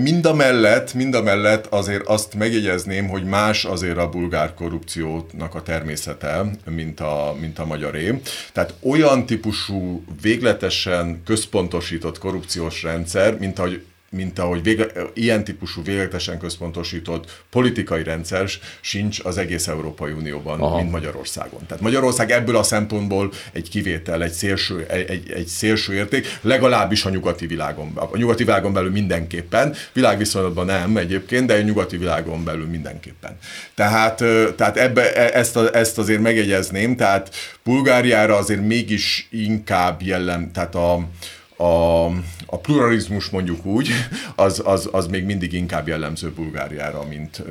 Mind 0.02 0.26
a 0.26 0.34
mellett, 0.34 0.94
mind 0.94 1.14
a 1.14 1.22
mellett 1.22 1.66
azért 1.66 2.06
azt 2.06 2.34
megjegyezném, 2.34 3.08
hogy 3.08 3.24
más 3.24 3.64
azért 3.64 3.98
a 3.98 4.08
bulgár 4.08 4.54
korrupciónak 4.54 5.54
a 5.54 5.62
természete, 5.62 6.44
mint 6.70 7.00
a, 7.00 7.36
mint 7.40 7.58
a 7.58 7.64
magyaré. 7.64 8.20
Tehát 8.52 8.74
olyan 8.82 9.26
típusú, 9.26 10.04
végletesen 10.22 11.22
központosított 11.24 12.18
korrupciós 12.18 12.82
rendszer, 12.82 13.38
mint 13.38 13.58
ahogy 13.58 13.82
mint 14.14 14.38
ahogy 14.38 14.62
vége, 14.62 14.86
ilyen 15.14 15.44
típusú 15.44 15.82
végletesen 15.82 16.38
központosított 16.38 17.42
politikai 17.50 18.02
rendszer 18.02 18.48
sincs 18.80 19.20
az 19.24 19.38
egész 19.38 19.68
Európai 19.68 20.12
Unióban, 20.12 20.60
Aha. 20.60 20.76
mint 20.76 20.90
Magyarországon. 20.90 21.66
Tehát 21.66 21.82
Magyarország 21.82 22.30
ebből 22.30 22.56
a 22.56 22.62
szempontból 22.62 23.32
egy 23.52 23.68
kivétel, 23.68 24.22
egy 24.22 24.32
szélső, 24.32 24.86
egy, 24.88 25.30
egy 25.30 25.46
szélső 25.46 25.94
érték, 25.94 26.38
legalábbis 26.40 27.04
a 27.04 27.10
nyugati 27.10 27.46
világon, 27.46 27.92
a 27.94 28.16
nyugati 28.16 28.44
világon 28.44 28.72
belül 28.72 28.90
mindenképpen, 28.90 29.74
világviszonylatban 29.92 30.66
nem 30.66 30.96
egyébként, 30.96 31.46
de 31.46 31.54
a 31.54 31.60
nyugati 31.60 31.96
világon 31.96 32.44
belül 32.44 32.66
mindenképpen. 32.66 33.38
Tehát, 33.74 34.16
tehát 34.56 34.76
ebbe, 34.76 35.14
e, 35.14 35.38
ezt, 35.38 35.56
a, 35.56 35.74
ezt 35.76 35.98
azért 35.98 36.20
megjegyezném, 36.20 36.96
tehát 36.96 37.34
Bulgáriára 37.64 38.36
azért 38.36 38.66
mégis 38.66 39.28
inkább 39.30 40.02
jellem, 40.02 40.52
tehát 40.52 40.74
a, 40.74 41.08
a, 41.64 42.06
a 42.46 42.58
pluralizmus 42.58 43.28
mondjuk 43.28 43.66
úgy, 43.66 43.90
az, 44.34 44.62
az, 44.64 44.88
az 44.92 45.06
még 45.06 45.24
mindig 45.24 45.52
inkább 45.52 45.88
jellemző 45.88 46.30
Bulgáriára, 46.30 47.04
mint, 47.08 47.42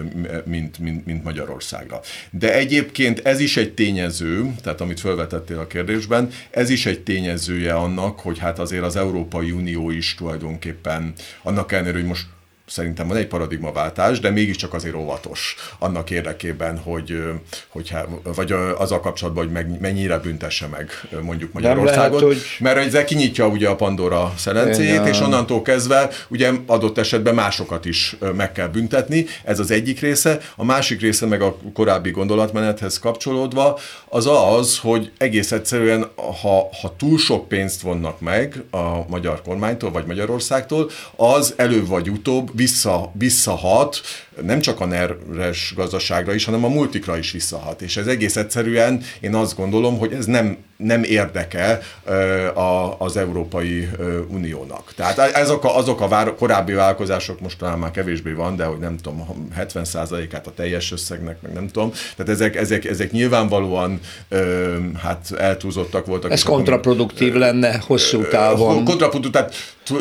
mint, 0.46 0.80
mint, 0.80 1.06
mint 1.06 1.24
Magyarországra. 1.24 2.00
De 2.32 2.54
egyébként 2.54 3.20
ez 3.20 3.40
is 3.40 3.58
egy 3.58 3.74
tényező, 3.74 4.56
tehát 4.62 4.82
amit 4.82 5.00
felvetettél 5.00 5.60
a 5.60 5.68
kérdésben, 5.68 6.30
ez 6.52 6.70
is 6.70 6.86
egy 6.86 7.00
tényezője 7.04 7.74
annak, 7.74 8.20
hogy 8.20 8.40
hát 8.40 8.60
azért 8.60 8.84
az 8.84 8.96
Európai 8.96 9.52
Unió 9.52 9.90
is 9.90 10.16
tulajdonképpen 10.16 11.14
annak 11.44 11.72
ellenére, 11.72 11.98
hogy 11.98 12.08
most 12.08 12.26
szerintem 12.66 13.08
van 13.08 13.18
egy 13.18 13.28
paradigmaváltás, 13.28 14.20
de 14.20 14.30
mégiscsak 14.30 14.74
azért 14.74 14.96
óvatos 14.96 15.56
annak 15.80 16.10
érdekében, 16.10 16.78
hogy, 16.78 17.24
hogy 17.68 17.94
vagy 18.24 18.52
azzal 18.78 19.00
kapcsolatban, 19.00 19.44
hogy 19.44 19.54
meg, 19.54 19.80
mennyire 19.80 20.18
büntesse 20.18 20.68
meg 20.68 20.90
mondjuk 21.22 21.54
Magyarországot. 21.54 22.22
Lehet, 22.22 22.38
hogy... 22.38 22.44
Mert 22.60 22.78
ezzel 22.78 23.04
kinyitja 23.04 23.48
ugye 23.48 23.70
a 23.70 23.76
Pandora 23.76 24.34
szelencéjét, 24.38 25.06
és 25.06 25.20
onnantól 25.20 25.62
kezdve 25.62 26.10
ugye 26.28 26.52
adott 26.66 26.98
esetben 26.98 27.36
másokat 27.36 27.86
is 27.86 28.16
meg 28.36 28.52
kell 28.52 28.68
büntetni. 28.68 29.26
Ez 29.44 29.60
az 29.60 29.72
egyik 29.72 30.00
része. 30.00 30.40
A 30.56 30.64
másik 30.64 31.02
része 31.02 31.26
meg 31.26 31.42
a 31.42 31.58
korábbi 31.74 32.12
gondolatmenethez 32.12 33.00
kapcsolódva 33.00 33.80
az 34.10 34.28
az, 34.58 34.78
hogy 34.78 35.12
egész 35.18 35.52
egyszerűen, 35.52 36.12
ha, 36.16 36.70
ha 36.82 36.96
túl 36.98 37.18
sok 37.18 37.48
pénzt 37.48 37.82
vonnak 37.82 38.20
meg 38.20 38.64
a 38.72 39.08
magyar 39.08 39.42
kormánytól 39.42 39.92
vagy 39.92 40.06
Magyarországtól, 40.06 40.90
az 41.16 41.54
előbb 41.58 41.88
vagy 41.88 42.10
utóbb 42.10 42.53
vissza, 42.54 43.12
visszahat, 43.14 44.02
nem 44.42 44.60
csak 44.60 44.80
a 44.80 44.86
neres 44.86 45.74
gazdaságra 45.76 46.34
is, 46.34 46.46
hanem 46.46 46.64
a 46.64 46.68
multikra 46.68 47.18
is 47.18 47.32
visszahat. 47.32 47.82
És 47.82 47.98
ez 47.98 48.08
egész 48.08 48.36
egyszerűen 48.36 49.02
én 49.20 49.36
azt 49.36 49.56
gondolom, 49.56 49.98
hogy 49.98 50.14
ez 50.14 50.26
nem, 50.26 50.58
nem 50.78 51.04
érdeke 51.04 51.80
a, 52.54 52.96
az 52.98 53.18
Európai 53.18 53.90
Uniónak. 54.28 54.94
Tehát 54.96 55.38
azok 55.38 55.64
a, 55.64 55.78
azok 55.78 56.02
a 56.02 56.08
vár, 56.08 56.36
korábbi 56.36 56.74
vállalkozások 56.74 57.40
most 57.40 57.58
talán 57.58 57.80
már 57.80 57.92
kevésbé 57.92 58.32
van, 58.32 58.56
de 58.56 58.64
hogy 58.64 58.80
nem 58.80 58.98
tudom, 58.98 59.50
70%-át 59.60 60.48
a 60.48 60.52
teljes 60.56 60.92
összegnek, 60.92 61.42
meg 61.42 61.54
nem 61.54 61.68
tudom. 61.68 61.92
Tehát 62.16 62.32
ezek, 62.32 62.56
ezek, 62.56 62.86
ezek 62.86 63.12
nyilvánvalóan 63.12 64.00
hát 65.04 65.32
eltúlzottak 65.38 66.06
voltak. 66.06 66.32
Ez 66.32 66.44
kontraproduktív 66.44 67.34
lenne 67.34 67.82
hosszú 67.88 68.28
távon. 68.28 68.84
Kontraproduktív, 68.84 69.32
tehát 69.32 69.54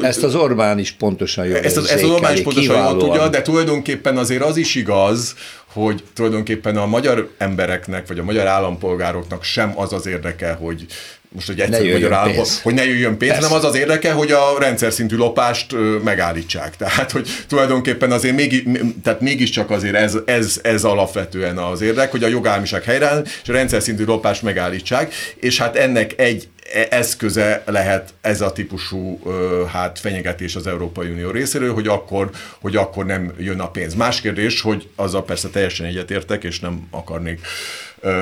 ezt 0.02 0.22
az 0.22 0.34
Orbán 0.34 0.78
is 0.78 0.90
pontosan 0.92 1.46
jól 1.46 1.56
ezt 1.56 1.76
az, 1.76 1.90
ezt 1.90 2.02
az 2.02 2.10
Orbán 2.10 2.34
is 2.34 2.42
pontosan 2.42 2.76
jól 2.76 2.96
tudja, 2.96 3.28
de 3.28 3.42
tulajdonképpen 3.42 4.16
azért 4.22 4.42
az 4.42 4.56
is 4.56 4.74
igaz, 4.74 5.34
hogy 5.72 6.04
tulajdonképpen 6.14 6.76
a 6.76 6.86
magyar 6.86 7.30
embereknek, 7.38 8.06
vagy 8.06 8.18
a 8.18 8.24
magyar 8.24 8.46
állampolgároknak 8.46 9.44
sem 9.44 9.72
az 9.76 9.92
az 9.92 10.06
érdeke, 10.06 10.52
hogy 10.52 10.86
most 11.34 11.46
hogy 11.46 11.60
egyszer 11.60 11.92
magyar 11.92 12.12
állapot, 12.12 12.48
hogy 12.62 12.74
ne 12.74 12.84
jöjjön 12.84 13.18
pénz, 13.18 13.34
hanem 13.34 13.52
az 13.52 13.64
az 13.64 13.74
érdeke, 13.74 14.12
hogy 14.12 14.32
a 14.32 14.56
rendszer 14.58 14.92
szintű 14.92 15.16
lopást 15.16 15.74
megállítsák. 16.04 16.76
Tehát, 16.76 17.10
hogy 17.10 17.28
tulajdonképpen 17.48 18.12
azért 18.12 18.34
még, 18.34 18.68
tehát 19.02 19.20
mégiscsak 19.20 19.70
azért 19.70 19.94
ez, 19.94 20.16
ez, 20.24 20.60
ez 20.62 20.84
alapvetően 20.84 21.58
az 21.58 21.80
érdek, 21.80 22.10
hogy 22.10 22.24
a 22.24 22.28
jogállamiság 22.28 22.82
helyreáll, 22.82 23.24
és 23.42 23.48
a 23.48 23.52
rendszer 23.52 23.82
szintű 23.82 24.04
lopást 24.04 24.42
megállítsák, 24.42 25.14
és 25.36 25.58
hát 25.58 25.76
ennek 25.76 26.18
egy 26.18 26.48
eszköze 26.90 27.62
lehet 27.66 28.14
ez 28.20 28.40
a 28.40 28.52
típusú 28.52 29.20
hát 29.68 29.98
fenyegetés 29.98 30.56
az 30.56 30.66
Európai 30.66 31.08
Unió 31.08 31.30
részéről, 31.30 31.74
hogy 31.74 31.86
akkor, 31.86 32.30
hogy 32.60 32.76
akkor 32.76 33.06
nem 33.06 33.32
jön 33.38 33.60
a 33.60 33.70
pénz. 33.70 33.94
Más 33.94 34.20
kérdés, 34.20 34.60
hogy 34.60 34.88
azzal 34.96 35.24
persze 35.24 35.48
teljesen 35.48 35.86
egyetértek, 35.86 36.44
és 36.44 36.60
nem 36.60 36.86
akarnék 36.90 37.40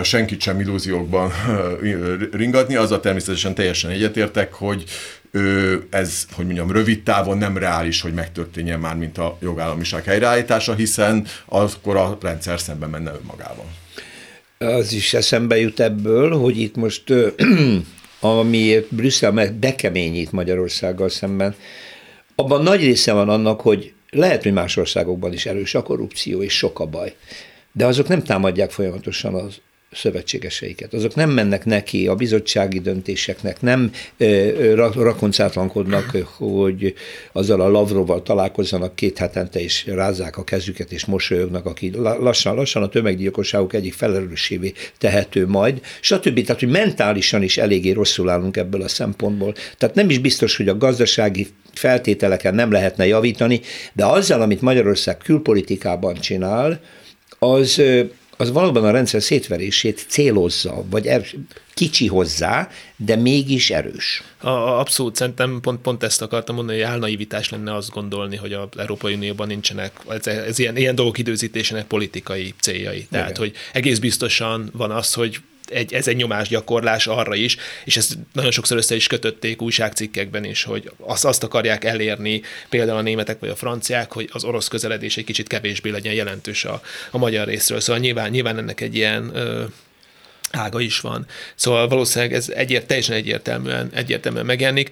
senkit 0.02 0.40
sem 0.40 0.60
illúziókban 0.60 1.32
ringatni, 2.32 2.74
azzal 2.74 3.00
természetesen 3.00 3.54
teljesen 3.54 3.90
egyetértek, 3.90 4.52
hogy 4.52 4.84
ez, 5.90 6.26
hogy 6.32 6.44
mondjam, 6.44 6.72
rövid 6.72 7.02
távon 7.02 7.38
nem 7.38 7.56
reális, 7.58 8.00
hogy 8.00 8.14
megtörténjen 8.14 8.80
már, 8.80 8.96
mint 8.96 9.18
a 9.18 9.36
jogállamiság 9.40 10.04
helyreállítása, 10.04 10.74
hiszen 10.74 11.26
akkor 11.46 11.96
a 11.96 12.18
rendszer 12.22 12.60
szemben 12.60 12.90
menne 12.90 13.12
önmagával. 13.12 13.66
Az 14.58 14.92
is 14.92 15.14
eszembe 15.14 15.58
jut 15.58 15.80
ebből, 15.80 16.38
hogy 16.38 16.60
itt 16.60 16.76
most 16.76 17.04
amiért 18.20 18.94
Brüsszel 18.94 19.54
bekeményít 19.60 20.32
Magyarországgal 20.32 21.08
szemben, 21.08 21.54
abban 22.34 22.62
nagy 22.62 22.80
része 22.80 23.12
van 23.12 23.28
annak, 23.28 23.60
hogy 23.60 23.92
lehet, 24.10 24.42
hogy 24.42 24.52
más 24.52 24.76
országokban 24.76 25.32
is 25.32 25.46
erős 25.46 25.74
a 25.74 25.82
korrupció, 25.82 26.42
és 26.42 26.56
sok 26.56 26.80
a 26.80 26.86
baj. 26.86 27.14
De 27.72 27.86
azok 27.86 28.08
nem 28.08 28.22
támadják 28.22 28.70
folyamatosan 28.70 29.34
az 29.34 29.60
szövetségeseiket. 29.92 30.94
Azok 30.94 31.14
nem 31.14 31.30
mennek 31.30 31.64
neki 31.64 32.06
a 32.06 32.14
bizottsági 32.14 32.80
döntéseknek, 32.80 33.60
nem 33.60 33.90
rakoncátlankodnak, 34.94 36.16
hogy 36.36 36.94
azzal 37.32 37.60
a 37.60 37.68
Lavroval 37.68 38.22
találkozzanak 38.22 38.94
két 38.94 39.18
hetente, 39.18 39.60
és 39.60 39.86
rázzák 39.86 40.36
a 40.36 40.44
kezüket, 40.44 40.92
és 40.92 41.04
mosolyognak, 41.04 41.66
aki 41.66 41.90
lassan-lassan 41.96 42.82
a 42.82 42.88
tömeggyilkosságok 42.88 43.74
egyik 43.74 43.92
felelőssévé 43.92 44.72
tehető 44.98 45.46
majd, 45.46 45.80
stb. 46.00 46.42
Tehát, 46.42 46.60
hogy 46.60 46.70
mentálisan 46.70 47.42
is 47.42 47.58
eléggé 47.58 47.90
rosszul 47.90 48.28
állunk 48.28 48.56
ebből 48.56 48.82
a 48.82 48.88
szempontból. 48.88 49.54
Tehát 49.78 49.94
nem 49.94 50.10
is 50.10 50.18
biztos, 50.18 50.56
hogy 50.56 50.68
a 50.68 50.76
gazdasági 50.76 51.48
feltételeken 51.72 52.54
nem 52.54 52.72
lehetne 52.72 53.06
javítani, 53.06 53.60
de 53.92 54.04
azzal, 54.04 54.42
amit 54.42 54.60
Magyarország 54.60 55.16
külpolitikában 55.16 56.14
csinál, 56.14 56.80
az 57.38 57.82
az 58.40 58.52
valóban 58.52 58.84
a 58.84 58.90
rendszer 58.90 59.22
szétverését 59.22 60.04
célozza, 60.08 60.84
vagy 60.90 61.06
er, 61.06 61.26
kicsi 61.74 62.06
hozzá, 62.06 62.68
de 62.96 63.16
mégis 63.16 63.70
erős. 63.70 64.22
A, 64.38 64.48
abszolút, 64.48 65.16
szerintem 65.16 65.60
pont, 65.60 65.80
pont 65.80 66.02
ezt 66.02 66.22
akartam 66.22 66.54
mondani, 66.54 66.78
hogy 66.78 66.86
álnaivitás 66.86 67.48
lenne 67.50 67.74
azt 67.74 67.90
gondolni, 67.90 68.36
hogy 68.36 68.52
az 68.52 68.68
Európai 68.76 69.14
Unióban 69.14 69.46
nincsenek, 69.46 69.92
ez, 70.08 70.26
ez 70.26 70.58
ilyen, 70.58 70.76
ilyen 70.76 70.94
dolgok 70.94 71.18
időzítésének 71.18 71.86
politikai 71.86 72.54
céljai. 72.60 73.06
Tehát, 73.10 73.28
Igen. 73.30 73.40
hogy 73.40 73.52
egész 73.72 73.98
biztosan 73.98 74.70
van 74.72 74.90
az, 74.90 75.12
hogy 75.12 75.40
egy, 75.70 75.92
ez 75.92 76.08
egy 76.08 76.16
nyomásgyakorlás 76.16 77.06
arra 77.06 77.34
is, 77.34 77.56
és 77.84 77.96
ezt 77.96 78.18
nagyon 78.32 78.50
sokszor 78.50 78.76
össze 78.76 78.94
is 78.94 79.06
kötötték 79.06 79.62
újságcikkekben 79.62 80.44
is, 80.44 80.62
hogy 80.62 80.90
azt, 80.98 81.24
azt 81.24 81.42
akarják 81.42 81.84
elérni, 81.84 82.42
például 82.68 82.98
a 82.98 83.02
németek 83.02 83.40
vagy 83.40 83.48
a 83.48 83.56
franciák, 83.56 84.12
hogy 84.12 84.28
az 84.32 84.44
orosz 84.44 84.68
közeledés 84.68 85.16
egy 85.16 85.24
kicsit 85.24 85.46
kevésbé 85.46 85.90
legyen 85.90 86.14
jelentős 86.14 86.64
a, 86.64 86.82
a 87.10 87.18
magyar 87.18 87.46
részről. 87.46 87.80
Szóval 87.80 88.00
nyilván, 88.02 88.30
nyilván 88.30 88.58
ennek 88.58 88.80
egy 88.80 88.94
ilyen 88.94 89.36
ö, 89.36 89.64
ága 90.50 90.80
is 90.80 91.00
van. 91.00 91.26
Szóval 91.54 91.88
valószínűleg 91.88 92.34
ez 92.34 92.48
egyért, 92.48 92.86
teljesen 92.86 93.16
egyértelműen, 93.16 93.90
egyértelműen 93.94 94.46
megjelenik. 94.46 94.90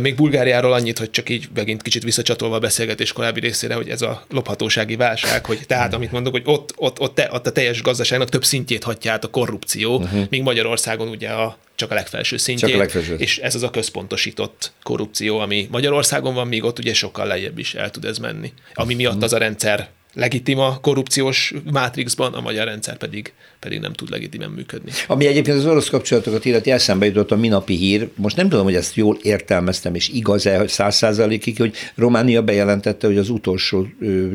Még 0.00 0.14
Bulgáriáról 0.14 0.72
annyit, 0.72 0.98
hogy 0.98 1.10
csak 1.10 1.28
így 1.28 1.48
megint 1.54 1.82
kicsit 1.82 2.02
visszacsatolva 2.02 2.54
a 2.54 2.58
beszélgetés 2.58 3.12
korábbi 3.12 3.40
részére, 3.40 3.74
hogy 3.74 3.88
ez 3.88 4.02
a 4.02 4.24
lophatósági 4.28 4.96
válság, 4.96 5.46
hogy 5.46 5.60
tehát 5.66 5.94
amit 5.94 6.12
mondok, 6.12 6.32
hogy 6.32 6.42
ott, 6.44 6.72
ott, 6.76 7.00
ott, 7.00 7.14
te, 7.14 7.28
ott 7.32 7.46
a 7.46 7.52
teljes 7.52 7.82
gazdaságnak 7.82 8.28
több 8.28 8.44
szintjét 8.44 8.84
hagyja 8.84 9.12
át 9.12 9.24
a 9.24 9.28
korrupció, 9.28 9.96
uh-huh. 9.96 10.26
míg 10.30 10.42
Magyarországon 10.42 11.08
ugye 11.08 11.28
a 11.28 11.58
csak 11.74 11.90
a 11.90 11.94
legfelső 11.94 12.36
szintjét, 12.36 12.70
csak 12.70 12.78
a 12.78 12.82
legfelső. 12.82 13.14
és 13.14 13.38
ez 13.38 13.54
az 13.54 13.62
a 13.62 13.70
központosított 13.70 14.72
korrupció, 14.82 15.38
ami 15.38 15.68
Magyarországon 15.70 16.34
van, 16.34 16.48
míg 16.48 16.64
ott 16.64 16.78
ugye 16.78 16.94
sokkal 16.94 17.26
lejjebb 17.26 17.58
is 17.58 17.74
el 17.74 17.90
tud 17.90 18.04
ez 18.04 18.18
menni. 18.18 18.52
Ami 18.74 18.94
miatt 18.94 19.22
az 19.22 19.32
a 19.32 19.38
rendszer 19.38 19.88
legitima 20.14 20.78
korrupciós 20.80 21.54
mátrixban, 21.72 22.34
a 22.34 22.40
magyar 22.40 22.66
rendszer 22.66 22.96
pedig, 22.96 23.32
pedig 23.58 23.80
nem 23.80 23.92
tud 23.92 24.10
legitimen 24.10 24.50
működni. 24.50 24.90
Ami 25.06 25.26
egyébként 25.26 25.56
az 25.56 25.66
orosz 25.66 25.88
kapcsolatokat 25.88 26.44
illeti, 26.44 26.70
eszembe 26.70 27.06
jutott 27.06 27.30
a 27.30 27.36
minapi 27.36 27.74
hír, 27.74 28.08
most 28.14 28.36
nem 28.36 28.48
tudom, 28.48 28.64
hogy 28.64 28.74
ezt 28.74 28.94
jól 28.94 29.18
értelmeztem, 29.22 29.94
és 29.94 30.08
igaz-e, 30.08 30.58
hogy 30.58 30.68
száz 30.68 30.96
százalékig, 30.96 31.56
hogy 31.56 31.74
Románia 31.94 32.42
bejelentette, 32.42 33.06
hogy 33.06 33.18
az 33.18 33.28
utolsó 33.28 33.86
ö, 34.00 34.28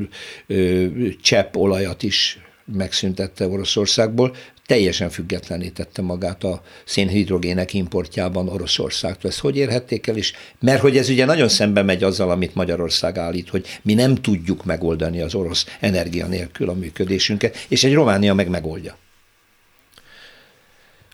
ö, 0.48 0.86
csepp 1.22 1.56
olajat 1.56 2.04
is 2.04 2.40
megszüntette 2.74 3.48
Oroszországból, 3.48 4.36
teljesen 4.66 5.10
függetlenítette 5.10 6.02
magát 6.02 6.44
a 6.44 6.62
szénhidrogének 6.86 7.74
importjában 7.74 8.50
Oroszországtól. 8.50 9.30
Ezt 9.32 9.40
hogy 9.40 9.58
érhették 9.58 10.08
el 10.08 10.18
is? 10.18 10.34
Mert 10.60 10.82
hogy 10.82 10.98
ez 10.98 11.10
ugye 11.10 11.26
nagyon 11.26 11.50
szembe 11.50 11.82
megy 11.82 12.04
azzal, 12.04 12.30
amit 12.30 12.56
Magyarország 12.56 13.18
állít, 13.18 13.50
hogy 13.50 13.66
mi 13.82 13.94
nem 13.94 14.16
tudjuk 14.16 14.66
megoldani 14.66 15.22
az 15.22 15.36
orosz 15.36 15.66
energia 15.80 16.28
nélkül 16.28 16.70
a 16.70 16.74
működésünket, 16.74 17.66
és 17.68 17.84
egy 17.84 17.94
Románia 17.94 18.34
meg 18.34 18.50
megoldja. 18.50 18.98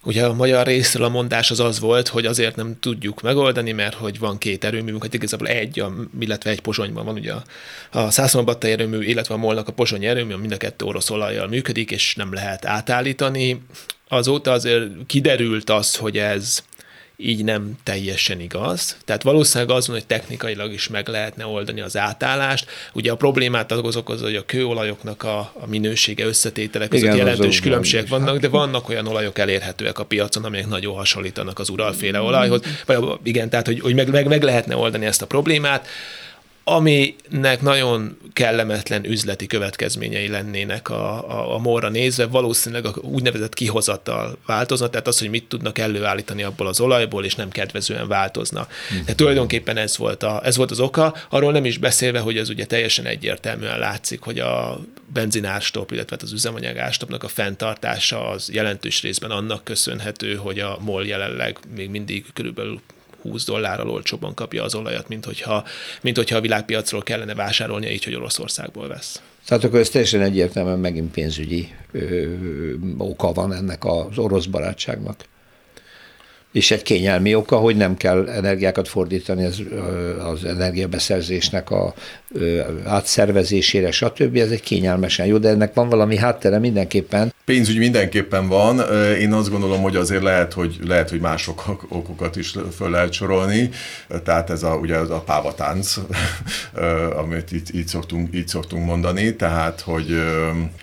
Ugye 0.03 0.25
a 0.25 0.33
magyar 0.33 0.65
részről 0.65 1.05
a 1.05 1.09
mondás 1.09 1.51
az 1.51 1.59
az 1.59 1.79
volt, 1.79 2.07
hogy 2.07 2.25
azért 2.25 2.55
nem 2.55 2.79
tudjuk 2.79 3.21
megoldani, 3.21 3.71
mert 3.71 3.93
hogy 3.93 4.19
van 4.19 4.37
két 4.37 4.63
erőművünk, 4.63 5.03
hát 5.03 5.13
igazából 5.13 5.47
egy, 5.47 5.83
illetve 6.19 6.49
egy 6.49 6.61
pozsonyban 6.61 7.05
van 7.05 7.13
ugye 7.13 7.33
a, 7.33 7.43
a 7.91 8.11
Szászonbatta 8.11 8.67
erőmű, 8.67 9.03
illetve 9.03 9.33
a 9.33 9.37
Molnak 9.37 9.67
a 9.67 9.71
pozsony 9.71 10.05
erőmű, 10.05 10.35
mind 10.35 10.51
a 10.51 10.57
kettő 10.57 10.85
orosz 10.85 11.09
olajjal 11.09 11.47
működik, 11.47 11.91
és 11.91 12.15
nem 12.15 12.33
lehet 12.33 12.65
átállítani. 12.65 13.61
Azóta 14.07 14.51
azért 14.51 14.83
kiderült 15.07 15.69
az, 15.69 15.95
hogy 15.95 16.17
ez 16.17 16.63
így 17.23 17.43
nem 17.43 17.77
teljesen 17.83 18.39
igaz. 18.39 18.97
Tehát 19.05 19.23
valószínűleg 19.23 19.75
az 19.75 19.87
van, 19.87 19.95
hogy 19.95 20.05
technikailag 20.05 20.73
is 20.73 20.87
meg 20.87 21.07
lehetne 21.07 21.45
oldani 21.45 21.81
az 21.81 21.97
átállást. 21.97 22.69
Ugye 22.93 23.11
a 23.11 23.15
problémát 23.15 23.71
az 23.71 23.95
okozza, 23.95 24.25
hogy 24.25 24.35
a 24.35 24.45
kőolajoknak 24.45 25.23
a, 25.23 25.39
a 25.39 25.67
minősége 25.67 26.25
összetétele 26.25 26.87
között 26.87 27.05
Igen, 27.05 27.17
jelentős 27.17 27.59
különbségek 27.59 28.07
vannak, 28.07 28.37
de 28.37 28.47
vannak 28.47 28.89
olyan 28.89 29.07
olajok 29.07 29.39
elérhetőek 29.39 29.99
a 29.99 30.05
piacon, 30.05 30.43
amelyek 30.43 30.67
nagyon 30.67 30.95
hasonlítanak 30.95 31.59
az 31.59 31.69
uralféle 31.69 32.21
olajhoz. 32.21 32.61
Vagy 32.85 33.03
igen, 33.23 33.49
tehát 33.49 33.65
hogy, 33.65 33.79
hogy 33.79 33.95
meg, 33.95 34.09
meg, 34.09 34.27
meg 34.27 34.43
lehetne 34.43 34.75
oldani 34.75 35.05
ezt 35.05 35.21
a 35.21 35.25
problémát 35.25 35.87
aminek 36.75 37.61
nagyon 37.61 38.17
kellemetlen 38.33 39.05
üzleti 39.05 39.47
következményei 39.47 40.27
lennének 40.27 40.89
a, 40.89 41.29
a, 41.29 41.55
a 41.55 41.57
morra 41.57 41.89
nézve, 41.89 42.25
valószínűleg 42.25 42.85
a 42.85 42.93
úgynevezett 43.01 43.53
kihozattal 43.53 44.37
változna, 44.45 44.89
tehát 44.89 45.07
az, 45.07 45.19
hogy 45.19 45.29
mit 45.29 45.47
tudnak 45.47 45.77
előállítani 45.77 46.43
abból 46.43 46.67
az 46.67 46.79
olajból, 46.79 47.25
és 47.25 47.35
nem 47.35 47.49
kedvezően 47.49 48.07
változna. 48.07 48.67
Mm. 48.93 48.99
Tehát 48.99 49.15
tulajdonképpen 49.15 49.77
ez 49.77 49.97
volt, 49.97 50.23
a, 50.23 50.41
ez 50.43 50.57
volt 50.57 50.71
az 50.71 50.79
oka, 50.79 51.15
arról 51.29 51.51
nem 51.51 51.65
is 51.65 51.77
beszélve, 51.77 52.19
hogy 52.19 52.37
ez 52.37 52.49
ugye 52.49 52.65
teljesen 52.65 53.05
egyértelműen 53.05 53.79
látszik, 53.79 54.21
hogy 54.21 54.39
a 54.39 54.79
benzinárstop, 55.13 55.91
illetve 55.91 56.15
hát 56.15 56.25
az 56.25 56.31
üzemanyagárstopnak 56.31 57.23
a 57.23 57.27
fenntartása 57.27 58.29
az 58.29 58.49
jelentős 58.51 59.01
részben 59.01 59.31
annak 59.31 59.63
köszönhető, 59.63 60.35
hogy 60.35 60.59
a 60.59 60.77
MOL 60.79 61.05
jelenleg 61.05 61.57
még 61.75 61.89
mindig 61.89 62.25
körülbelül 62.33 62.81
20 63.21 63.45
dollárral 63.45 63.89
olcsóban 63.89 64.33
kapja 64.33 64.63
az 64.63 64.75
olajat, 64.75 65.07
mint 65.07 65.25
hogyha, 65.25 65.63
mint 66.01 66.15
hogyha 66.15 66.37
a 66.37 66.41
világpiacról 66.41 67.03
kellene 67.03 67.35
vásárolnia, 67.35 67.91
így, 67.91 68.03
hogy 68.03 68.15
Oroszországból 68.15 68.87
vesz. 68.87 69.21
Tehát 69.45 69.63
akkor 69.63 69.79
ez 69.79 69.89
teljesen 69.89 70.21
egyértelműen 70.21 70.79
megint 70.79 71.11
pénzügyi 71.11 71.69
ö, 71.91 72.33
oka 72.97 73.31
van 73.31 73.53
ennek 73.53 73.85
az 73.85 74.17
orosz 74.17 74.45
barátságnak 74.45 75.29
és 76.51 76.71
egy 76.71 76.83
kényelmi 76.83 77.35
oka, 77.35 77.57
hogy 77.57 77.75
nem 77.75 77.97
kell 77.97 78.29
energiákat 78.29 78.87
fordítani 78.87 79.45
az, 79.45 79.61
az 80.31 80.45
energiabeszerzésnek 80.45 81.69
a 81.69 81.93
átszervezésére, 82.85 83.91
stb. 83.91 84.35
Ez 84.35 84.49
egy 84.49 84.61
kényelmesen 84.61 85.25
jó, 85.25 85.37
de 85.37 85.49
ennek 85.49 85.73
van 85.73 85.89
valami 85.89 86.17
háttere 86.17 86.59
mindenképpen. 86.59 87.33
Pénzügy 87.45 87.77
mindenképpen 87.77 88.47
van. 88.47 88.81
Én 89.19 89.33
azt 89.33 89.49
gondolom, 89.49 89.81
hogy 89.81 89.95
azért 89.95 90.23
lehet, 90.23 90.53
hogy, 90.53 90.77
lehet, 90.87 91.09
hogy 91.09 91.19
mások 91.19 91.85
okokat 91.89 92.35
is 92.35 92.55
föl 92.75 92.89
lehet 92.89 93.13
sorolni. 93.13 93.69
Tehát 94.23 94.49
ez 94.49 94.63
a, 94.63 94.75
ugye 94.75 94.97
az 94.97 95.09
a 95.09 95.19
pávatánc, 95.19 95.95
amit 97.21 97.51
így, 97.51 97.75
így, 97.75 97.87
szoktunk, 97.87 98.35
így 98.35 98.47
szoktunk 98.47 98.85
mondani, 98.85 99.35
tehát, 99.35 99.81
hogy 99.81 100.21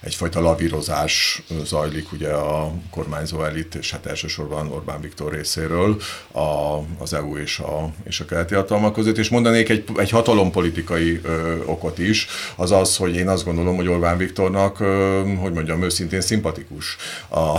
egyfajta 0.03 0.41
lavírozás 0.41 1.43
zajlik 1.65 2.13
ugye 2.13 2.29
a 2.29 2.73
kormányzó 2.91 3.45
elit, 3.45 3.75
és 3.75 3.91
hát 3.91 4.07
elsősorban 4.07 4.71
Orbán 4.71 5.01
Viktor 5.01 5.35
részéről 5.59 5.97
a, 6.33 6.79
az 6.99 7.15
EU 7.15 7.37
és 7.37 7.59
a, 7.59 7.89
és 8.05 8.21
a 8.21 8.25
keleti 8.25 8.55
hatalmak 8.55 8.93
között, 8.93 9.19
és 9.19 9.29
mondanék 9.29 9.69
egy, 9.69 9.85
egy 9.97 10.11
hatalompolitikai 10.11 11.21
okot 11.65 11.99
is, 11.99 12.27
az 12.57 12.73
az, 12.73 12.97
hogy 12.97 13.17
én 13.17 13.29
azt 13.29 13.45
gondolom, 13.45 13.77
hogy 13.77 13.89
Orbán 13.89 14.17
Viktornak, 14.17 14.77
hogy 15.41 15.53
mondjam, 15.53 15.83
őszintén 15.83 16.21
szimpatikus. 16.21 16.97
A, 17.29 17.39
a, 17.39 17.59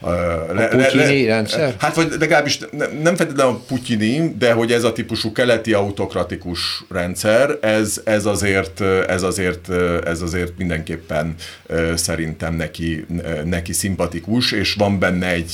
a, 0.00 0.10
le, 0.52 0.64
a 0.64 0.76
le, 0.76 1.24
rendszer? 1.26 1.74
Hát 1.78 1.94
vagy 1.94 2.14
legalábbis 2.18 2.58
nem 3.02 3.16
feltétlenül 3.16 3.52
a 3.52 3.60
putyini, 3.66 4.34
de 4.38 4.52
hogy 4.52 4.72
ez 4.72 4.84
a 4.84 4.92
típusú 4.92 5.32
keleti 5.32 5.72
autokratikus 5.72 6.84
rendszer, 6.90 7.58
ez, 7.60 8.00
ez, 8.04 8.26
azért, 8.26 8.80
ez, 9.08 9.22
azért, 9.22 9.70
ez 10.04 10.20
azért 10.20 10.52
mindenképpen 10.58 11.34
szerintem 11.94 12.54
neki, 12.54 13.06
neki 13.44 13.72
szimpatikus, 13.72 14.52
és 14.52 14.74
van 14.74 14.98
benne 14.98 15.26
egy 15.26 15.52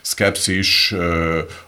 szkepszis 0.00 0.75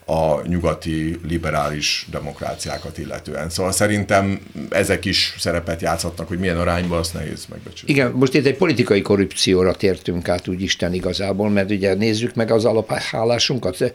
a 0.04 0.46
nyugati 0.46 1.18
liberális 1.28 2.06
demokráciákat 2.11 2.98
illetően. 2.98 3.50
Szóval 3.50 3.72
szerintem 3.72 4.40
ezek 4.70 5.04
is 5.04 5.34
szerepet 5.38 5.80
játszhatnak, 5.80 6.28
hogy 6.28 6.38
milyen 6.38 6.59
arányban, 6.59 6.98
azt 6.98 7.14
nehéz 7.14 7.46
megbecsülni. 7.48 7.92
Igen, 7.94 8.11
most 8.11 8.34
itt 8.34 8.46
egy 8.46 8.56
politikai 8.56 9.02
korrupcióra 9.02 9.74
tértünk 9.74 10.28
át, 10.28 10.48
úgy 10.48 10.62
Isten 10.62 10.94
igazából, 10.94 11.50
mert 11.50 11.70
ugye 11.70 11.94
nézzük 11.94 12.34
meg 12.34 12.50
az 12.50 12.64
alaphálásunkat. 12.64 13.92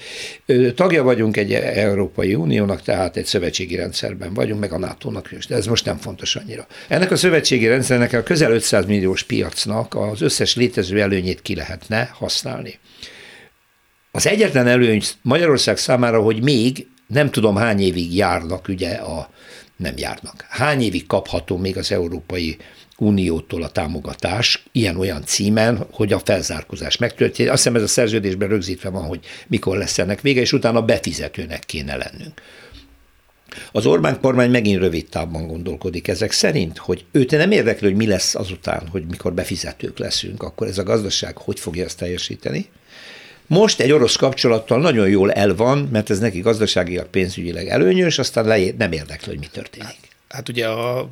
Tagja 0.76 1.04
vagyunk 1.04 1.38
egy 1.38 1.54
Európai 1.54 2.36
Uniónak, 2.36 2.82
tehát 2.82 3.18
egy 3.18 3.26
szövetségi 3.26 3.76
rendszerben 3.76 4.34
vagyunk, 4.34 4.60
meg 4.60 4.74
a 4.74 4.78
NATO-nak 4.78 5.32
is, 5.32 5.46
de 5.46 5.56
ez 5.56 5.66
most 5.66 5.86
nem 5.86 5.98
fontos 5.98 6.36
annyira. 6.36 6.68
Ennek 6.88 7.12
a 7.12 7.16
szövetségi 7.16 7.68
rendszernek 7.68 8.14
a 8.14 8.24
közel 8.24 8.52
500 8.52 8.86
milliós 8.86 9.24
piacnak 9.24 9.96
az 9.96 10.22
összes 10.22 10.56
létező 10.56 11.02
előnyét 11.02 11.42
ki 11.42 11.56
lehetne 11.56 12.10
használni. 12.14 12.80
Az 14.16 14.28
egyetlen 14.28 14.68
előny 14.68 15.02
Magyarország 15.22 15.78
számára, 15.78 16.22
hogy 16.22 16.44
még 16.44 16.88
nem 17.08 17.32
tudom 17.32 17.56
hány 17.56 17.80
évig 17.80 18.16
járnak 18.16 18.68
ugye 18.68 18.90
a 18.90 19.30
nem 19.76 19.94
járnak. 19.98 20.46
Hány 20.50 20.82
évig 20.82 21.08
kapható 21.08 21.58
még 21.58 21.78
az 21.78 21.92
Európai 21.92 22.58
Uniótól 22.98 23.64
a 23.64 23.70
támogatás 23.70 24.64
ilyen-olyan 24.72 25.24
címen, 25.26 25.88
hogy 25.92 26.14
a 26.14 26.20
felzárkózás 26.20 26.98
megtörténik. 26.98 27.52
Azt 27.52 27.64
hiszem 27.64 27.76
ez 27.78 27.84
a 27.84 27.88
szerződésben 27.88 28.50
rögzítve 28.50 28.90
van, 28.90 29.04
hogy 29.04 29.20
mikor 29.48 29.78
lesz 29.78 29.98
ennek 29.98 30.22
vége, 30.22 30.42
és 30.42 30.54
utána 30.54 30.82
befizetőnek 30.82 31.64
kéne 31.66 31.96
lennünk. 31.96 32.42
Az 33.72 33.86
Orbán 33.86 34.20
kormány 34.22 34.52
megint 34.52 34.80
rövid 34.80 35.10
távban 35.10 35.48
gondolkodik 35.48 36.08
ezek 36.08 36.32
szerint, 36.32 36.78
hogy 36.78 37.06
őt 37.12 37.32
nem 37.32 37.52
érdekli, 37.52 37.88
hogy 37.88 37.98
mi 37.98 38.08
lesz 38.08 38.36
azután, 38.36 38.88
hogy 38.88 39.06
mikor 39.10 39.34
befizetők 39.34 39.98
leszünk, 39.98 40.44
akkor 40.44 40.68
ez 40.68 40.78
a 40.78 40.84
gazdaság 40.84 41.38
hogy 41.38 41.60
fogja 41.60 41.86
ezt 41.86 41.98
teljesíteni, 41.98 42.70
most 43.48 43.80
egy 43.80 43.92
orosz 43.92 44.16
kapcsolattal 44.16 44.80
nagyon 44.80 45.10
jól 45.10 45.32
el 45.32 45.56
van, 45.56 45.90
mert 45.92 46.10
ez 46.10 46.20
neki 46.20 46.40
gazdaságilag, 46.40 47.08
pénzügyileg 47.08 47.68
előnyös, 47.68 48.20
aztán 48.20 48.46
le, 48.46 48.60
nem 48.78 48.92
érdekli, 48.92 49.30
hogy 49.30 49.40
mi 49.40 49.48
történik. 49.52 49.88
Hát, 49.88 49.98
hát 50.30 50.50
ugye 50.50 50.68
a 50.68 51.10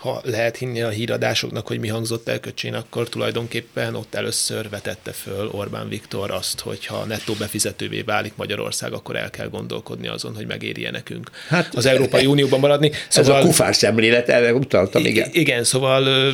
ha 0.00 0.20
lehet 0.24 0.56
hinni 0.56 0.82
a 0.82 0.88
híradásoknak, 0.88 1.66
hogy 1.66 1.78
mi 1.78 1.88
hangzott 1.88 2.28
el 2.28 2.40
Köcsén, 2.40 2.74
akkor 2.74 3.08
tulajdonképpen 3.08 3.94
ott 3.94 4.14
először 4.14 4.68
vetette 4.68 5.12
föl 5.12 5.48
Orbán 5.52 5.88
Viktor 5.88 6.30
azt, 6.30 6.60
hogy 6.60 6.86
ha 6.86 7.04
nettó 7.04 7.34
befizetővé 7.34 8.00
válik 8.00 8.32
Magyarország, 8.36 8.92
akkor 8.92 9.16
el 9.16 9.30
kell 9.30 9.48
gondolkodni 9.48 10.08
azon, 10.08 10.34
hogy 10.34 10.46
megéri 10.46 10.88
nekünk 10.90 11.30
hát, 11.48 11.74
az 11.74 11.86
Európai 11.86 12.26
Unióban 12.26 12.60
maradni. 12.60 12.90
Szóval, 13.08 13.36
ez 13.36 13.44
a 13.44 13.46
kufár 13.46 13.74
szemlélet, 13.74 14.28
erre 14.28 14.54
utaltam, 14.54 15.04
igen. 15.04 15.28
Igen, 15.32 15.64
szóval 15.64 16.32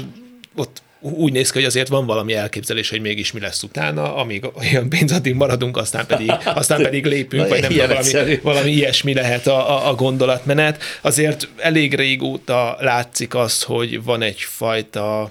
ott 0.55 0.83
úgy 1.13 1.33
néz 1.33 1.51
ki, 1.51 1.59
hogy 1.59 1.67
azért 1.67 1.89
van 1.89 2.07
valami 2.07 2.35
elképzelés, 2.35 2.91
hogy 2.91 3.01
mégis 3.01 3.33
mi 3.33 3.41
lesz 3.41 3.63
utána, 3.63 4.17
amíg 4.17 4.45
olyan 4.59 4.89
pénz, 4.89 5.13
addig 5.13 5.35
maradunk, 5.35 5.77
aztán 5.77 6.07
pedig, 6.07 6.33
aztán 6.55 6.83
pedig 6.83 7.05
lépünk, 7.05 7.49
vagy 7.49 7.61
nem 7.61 7.71
tudom, 7.71 7.89
valami, 7.89 8.39
valami 8.43 8.71
ilyesmi 8.71 9.15
lehet 9.15 9.47
a, 9.47 9.71
a, 9.71 9.89
a 9.89 9.95
gondolatmenet. 9.95 10.83
Azért 11.01 11.49
elég 11.57 11.95
régóta 11.95 12.77
látszik 12.81 13.35
az, 13.35 13.63
hogy 13.63 14.03
van 14.03 14.23
egyfajta 14.23 15.31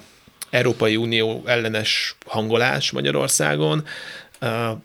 Európai 0.49 0.95
Unió 0.95 1.43
ellenes 1.45 2.15
hangolás 2.26 2.91
Magyarországon, 2.91 3.86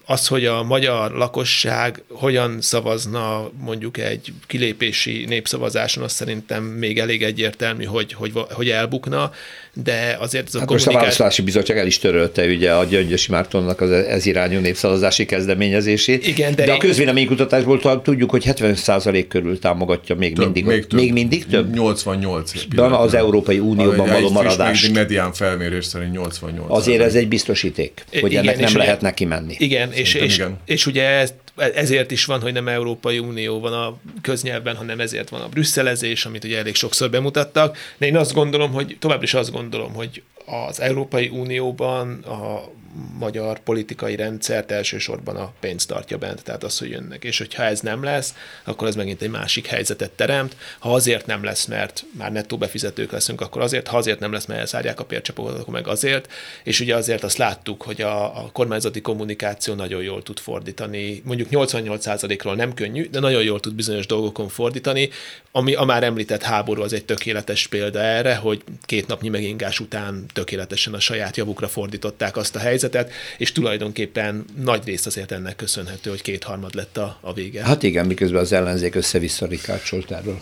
az, 0.04 0.26
hogy 0.26 0.46
a 0.46 0.62
magyar 0.62 1.10
lakosság 1.10 2.02
hogyan 2.08 2.60
szavazna 2.60 3.50
mondjuk 3.60 3.98
egy 3.98 4.32
kilépési 4.46 5.24
népszavazáson, 5.24 6.02
az 6.02 6.12
szerintem 6.12 6.64
még 6.64 6.98
elég 6.98 7.22
egyértelmű, 7.22 7.84
hogy, 7.84 8.12
hogy, 8.12 8.32
hogy 8.50 8.68
elbukna, 8.68 9.32
de 9.74 10.16
azért 10.20 10.46
ez 10.46 10.54
a 10.54 10.58
hát 10.58 10.66
kommunikáció... 10.66 10.72
Most 10.72 10.86
a 10.86 10.92
Választási 10.92 11.42
Bizottság 11.42 11.78
el 11.78 11.86
is 11.86 11.98
törölte 11.98 12.46
ugye 12.46 12.72
a 12.72 12.84
Gyöngyösi 12.84 13.30
Mártonnak 13.30 13.80
az 13.80 13.90
ez 13.90 14.26
irányú 14.26 14.60
népszavazási 14.60 15.24
kezdeményezését. 15.26 16.26
Igen, 16.26 16.54
de, 16.54 16.64
de 16.64 16.72
a 16.72 16.76
közvéleménykutatásból 16.76 18.02
tudjuk, 18.02 18.30
hogy 18.30 18.44
70% 18.46 19.24
körül 19.28 19.58
támogatja 19.58 20.14
még 20.14 20.34
több, 20.34 20.44
mindig. 20.44 20.64
Még, 20.64 20.86
több, 20.86 20.98
még 21.00 21.12
mindig 21.12 21.46
több? 21.46 21.74
88. 21.74 22.52
Dan 22.68 22.92
az 22.92 23.14
Európai 23.14 23.58
Unióban 23.58 24.08
a, 24.08 24.12
való 24.12 24.30
maradást. 24.30 24.92
medián 24.92 25.32
felmérés 25.32 25.84
szerint 25.84 26.12
88. 26.12 26.76
Azért 26.76 27.02
ez 27.02 27.14
egy 27.14 27.28
biztosíték, 27.28 28.04
hogy 28.20 28.30
igen, 28.30 28.48
ennek 28.48 28.60
nem 28.60 28.76
lehet 28.76 29.00
neki 29.00 29.24
menni. 29.24 29.54
Igen, 29.58 29.92
és, 29.92 30.14
és, 30.14 30.34
igen. 30.34 30.58
és 30.64 30.86
ugye 30.86 31.04
ezt 31.04 31.34
ezért 31.60 32.10
is 32.10 32.24
van, 32.24 32.40
hogy 32.40 32.52
nem 32.52 32.68
Európai 32.68 33.18
Unió 33.18 33.60
van 33.60 33.72
a 33.72 33.96
köznyelvben, 34.22 34.76
hanem 34.76 35.00
ezért 35.00 35.28
van 35.28 35.40
a 35.40 35.48
brüsszelezés, 35.48 36.24
amit 36.24 36.44
ugye 36.44 36.58
elég 36.58 36.74
sokszor 36.74 37.10
bemutattak. 37.10 37.76
De 37.98 38.06
én 38.06 38.16
azt 38.16 38.32
gondolom, 38.32 38.72
hogy 38.72 38.96
tovább 38.98 39.22
is 39.22 39.34
azt 39.34 39.52
gondolom, 39.52 39.92
hogy 39.92 40.22
az 40.46 40.80
Európai 40.80 41.28
Unióban 41.28 42.22
a 42.22 42.70
magyar 43.18 43.58
politikai 43.58 44.16
rendszert 44.16 44.70
elsősorban 44.70 45.36
a 45.36 45.52
pénz 45.60 45.86
tartja 45.86 46.18
bent, 46.18 46.42
tehát 46.42 46.64
az, 46.64 46.78
hogy 46.78 46.90
jönnek. 46.90 47.24
És 47.24 47.38
hogyha 47.38 47.62
ez 47.62 47.80
nem 47.80 48.02
lesz, 48.02 48.34
akkor 48.64 48.88
ez 48.88 48.94
megint 48.94 49.22
egy 49.22 49.30
másik 49.30 49.66
helyzetet 49.66 50.10
teremt. 50.10 50.56
Ha 50.78 50.94
azért 50.94 51.26
nem 51.26 51.44
lesz, 51.44 51.66
mert 51.66 52.04
már 52.18 52.32
nettó 52.32 52.58
befizetők 52.58 53.12
leszünk, 53.12 53.40
akkor 53.40 53.62
azért, 53.62 53.88
ha 53.88 53.96
azért 53.96 54.18
nem 54.18 54.32
lesz, 54.32 54.46
mert 54.46 54.60
elszárják 54.60 55.00
a 55.00 55.04
pércsapokat, 55.04 55.58
akkor 55.58 55.74
meg 55.74 55.88
azért. 55.88 56.32
És 56.64 56.80
ugye 56.80 56.96
azért 56.96 57.24
azt 57.24 57.36
láttuk, 57.36 57.82
hogy 57.82 58.02
a, 58.02 58.44
a 58.44 58.50
kormányzati 58.52 59.00
kommunikáció 59.00 59.74
nagyon 59.74 60.02
jól 60.02 60.22
tud 60.22 60.38
fordítani. 60.38 61.22
Mondjuk 61.24 61.48
88%-ról 61.50 62.54
nem 62.54 62.74
könnyű, 62.74 63.08
de 63.10 63.20
nagyon 63.20 63.42
jól 63.42 63.60
tud 63.60 63.74
bizonyos 63.74 64.06
dolgokon 64.06 64.48
fordítani. 64.48 65.10
Ami 65.52 65.74
a 65.74 65.84
már 65.84 66.02
említett 66.02 66.42
háború 66.42 66.82
az 66.82 66.92
egy 66.92 67.04
tökéletes 67.04 67.66
példa 67.66 68.00
erre, 68.00 68.34
hogy 68.34 68.62
két 68.82 69.06
napnyi 69.06 69.28
megingás 69.28 69.80
után 69.80 70.26
tökéletesen 70.32 70.94
a 70.94 71.00
saját 71.00 71.36
javukra 71.36 71.68
fordították 71.68 72.36
azt 72.36 72.56
a 72.56 72.58
helyzetet, 72.58 72.79
helyzetet, 72.80 73.12
és 73.38 73.52
tulajdonképpen 73.52 74.44
nagy 74.62 74.84
rész 74.84 75.06
azért 75.06 75.32
ennek 75.32 75.56
köszönhető, 75.56 76.10
hogy 76.10 76.22
kétharmad 76.22 76.74
lett 76.74 76.96
a, 76.96 77.18
a 77.20 77.32
vége. 77.32 77.64
Hát 77.64 77.82
igen, 77.82 78.06
miközben 78.06 78.40
az 78.40 78.52
ellenzék 78.52 78.94
össze-vissza 78.94 79.46
rikácsolt 79.46 80.10
erről. 80.10 80.38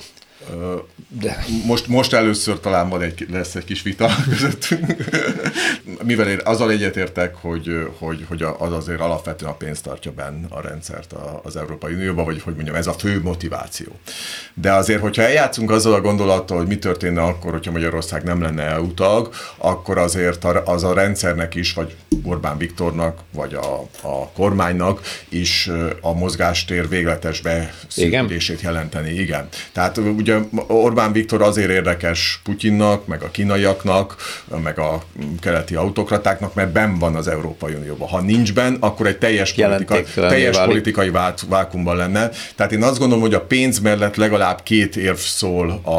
De. 1.08 1.44
Most, 1.66 1.86
most 1.86 2.12
először 2.12 2.60
talán 2.60 2.88
van 2.88 3.02
egy, 3.02 3.26
lesz 3.30 3.54
egy 3.54 3.64
kis 3.64 3.82
vita 3.82 4.10
közöttünk. 4.28 4.94
Mivel 6.02 6.28
én 6.28 6.40
azzal 6.44 6.70
egyetértek, 6.70 7.34
hogy, 7.34 7.88
hogy, 7.98 8.24
hogy 8.28 8.42
az 8.58 8.72
azért 8.72 9.00
alapvetően 9.00 9.50
a 9.50 9.54
pénzt 9.54 9.82
tartja 9.82 10.12
benne 10.12 10.46
a 10.48 10.60
rendszert 10.60 11.14
az 11.42 11.56
Európai 11.56 11.94
Unióban, 11.94 12.24
vagy 12.24 12.42
hogy 12.42 12.54
mondjam, 12.54 12.74
ez 12.74 12.86
a 12.86 12.92
fő 12.92 13.20
motiváció. 13.22 13.86
De 14.54 14.72
azért, 14.72 15.00
hogyha 15.00 15.22
eljátszunk 15.22 15.70
azzal 15.70 15.94
a 15.94 16.00
gondolattal, 16.00 16.56
hogy 16.56 16.66
mi 16.66 16.78
történne 16.78 17.22
akkor, 17.22 17.52
hogyha 17.52 17.72
Magyarország 17.72 18.22
nem 18.22 18.42
lenne 18.42 18.62
EU 18.62 18.94
tag, 18.94 19.34
akkor 19.56 19.98
azért 19.98 20.44
az 20.44 20.84
a 20.84 20.94
rendszernek 20.94 21.54
is, 21.54 21.72
vagy 21.72 21.96
Orbán 22.24 22.58
Viktornak, 22.58 23.18
vagy 23.32 23.54
a, 23.54 23.80
a 24.02 24.28
kormánynak 24.28 25.00
is 25.28 25.70
a 26.00 26.12
mozgástér 26.12 26.88
végletes 26.88 27.40
beszűkülését 27.40 28.60
jelenteni. 28.60 29.12
Igen. 29.12 29.48
Tehát 29.72 29.96
ugye 29.96 30.27
Orbán 30.66 31.12
Viktor 31.12 31.42
azért 31.42 31.70
érdekes 31.70 32.40
Putyinnak, 32.44 33.06
meg 33.06 33.22
a 33.22 33.30
kínaiaknak, 33.30 34.16
meg 34.62 34.78
a 34.78 35.02
keleti 35.40 35.74
autokratáknak, 35.74 36.54
mert 36.54 36.72
ben 36.72 36.98
van 36.98 37.14
az 37.14 37.28
Európai 37.28 37.74
Unióban. 37.74 38.08
Ha 38.08 38.20
nincs 38.20 38.54
ben, 38.54 38.76
akkor 38.80 39.06
egy 39.06 39.18
teljes, 39.18 39.52
politika, 39.52 40.02
teljes 40.14 40.58
politikai 40.58 41.10
vákumban 41.48 41.96
lenne. 41.96 42.30
Tehát 42.56 42.72
én 42.72 42.82
azt 42.82 42.98
gondolom, 42.98 43.22
hogy 43.22 43.34
a 43.34 43.40
pénz 43.40 43.78
mellett 43.78 44.16
legalább 44.16 44.62
két 44.62 44.96
érv 44.96 45.16
szól 45.16 45.80
a, 45.82 45.90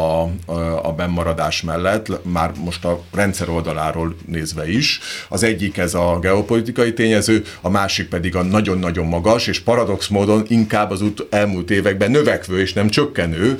a, 0.52 0.86
a 0.88 0.92
bennmaradás 0.92 1.62
mellett, 1.62 2.24
már 2.24 2.52
most 2.64 2.84
a 2.84 3.02
rendszer 3.14 3.48
oldaláról 3.48 4.14
nézve 4.26 4.70
is. 4.70 5.00
Az 5.28 5.42
egyik 5.42 5.78
ez 5.78 5.94
a 5.94 6.18
geopolitikai 6.20 6.92
tényező, 6.92 7.44
a 7.60 7.68
másik 7.68 8.08
pedig 8.08 8.36
a 8.36 8.42
nagyon-nagyon 8.42 9.06
magas, 9.06 9.46
és 9.46 9.60
paradox 9.60 10.08
módon 10.08 10.44
inkább 10.48 10.90
az 10.90 11.04
elmúlt 11.30 11.70
években 11.70 12.10
növekvő 12.10 12.60
és 12.60 12.72
nem 12.72 12.88
csökkenő 12.88 13.56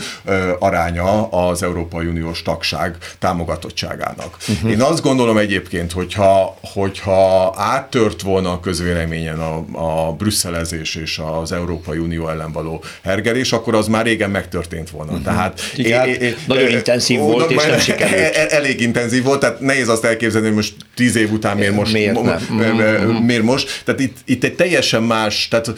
aránya 0.61 1.29
az 1.29 1.63
Európai 1.63 2.07
Uniós 2.07 2.43
tagság 2.43 2.97
támogatottságának. 3.19 4.37
Uh-huh. 4.49 4.71
Én 4.71 4.81
azt 4.81 5.03
gondolom 5.03 5.37
egyébként, 5.37 5.93
hogyha, 5.93 6.59
hogyha 6.73 7.55
áttört 7.57 8.23
volna 8.23 8.53
a 8.53 8.61
közvéleményen 8.61 9.39
a, 9.39 9.65
a 9.73 10.13
brüsszelezés 10.13 10.95
és 10.95 11.21
az 11.41 11.53
Európai 11.53 11.99
Unió 11.99 12.29
ellen 12.29 12.53
való 12.53 12.85
hergelés, 13.03 13.53
akkor 13.53 13.75
az 13.75 13.87
már 13.87 14.05
régen 14.05 14.31
megtörtént 14.31 14.91
volna. 14.91 15.11
Uh-huh. 15.11 15.27
Tehát 15.27 15.61
Igen, 15.77 16.09
é, 16.09 16.13
é, 16.21 16.37
nagyon 16.47 16.69
é, 16.69 16.73
intenzív 16.73 17.21
ó, 17.21 17.27
volt, 17.31 17.51
és 17.51 17.65
nem 17.65 17.79
sikerült. 17.79 18.17
E, 18.17 18.41
e, 18.41 18.47
elég 18.51 18.81
intenzív 18.81 19.23
volt, 19.23 19.41
tehát 19.41 19.61
nehéz 19.61 19.89
azt 19.89 20.05
elképzelni, 20.05 20.47
hogy 20.47 20.57
most 20.57 20.75
tíz 20.95 21.17
év 21.17 21.33
után 21.33 21.57
miért 21.57 21.75
most. 21.75 21.93
Miért, 21.93 22.23
nem? 22.23 23.07
miért 23.07 23.43
most? 23.43 23.83
Tehát 23.85 24.01
itt, 24.01 24.17
itt 24.25 24.45
egy 24.45 24.55
teljesen 24.55 25.03
más, 25.03 25.49
tehát 25.49 25.73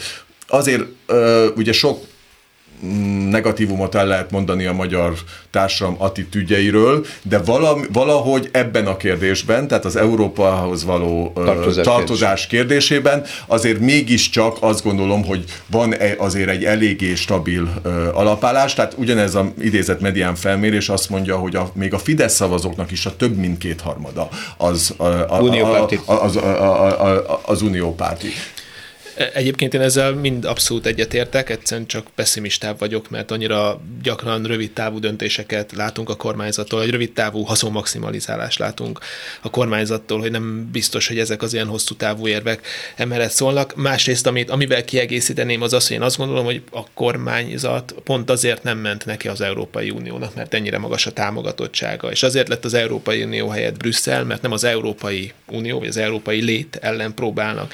azért 0.47 0.83
ugye 1.55 1.71
sok 1.71 2.11
negatívumot 3.29 3.95
el 3.95 4.07
lehet 4.07 4.31
mondani 4.31 4.65
a 4.65 4.73
magyar 4.73 5.13
társadalom 5.51 6.01
attitűdjeiről, 6.01 7.05
de 7.21 7.41
valahogy 7.91 8.49
ebben 8.51 8.87
a 8.87 8.97
kérdésben, 8.97 9.67
tehát 9.67 9.85
az 9.85 9.95
Európához 9.95 10.83
való 10.83 11.31
tartozás, 11.35 11.85
tartozás 11.85 12.47
kérdésében 12.47 13.23
azért 13.47 13.79
mégiscsak 13.79 14.57
azt 14.59 14.83
gondolom, 14.83 15.25
hogy 15.25 15.43
van 15.67 15.95
azért 16.17 16.49
egy 16.49 16.63
eléggé 16.63 17.15
stabil 17.15 17.81
alapállás, 18.13 18.73
tehát 18.73 18.93
ugyanez 18.97 19.35
a 19.35 19.53
idézett 19.61 20.01
medián 20.01 20.35
felmérés 20.35 20.89
azt 20.89 21.09
mondja, 21.09 21.37
hogy 21.37 21.55
a, 21.55 21.71
még 21.73 21.93
a 21.93 21.99
Fidesz 21.99 22.33
szavazóknak 22.33 22.91
is 22.91 23.05
a 23.05 23.15
több 23.15 23.35
mint 23.35 23.57
kétharmada 23.57 24.27
az, 24.57 24.93
a, 24.97 25.03
a, 25.03 25.87
a, 26.05 26.23
az, 26.23 26.39
az 27.45 27.61
uniópárti. 27.61 28.27
Egyébként 29.33 29.73
én 29.73 29.81
ezzel 29.81 30.11
mind 30.11 30.45
abszolút 30.45 30.85
egyetértek, 30.85 31.49
egyszerűen 31.49 31.87
csak 31.87 32.07
pessimistább 32.15 32.79
vagyok, 32.79 33.09
mert 33.09 33.31
annyira 33.31 33.81
gyakran 34.03 34.43
rövid 34.43 34.71
távú 34.71 34.99
döntéseket 34.99 35.71
látunk 35.71 36.09
a 36.09 36.15
kormányzattól, 36.15 36.81
egy 36.81 36.89
rövid 36.89 37.11
távú 37.11 37.41
haszonmaximalizálást 37.41 38.59
látunk 38.59 38.99
a 39.41 39.49
kormányzattól, 39.49 40.19
hogy 40.19 40.31
nem 40.31 40.69
biztos, 40.71 41.07
hogy 41.07 41.19
ezek 41.19 41.41
az 41.41 41.53
ilyen 41.53 41.67
hosszú 41.67 41.95
távú 41.95 42.27
érvek 42.27 42.67
emellett 42.95 43.31
szólnak. 43.31 43.75
Másrészt, 43.75 44.27
amit, 44.27 44.49
amivel 44.49 44.83
kiegészíteném, 44.83 45.61
az 45.61 45.73
az, 45.73 45.87
hogy 45.87 45.95
én 45.95 46.01
azt 46.01 46.17
gondolom, 46.17 46.45
hogy 46.45 46.61
a 46.71 46.83
kormányzat 46.93 47.95
pont 48.03 48.29
azért 48.29 48.63
nem 48.63 48.77
ment 48.77 49.05
neki 49.05 49.27
az 49.27 49.41
Európai 49.41 49.89
Uniónak, 49.89 50.35
mert 50.35 50.53
ennyire 50.53 50.77
magas 50.77 51.05
a 51.05 51.11
támogatottsága, 51.11 52.11
és 52.11 52.23
azért 52.23 52.47
lett 52.47 52.65
az 52.65 52.73
Európai 52.73 53.23
Unió 53.23 53.47
helyett 53.47 53.77
Brüsszel, 53.77 54.23
mert 54.23 54.41
nem 54.41 54.51
az 54.51 54.63
Európai 54.63 55.31
Unió, 55.47 55.79
vagy 55.79 55.87
az 55.87 55.97
európai 55.97 56.41
lét 56.41 56.77
ellen 56.81 57.13
próbálnak 57.13 57.73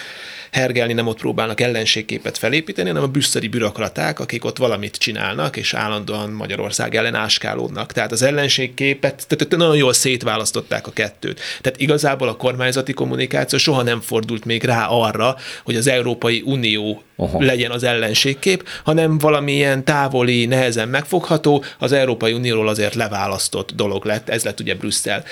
hergelni, 0.51 0.93
nem 0.93 1.07
ott 1.07 1.19
próbálnak 1.19 1.61
ellenségképet 1.61 2.37
felépíteni, 2.37 2.87
hanem 2.87 3.03
a 3.03 3.07
brüsszeli 3.07 3.47
bürokraták, 3.47 4.19
akik 4.19 4.45
ott 4.45 4.57
valamit 4.57 4.97
csinálnak, 4.97 5.57
és 5.57 5.73
állandóan 5.73 6.29
Magyarország 6.29 6.95
ellen 6.95 7.15
áskálódnak. 7.15 7.91
Tehát 7.91 8.11
az 8.11 8.21
ellenségképet, 8.21 9.25
tehát 9.27 9.57
nagyon 9.57 9.75
jól 9.75 9.93
szétválasztották 9.93 10.87
a 10.87 10.91
kettőt. 10.91 11.39
Tehát 11.61 11.79
igazából 11.79 12.27
a 12.27 12.35
kormányzati 12.35 12.93
kommunikáció 12.93 13.57
soha 13.57 13.81
nem 13.81 14.01
fordult 14.01 14.45
még 14.45 14.63
rá 14.63 14.85
arra, 14.85 15.35
hogy 15.63 15.75
az 15.75 15.87
Európai 15.87 16.41
Unió 16.45 17.03
Aha. 17.15 17.43
legyen 17.43 17.71
az 17.71 17.83
ellenségkép, 17.83 18.67
hanem 18.83 19.17
valamilyen 19.17 19.83
távoli, 19.83 20.45
nehezen 20.45 20.87
megfogható, 20.87 21.63
az 21.79 21.91
Európai 21.91 22.33
Unióról 22.33 22.67
azért 22.67 22.95
leválasztott 22.95 23.71
dolog 23.75 24.05
lett, 24.05 24.29
ez 24.29 24.43
lett 24.43 24.59
ugye 24.59 24.75
Brüsszel. 24.75 25.23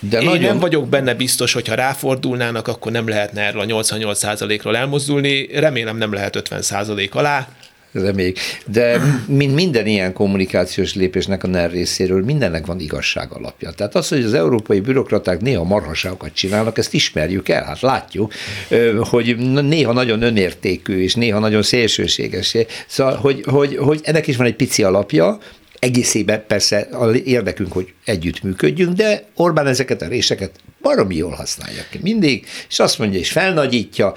De 0.00 0.18
Én 0.20 0.24
nagyon... 0.24 0.42
nem 0.42 0.58
vagyok 0.58 0.88
benne 0.88 1.14
biztos, 1.14 1.52
hogy 1.52 1.68
ha 1.68 1.74
ráfordulnának, 1.74 2.68
akkor 2.68 2.92
nem 2.92 3.08
lehetne 3.08 3.42
erről 3.42 3.60
a 3.60 3.82
88%-ról 3.82 4.76
elmozdulni. 4.76 5.48
Remélem 5.52 5.96
nem 5.96 6.12
lehet 6.12 6.42
50% 6.50 7.10
alá, 7.10 7.48
reméljük. 7.92 8.36
De 8.66 9.00
mint 9.26 9.54
minden 9.54 9.86
ilyen 9.86 10.12
kommunikációs 10.12 10.94
lépésnek 10.94 11.44
a 11.44 11.46
NER 11.46 11.70
részéről, 11.70 12.24
mindennek 12.24 12.66
van 12.66 12.80
igazság 12.80 13.32
alapja. 13.32 13.70
Tehát 13.70 13.94
az, 13.94 14.08
hogy 14.08 14.24
az 14.24 14.34
európai 14.34 14.80
bürokraták 14.80 15.40
néha 15.40 15.64
marhaságokat 15.64 16.32
csinálnak, 16.32 16.78
ezt 16.78 16.94
ismerjük 16.94 17.48
el, 17.48 17.64
hát 17.64 17.80
látjuk, 17.80 18.32
hogy 19.00 19.36
néha 19.62 19.92
nagyon 19.92 20.22
önértékű, 20.22 21.02
és 21.02 21.14
néha 21.14 21.38
nagyon 21.38 21.62
szélsőséges. 21.62 22.56
Szóval, 22.86 23.16
hogy, 23.16 23.42
hogy, 23.46 23.76
hogy 23.76 24.00
ennek 24.02 24.26
is 24.26 24.36
van 24.36 24.46
egy 24.46 24.56
pici 24.56 24.82
alapja, 24.82 25.38
egészében 25.78 26.44
persze 26.46 26.88
érdekünk, 27.24 27.72
hogy 27.72 27.92
együttműködjünk, 28.04 28.92
de 28.92 29.24
Orbán 29.34 29.66
ezeket 29.66 30.02
a 30.02 30.08
réseket 30.08 30.50
baromi 30.80 31.16
jól 31.16 31.30
használja 31.30 31.82
ki 31.90 31.98
mindig, 32.02 32.46
és 32.68 32.78
azt 32.78 32.98
mondja, 32.98 33.18
és 33.18 33.30
felnagyítja, 33.30 34.14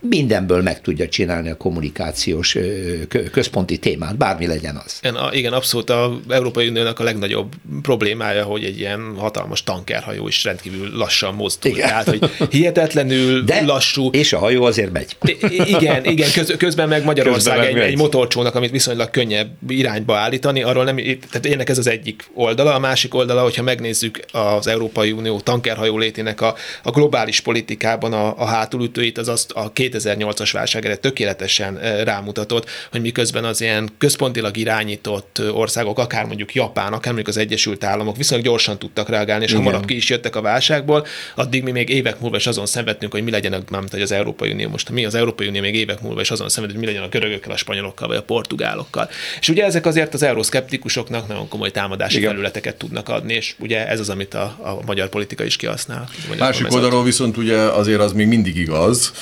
mindenből 0.00 0.62
meg 0.62 0.80
tudja 0.80 1.08
csinálni 1.08 1.50
a 1.50 1.56
kommunikációs 1.56 2.56
központi 3.32 3.78
témát, 3.78 4.16
bármi 4.16 4.46
legyen 4.46 4.80
az. 4.84 4.98
Igen, 5.02 5.16
igen 5.32 5.52
abszolút 5.52 5.90
a 5.90 6.20
Európai 6.28 6.68
Uniónak 6.68 6.98
a 6.98 7.04
legnagyobb 7.04 7.52
problémája, 7.82 8.44
hogy 8.44 8.64
egy 8.64 8.78
ilyen 8.78 9.14
hatalmas 9.16 9.62
tankerhajó 9.62 10.28
is 10.28 10.44
rendkívül 10.44 10.96
lassan 10.96 11.34
mozdul. 11.34 11.70
Igen. 11.70 11.88
Tehát, 11.88 12.08
hogy 12.08 12.30
hihetetlenül 12.50 13.42
De, 13.42 13.64
lassú. 13.64 14.10
És 14.12 14.32
a 14.32 14.38
hajó 14.38 14.64
azért 14.64 14.92
megy. 14.92 15.16
Igen, 15.48 16.04
igen 16.04 16.30
köz, 16.32 16.54
közben 16.58 16.88
meg 16.88 17.04
Magyarország 17.04 17.56
közben 17.56 17.74
meg 17.74 17.82
egy, 17.82 17.90
egy 17.90 17.98
motorcsónak, 17.98 18.54
amit 18.54 18.70
viszonylag 18.70 19.10
könnyebb 19.10 19.50
irányba 19.68 20.16
állítani, 20.16 20.62
arról 20.62 20.84
nem, 20.84 20.96
tehát 20.96 21.46
ennek 21.46 21.68
ez 21.68 21.78
az 21.78 21.86
egyik 21.86 22.30
oldala, 22.34 22.74
a 22.74 22.78
másik 22.78 23.14
oldala, 23.14 23.42
hogyha 23.42 23.62
megnézzük 23.62 24.20
az 24.32 24.66
Európai 24.66 25.12
Unió 25.12 25.40
tankerhajó 25.40 25.98
létének 25.98 26.40
a, 26.40 26.54
a 26.82 26.90
globális 26.90 27.40
politikában 27.40 28.12
a, 28.12 28.38
a 28.38 28.44
hátulütőit, 28.44 29.18
az 29.18 29.28
azt 29.28 29.50
a 29.50 29.71
2008-as 29.74 30.50
válság 30.52 30.84
erre 30.84 30.96
tökéletesen 30.96 31.78
rámutatott, 32.04 32.70
hogy 32.90 33.00
miközben 33.00 33.44
az 33.44 33.60
ilyen 33.60 33.88
központilag 33.98 34.56
irányított 34.56 35.42
országok, 35.52 35.98
akár 35.98 36.24
mondjuk 36.24 36.54
Japán, 36.54 36.92
akár 36.92 37.12
mondjuk 37.12 37.28
az 37.28 37.36
Egyesült 37.36 37.84
Államok 37.84 38.16
viszonylag 38.16 38.46
gyorsan 38.46 38.78
tudtak 38.78 39.08
reagálni, 39.08 39.44
és 39.44 39.50
Igen. 39.50 39.62
hamarabb 39.62 39.84
ki 39.86 39.96
is 39.96 40.08
jöttek 40.08 40.36
a 40.36 40.40
válságból, 40.40 41.06
addig 41.34 41.62
mi 41.62 41.70
még 41.70 41.88
évek 41.88 42.20
múlva 42.20 42.36
is 42.36 42.46
azon 42.46 42.66
szenvedtünk, 42.66 43.12
hogy 43.12 43.22
mi 43.22 43.30
legyen, 43.30 43.64
nem 43.70 43.86
hogy 43.90 44.02
az 44.02 44.12
Európai 44.12 44.52
Unió 44.52 44.68
most, 44.68 44.90
mi 44.90 45.04
az 45.04 45.14
Európai 45.14 45.46
Unió 45.46 45.60
még 45.60 45.74
évek 45.74 46.00
múlva 46.00 46.20
is 46.20 46.30
azon 46.30 46.48
szenved, 46.48 46.72
hogy 46.72 46.80
mi 46.80 46.86
legyen 46.86 47.02
a 47.02 47.08
görögökkel, 47.08 47.52
a 47.52 47.56
spanyolokkal 47.56 48.08
vagy 48.08 48.16
a 48.16 48.22
portugálokkal. 48.22 49.08
És 49.40 49.48
ugye 49.48 49.64
ezek 49.64 49.86
azért 49.86 50.14
az 50.14 50.22
euroszkeptikusoknak 50.22 51.28
nagyon 51.28 51.48
komoly 51.48 51.70
támodási 51.70 52.16
Igen. 52.16 52.30
területeket 52.30 52.76
tudnak 52.76 53.08
adni, 53.08 53.34
és 53.34 53.54
ugye 53.58 53.88
ez 53.88 54.00
az, 54.00 54.08
amit 54.08 54.34
a, 54.34 54.42
a 54.42 54.78
magyar 54.86 55.08
politika 55.08 55.44
is 55.44 55.56
kihasznál. 55.56 56.08
Másik 56.38 56.72
oldalról 56.72 57.04
viszont 57.04 57.36
ugye 57.36 57.56
azért 57.56 58.00
az 58.00 58.12
még 58.12 58.26
mindig 58.26 58.56
igaz, 58.56 59.12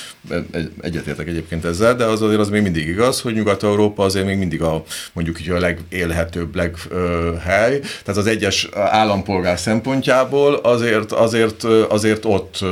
egyetértek 0.81 1.29
egyébként 1.29 1.65
ezzel, 1.65 1.95
de 1.95 2.05
az 2.05 2.23
azért 2.23 2.41
az 2.41 2.49
még 2.49 2.63
mindig 2.63 2.89
igaz, 2.89 3.21
hogy 3.21 3.35
Nyugat-Európa 3.35 4.05
azért 4.05 4.27
még 4.27 4.39
mindig 4.39 4.63
a 4.63 4.83
mondjuk 5.13 5.41
így 5.41 5.51
a 5.51 5.59
legélhetőbb 5.59 6.55
leghely, 6.55 7.79
tehát 7.79 8.17
az 8.17 8.27
egyes 8.27 8.69
állampolgár 8.75 9.59
szempontjából 9.59 10.55
azért, 10.55 11.13
azért, 11.13 11.65
azért 11.89 12.25
ott, 12.25 12.65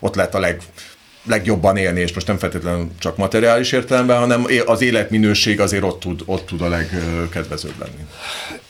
ott 0.00 0.14
lett 0.14 0.34
a 0.34 0.40
leg 0.40 0.60
legjobban 1.24 1.76
élni, 1.76 2.00
és 2.00 2.14
most 2.14 2.26
nem 2.26 2.38
feltétlenül 2.38 2.90
csak 2.98 3.16
materiális 3.16 3.72
értelemben, 3.72 4.18
hanem 4.18 4.46
az 4.66 4.82
életminőség 4.82 5.60
azért 5.60 5.82
ott 5.82 6.00
tud, 6.00 6.22
ott 6.24 6.46
tud 6.46 6.60
a 6.60 6.68
legkedvezőbb 6.68 7.74
lenni. 7.78 8.06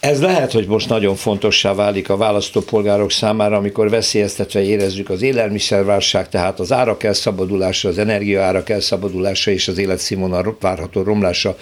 Ez 0.02 0.20
lehet, 0.20 0.52
hogy 0.52 0.66
most 0.66 0.88
nagyon 0.88 1.14
fontossá 1.14 1.74
válik 1.74 2.08
a 2.08 2.16
választópolgárok 2.16 3.10
számára, 3.10 3.56
amikor 3.56 3.90
veszélyeztetve 3.90 4.62
érezzük 4.62 5.10
az 5.10 5.22
élelmiszerválság, 5.22 6.28
tehát 6.28 6.60
az 6.60 6.72
árak 6.72 7.02
elszabadulása, 7.02 7.88
az 7.88 7.98
energiaárak 7.98 8.68
elszabadulása 8.68 9.50
és 9.50 9.68
az 9.68 9.78
életszínvonal 9.78 10.56
várható 10.60 11.02
romlása 11.02 11.56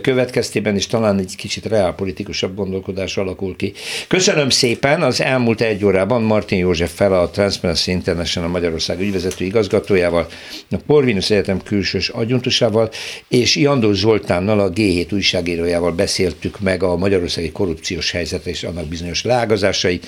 következtében 0.00 0.76
is 0.76 0.86
talán 0.86 1.18
egy 1.18 1.34
kicsit 1.36 1.66
reálpolitikusabb 1.66 2.56
gondolkodás 2.56 3.16
alakul 3.16 3.56
ki. 3.56 3.72
Köszönöm 4.08 4.48
szépen, 4.48 5.02
az 5.02 5.20
elmúlt 5.20 5.60
egy 5.60 5.84
órában 5.84 6.22
Martin 6.22 6.58
József 6.58 6.94
fel 6.94 7.12
a 7.12 7.30
Transparency 7.30 7.90
International 7.90 8.50
Magyarország 8.50 9.00
ügyvezető 9.00 9.44
igazgatójával, 9.44 10.26
a 10.70 10.76
Porvinus 10.86 11.30
Egyetem 11.30 11.62
külsős 11.62 12.08
adjuntusával, 12.08 12.90
és 13.28 13.56
Jandó 13.56 13.92
Zoltánnal, 13.92 14.60
a 14.60 14.70
G7 14.70 15.12
újságírójával 15.12 15.92
beszéltük 15.92 16.60
meg 16.60 16.82
a 16.82 16.96
magyarországi 16.96 17.52
korrupciós 17.84 18.10
helyzet 18.10 18.46
és 18.46 18.62
annak 18.62 18.86
bizonyos 18.86 19.22
leágazásait. 19.22 20.06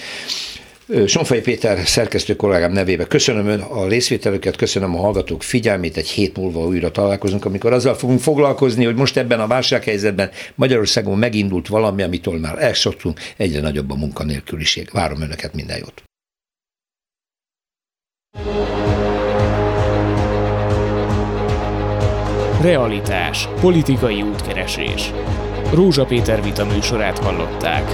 Sonfai 1.06 1.40
Péter 1.40 1.86
szerkesztő 1.86 2.36
kollégám 2.36 2.72
nevébe 2.72 3.06
köszönöm 3.06 3.46
ön 3.46 3.60
a 3.60 3.88
részvételüket, 3.88 4.56
köszönöm 4.56 4.94
a 4.94 4.98
hallgatók 4.98 5.42
figyelmét, 5.42 5.96
egy 5.96 6.08
hét 6.08 6.36
múlva 6.36 6.60
újra 6.60 6.90
találkozunk, 6.90 7.44
amikor 7.44 7.72
azzal 7.72 7.94
fogunk 7.94 8.20
foglalkozni, 8.20 8.84
hogy 8.84 8.94
most 8.94 9.16
ebben 9.16 9.40
a 9.40 9.46
válsághelyzetben 9.46 10.30
Magyarországon 10.54 11.18
megindult 11.18 11.68
valami, 11.68 12.02
amitől 12.02 12.38
már 12.38 12.62
elszoktunk, 12.62 13.20
egyre 13.36 13.60
nagyobb 13.60 13.90
a 13.90 13.96
munkanélküliség. 13.96 14.88
Várom 14.92 15.20
önöket, 15.20 15.54
minden 15.54 15.78
jót! 15.78 16.02
Realitás. 22.62 23.48
Politikai 23.60 24.22
útkeresés. 24.22 25.12
Rózsa 25.72 26.04
Péter 26.04 26.42
vita 26.42 26.64
műsorát 26.64 27.18
hallották. 27.18 27.84